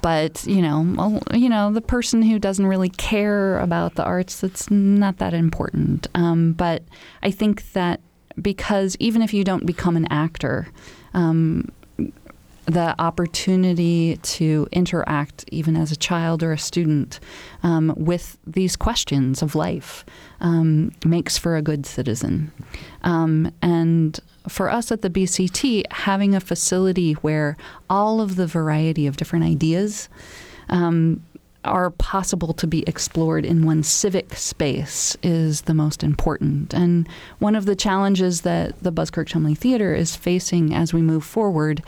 But, 0.00 0.46
you 0.46 0.62
know, 0.62 0.86
well, 0.96 1.22
you 1.34 1.48
know, 1.48 1.72
the 1.72 1.82
person 1.82 2.22
who 2.22 2.38
doesn't 2.38 2.66
really 2.66 2.88
care 2.88 3.58
about 3.58 3.96
the 3.96 4.04
arts, 4.04 4.40
that's 4.40 4.70
not 4.70 5.18
that 5.18 5.34
important. 5.34 6.06
Um, 6.14 6.52
but 6.52 6.84
I 7.22 7.30
think 7.30 7.72
that 7.72 8.00
because 8.40 8.96
even 9.00 9.22
if 9.22 9.34
you 9.34 9.44
don't 9.44 9.66
become 9.66 9.96
an 9.96 10.06
actor, 10.10 10.68
um, 11.12 11.68
the 12.70 12.94
opportunity 13.00 14.16
to 14.18 14.68
interact, 14.70 15.44
even 15.50 15.76
as 15.76 15.90
a 15.90 15.96
child 15.96 16.42
or 16.42 16.52
a 16.52 16.58
student, 16.58 17.18
um, 17.62 17.92
with 17.96 18.38
these 18.46 18.76
questions 18.76 19.42
of 19.42 19.54
life 19.54 20.04
um, 20.40 20.92
makes 21.04 21.36
for 21.36 21.56
a 21.56 21.62
good 21.62 21.84
citizen. 21.84 22.52
Um, 23.02 23.52
and 23.60 24.18
for 24.48 24.70
us 24.70 24.92
at 24.92 25.02
the 25.02 25.10
BCT, 25.10 25.84
having 25.90 26.34
a 26.34 26.40
facility 26.40 27.14
where 27.14 27.56
all 27.88 28.20
of 28.20 28.36
the 28.36 28.46
variety 28.46 29.06
of 29.06 29.16
different 29.16 29.44
ideas 29.44 30.08
um, 30.68 31.22
are 31.64 31.90
possible 31.90 32.54
to 32.54 32.66
be 32.66 32.82
explored 32.86 33.44
in 33.44 33.66
one 33.66 33.82
civic 33.82 34.34
space 34.34 35.16
is 35.22 35.62
the 35.62 35.74
most 35.74 36.02
important. 36.02 36.72
And 36.72 37.06
one 37.38 37.54
of 37.54 37.66
the 37.66 37.76
challenges 37.76 38.42
that 38.42 38.82
the 38.82 38.90
Buskirk 38.92 39.28
Chumley 39.28 39.54
Theater 39.54 39.94
is 39.94 40.16
facing 40.16 40.74
as 40.74 40.94
we 40.94 41.02
move 41.02 41.24
forward 41.24 41.82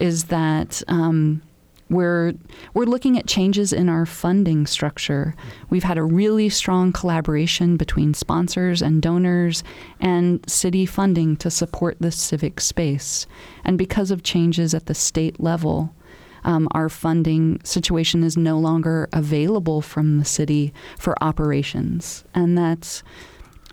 is 0.00 0.24
that 0.24 0.82
um, 0.88 1.42
we're 1.88 2.34
we're 2.74 2.84
looking 2.84 3.16
at 3.18 3.26
changes 3.26 3.72
in 3.72 3.88
our 3.88 4.06
funding 4.06 4.66
structure. 4.66 5.34
We've 5.70 5.84
had 5.84 5.98
a 5.98 6.02
really 6.02 6.48
strong 6.48 6.92
collaboration 6.92 7.76
between 7.76 8.14
sponsors 8.14 8.82
and 8.82 9.00
donors 9.00 9.62
and 10.00 10.48
city 10.50 10.84
funding 10.84 11.36
to 11.38 11.50
support 11.50 11.96
the 12.00 12.10
civic 12.10 12.60
space. 12.60 13.26
And 13.64 13.78
because 13.78 14.10
of 14.10 14.22
changes 14.22 14.74
at 14.74 14.86
the 14.86 14.94
state 14.94 15.38
level, 15.38 15.94
um, 16.44 16.68
our 16.72 16.88
funding 16.88 17.60
situation 17.62 18.24
is 18.24 18.36
no 18.36 18.58
longer 18.58 19.08
available 19.12 19.80
from 19.80 20.18
the 20.18 20.24
city 20.24 20.72
for 20.98 21.20
operations, 21.22 22.24
and 22.34 22.56
that's 22.58 23.02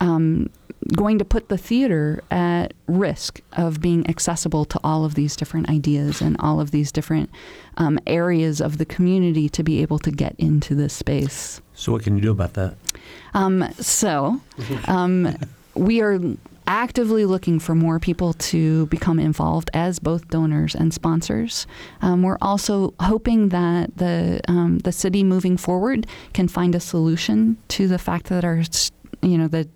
um, 0.01 0.49
going 0.95 1.17
to 1.19 1.25
put 1.25 1.49
the 1.49 1.57
theater 1.57 2.23
at 2.31 2.73
risk 2.87 3.41
of 3.53 3.81
being 3.81 4.07
accessible 4.09 4.65
to 4.65 4.79
all 4.83 5.05
of 5.05 5.15
these 5.15 5.35
different 5.35 5.69
ideas 5.69 6.21
and 6.21 6.35
all 6.39 6.59
of 6.59 6.71
these 6.71 6.91
different 6.91 7.29
um, 7.77 7.99
areas 8.05 8.61
of 8.61 8.77
the 8.77 8.85
community 8.85 9.49
to 9.49 9.63
be 9.63 9.81
able 9.81 9.99
to 9.99 10.11
get 10.11 10.35
into 10.37 10.75
this 10.75 10.93
space. 10.93 11.61
So, 11.73 11.91
what 11.91 12.03
can 12.03 12.15
you 12.15 12.21
do 12.21 12.31
about 12.31 12.53
that? 12.53 12.75
Um, 13.33 13.71
so, 13.73 14.41
um, 14.87 15.35
we 15.75 16.01
are 16.01 16.19
actively 16.67 17.25
looking 17.25 17.59
for 17.59 17.75
more 17.75 17.99
people 17.99 18.33
to 18.33 18.85
become 18.87 19.19
involved 19.19 19.69
as 19.73 19.99
both 19.99 20.27
donors 20.29 20.75
and 20.75 20.93
sponsors. 20.93 21.67
Um, 22.01 22.23
we're 22.23 22.37
also 22.41 22.93
hoping 22.99 23.49
that 23.49 23.97
the 23.97 24.41
um, 24.47 24.79
the 24.79 24.91
city 24.91 25.23
moving 25.23 25.57
forward 25.57 26.07
can 26.33 26.47
find 26.47 26.75
a 26.75 26.79
solution 26.79 27.57
to 27.69 27.87
the 27.87 27.99
fact 27.99 28.27
that 28.27 28.45
our 28.45 28.63
you 29.21 29.37
know 29.37 29.47
the 29.47 29.67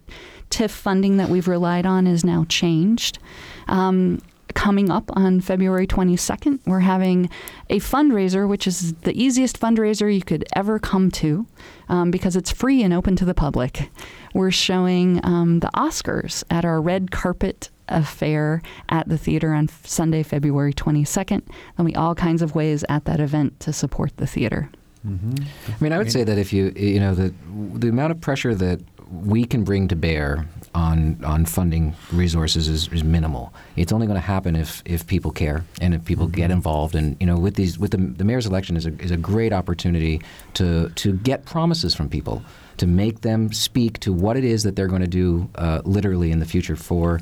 TIF 0.49 0.71
funding 0.71 1.17
that 1.17 1.29
we've 1.29 1.47
relied 1.47 1.85
on 1.85 2.07
is 2.07 2.23
now 2.23 2.45
changed. 2.49 3.19
Um, 3.67 4.21
coming 4.53 4.89
up 4.89 5.11
on 5.15 5.39
February 5.39 5.85
22nd, 5.85 6.59
we're 6.65 6.79
having 6.79 7.29
a 7.69 7.79
fundraiser, 7.79 8.47
which 8.47 8.65
is 8.65 8.93
the 9.01 9.13
easiest 9.13 9.59
fundraiser 9.59 10.13
you 10.13 10.23
could 10.23 10.45
ever 10.55 10.79
come 10.79 11.11
to 11.11 11.45
um, 11.89 12.09
because 12.09 12.35
it's 12.35 12.51
free 12.51 12.81
and 12.81 12.93
open 12.93 13.15
to 13.15 13.25
the 13.25 13.33
public. 13.33 13.89
We're 14.33 14.51
showing 14.51 15.23
um, 15.23 15.59
the 15.59 15.69
Oscars 15.75 16.43
at 16.49 16.65
our 16.65 16.81
red 16.81 17.11
carpet 17.11 17.69
affair 17.89 18.61
at 18.89 19.07
the 19.07 19.17
theater 19.17 19.53
on 19.53 19.69
Sunday, 19.83 20.23
February 20.23 20.73
22nd. 20.73 21.43
There'll 21.75 21.87
be 21.87 21.95
all 21.95 22.15
kinds 22.15 22.41
of 22.41 22.55
ways 22.55 22.83
at 22.89 23.05
that 23.05 23.19
event 23.19 23.59
to 23.61 23.73
support 23.73 24.17
the 24.17 24.27
theater. 24.27 24.69
Mm-hmm. 25.07 25.35
I 25.71 25.75
mean, 25.79 25.93
I 25.93 25.97
would 25.97 26.11
say 26.11 26.23
that 26.23 26.37
if 26.37 26.51
you, 26.51 26.73
you 26.75 26.99
know, 26.99 27.13
the 27.13 27.33
the 27.75 27.87
amount 27.87 28.11
of 28.11 28.19
pressure 28.19 28.53
that 28.55 28.81
we 29.11 29.45
can 29.45 29.63
bring 29.63 29.87
to 29.87 29.95
bear 29.95 30.47
on 30.75 31.23
on 31.23 31.45
funding 31.45 31.95
resources 32.11 32.67
is, 32.67 32.87
is 32.89 33.03
minimal. 33.03 33.53
It's 33.75 33.91
only 33.91 34.07
going 34.07 34.19
to 34.19 34.25
happen 34.25 34.55
if 34.55 34.81
if 34.85 35.07
people 35.07 35.31
care 35.31 35.63
and 35.81 35.93
if 35.93 36.05
people 36.05 36.27
mm-hmm. 36.27 36.35
get 36.35 36.51
involved. 36.51 36.95
And 36.95 37.17
you 37.19 37.25
know, 37.25 37.37
with 37.37 37.55
these 37.55 37.79
with 37.79 37.91
the 37.91 37.97
the 37.97 38.23
mayor's 38.23 38.45
election 38.45 38.77
is 38.77 38.85
a 38.85 38.93
is 38.99 39.11
a 39.11 39.17
great 39.17 39.53
opportunity 39.53 40.21
to 40.55 40.89
to 40.89 41.13
get 41.13 41.45
promises 41.45 41.95
from 41.95 42.09
people 42.09 42.43
to 42.77 42.87
make 42.87 43.21
them 43.21 43.51
speak 43.51 43.99
to 44.01 44.13
what 44.13 44.37
it 44.37 44.43
is 44.43 44.63
that 44.63 44.75
they're 44.75 44.87
going 44.87 45.01
to 45.01 45.07
do 45.07 45.49
uh, 45.55 45.81
literally 45.83 46.31
in 46.31 46.39
the 46.39 46.45
future 46.45 46.75
for 46.75 47.19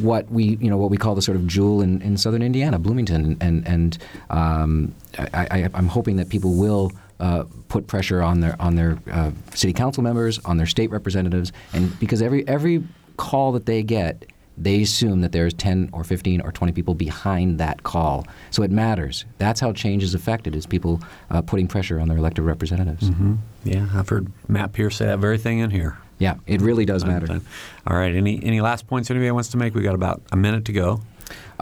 what 0.00 0.30
we 0.30 0.56
you 0.56 0.70
know 0.70 0.76
what 0.76 0.90
we 0.90 0.96
call 0.96 1.14
the 1.14 1.22
sort 1.22 1.36
of 1.36 1.46
jewel 1.46 1.82
in, 1.82 2.00
in 2.02 2.16
southern 2.16 2.42
Indiana, 2.42 2.78
Bloomington, 2.78 3.36
and 3.40 3.66
and 3.66 3.98
um, 4.30 4.94
I, 5.18 5.70
am 5.74 5.88
hoping 5.88 6.16
that 6.16 6.28
people 6.28 6.54
will 6.54 6.92
uh, 7.22 7.44
put 7.68 7.86
pressure 7.86 8.20
on 8.20 8.40
their 8.40 8.60
on 8.60 8.74
their 8.74 8.98
uh, 9.10 9.30
city 9.54 9.72
council 9.72 10.02
members, 10.02 10.40
on 10.40 10.56
their 10.56 10.66
state 10.66 10.90
representatives, 10.90 11.52
and 11.72 11.98
because 12.00 12.20
every 12.20 12.46
every 12.48 12.82
call 13.16 13.52
that 13.52 13.64
they 13.64 13.82
get, 13.84 14.24
they 14.58 14.82
assume 14.82 15.20
that 15.20 15.30
there's 15.30 15.54
10 15.54 15.90
or 15.92 16.02
15 16.02 16.40
or 16.40 16.50
20 16.50 16.72
people 16.72 16.94
behind 16.94 17.58
that 17.58 17.84
call. 17.84 18.26
So 18.50 18.64
it 18.64 18.72
matters. 18.72 19.24
That's 19.38 19.60
how 19.60 19.72
change 19.72 20.02
is 20.02 20.14
affected, 20.14 20.56
is 20.56 20.66
people 20.66 21.00
uh, 21.30 21.42
putting 21.42 21.68
pressure 21.68 22.00
on 22.00 22.08
their 22.08 22.18
elected 22.18 22.44
representatives. 22.44 23.08
Mm-hmm. 23.08 23.34
Yeah, 23.64 23.86
I've 23.94 24.08
heard 24.08 24.32
Matt 24.48 24.72
Pierce 24.72 24.96
say 24.96 25.06
that 25.06 25.20
very 25.20 25.38
thing 25.38 25.60
in 25.60 25.70
here. 25.70 25.98
Yeah, 26.18 26.36
it 26.46 26.60
really 26.60 26.84
does 26.84 27.04
matter. 27.04 27.40
All 27.86 27.96
right, 27.96 28.14
any, 28.14 28.42
any 28.44 28.60
last 28.60 28.86
points 28.86 29.10
anybody 29.10 29.30
wants 29.30 29.48
to 29.50 29.56
make? 29.56 29.74
we 29.74 29.82
got 29.82 29.94
about 29.94 30.22
a 30.30 30.36
minute 30.36 30.64
to 30.66 30.72
go. 30.72 31.00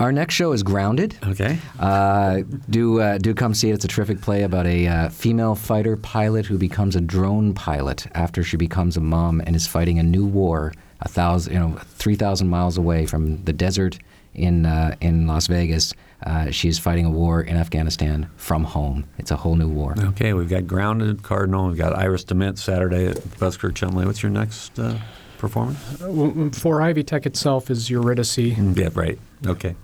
Our 0.01 0.13
next 0.13 0.35
show 0.35 0.53
is 0.53 0.63
Grounded. 0.63 1.19
Okay. 1.27 1.59
Uh, 1.79 2.41
do 2.71 3.01
uh, 3.01 3.19
do 3.19 3.35
come 3.35 3.53
see 3.53 3.69
it. 3.69 3.75
It's 3.75 3.85
a 3.85 3.89
terrific 3.89 4.23
play 4.23 4.45
about 4.45 4.67
a 4.67 4.87
uh, 4.87 5.09
female 5.11 5.55
fighter 5.55 5.99
pilot 5.99 6.47
who 6.47 6.57
becomes 6.57 6.97
a 6.97 7.03
drone 7.03 7.53
pilot 7.53 8.07
after 8.15 8.43
she 8.43 8.57
becomes 8.57 8.97
a 8.97 9.01
mom 9.01 9.43
and 9.45 9.55
is 9.55 9.67
fighting 9.67 9.99
a 9.99 10.03
new 10.03 10.25
war 10.25 10.73
a 11.03 11.09
thousand, 11.09 11.53
you 11.53 11.59
know, 11.59 11.79
three 11.97 12.15
thousand 12.15 12.49
miles 12.49 12.79
away 12.79 13.05
from 13.05 13.45
the 13.45 13.53
desert 13.53 13.99
in 14.35 14.65
uh, 14.65 14.97
in 15.03 15.27
Las 15.27 15.47
Vegas. 15.49 15.93
Uh, 16.25 16.51
she 16.51 16.69
is 16.69 16.79
fighting 16.79 17.05
a 17.05 17.11
war 17.11 17.43
in 17.43 17.57
Afghanistan 17.57 18.29
from 18.37 18.65
home. 18.65 19.05
It's 19.19 19.31
a 19.31 19.37
whole 19.37 19.57
new 19.57 19.69
war. 19.69 19.95
Okay, 19.99 20.33
we've 20.33 20.49
got 20.49 20.67
Grounded 20.67 21.23
Cardinal. 21.23 21.69
We've 21.69 21.77
got 21.79 21.95
Iris 21.95 22.25
DeMent 22.25 22.57
Saturday 22.59 23.07
at 23.09 23.17
Buskirk 23.39 23.75
Chumley. 23.75 24.07
What's 24.07 24.23
your 24.23 24.31
next? 24.31 24.79
Uh, 24.79 24.99
performance? 25.39 26.59
For 26.59 26.83
Ivy 26.83 27.03
Tech 27.03 27.25
itself 27.25 27.71
is 27.71 27.89
Eurydice. 27.89 28.39
Yeah, 28.39 28.91
right. 28.95 29.19
Okay. 29.47 29.75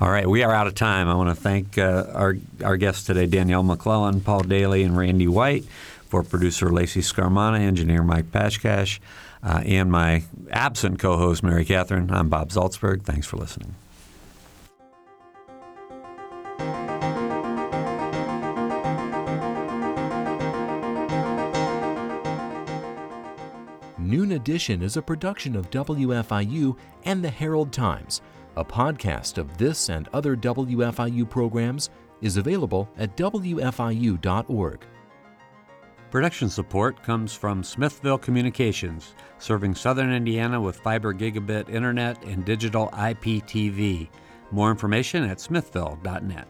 All 0.00 0.10
right, 0.10 0.28
we 0.28 0.42
are 0.42 0.52
out 0.52 0.66
of 0.66 0.74
time. 0.74 1.08
I 1.08 1.14
want 1.14 1.30
to 1.30 1.40
thank 1.40 1.78
uh, 1.78 2.06
our 2.12 2.36
our 2.62 2.76
guests 2.76 3.04
today, 3.04 3.26
Danielle 3.26 3.62
McClellan, 3.62 4.20
Paul 4.20 4.42
Daly, 4.42 4.82
and 4.82 4.96
Randy 4.96 5.28
White, 5.28 5.64
for 6.08 6.22
producer 6.22 6.70
Lacey 6.70 7.00
Scarmana, 7.00 7.60
engineer 7.60 8.02
Mike 8.02 8.26
Pashkash, 8.26 8.98
uh, 9.42 9.62
and 9.64 9.90
my 9.90 10.24
absent 10.50 10.98
co-host 10.98 11.42
Mary 11.42 11.64
Catherine. 11.64 12.10
I'm 12.10 12.28
Bob 12.28 12.50
Zaltsberg. 12.50 13.02
Thanks 13.02 13.26
for 13.26 13.36
listening. 13.36 13.74
Noon 24.04 24.32
Edition 24.32 24.82
is 24.82 24.96
a 24.96 25.02
production 25.02 25.56
of 25.56 25.70
WFIU 25.70 26.76
and 27.04 27.24
the 27.24 27.30
Herald 27.30 27.72
Times. 27.72 28.20
A 28.56 28.64
podcast 28.64 29.38
of 29.38 29.56
this 29.56 29.88
and 29.88 30.08
other 30.12 30.36
WFIU 30.36 31.28
programs 31.28 31.90
is 32.20 32.36
available 32.36 32.88
at 32.96 33.16
WFIU.org. 33.16 34.86
Production 36.10 36.48
support 36.48 37.02
comes 37.02 37.34
from 37.34 37.64
Smithville 37.64 38.18
Communications, 38.18 39.16
serving 39.38 39.74
southern 39.74 40.12
Indiana 40.12 40.60
with 40.60 40.76
fiber 40.76 41.12
gigabit 41.12 41.68
internet 41.68 42.22
and 42.24 42.44
digital 42.44 42.88
IPTV. 42.90 44.08
More 44.52 44.70
information 44.70 45.24
at 45.24 45.40
smithville.net. 45.40 46.46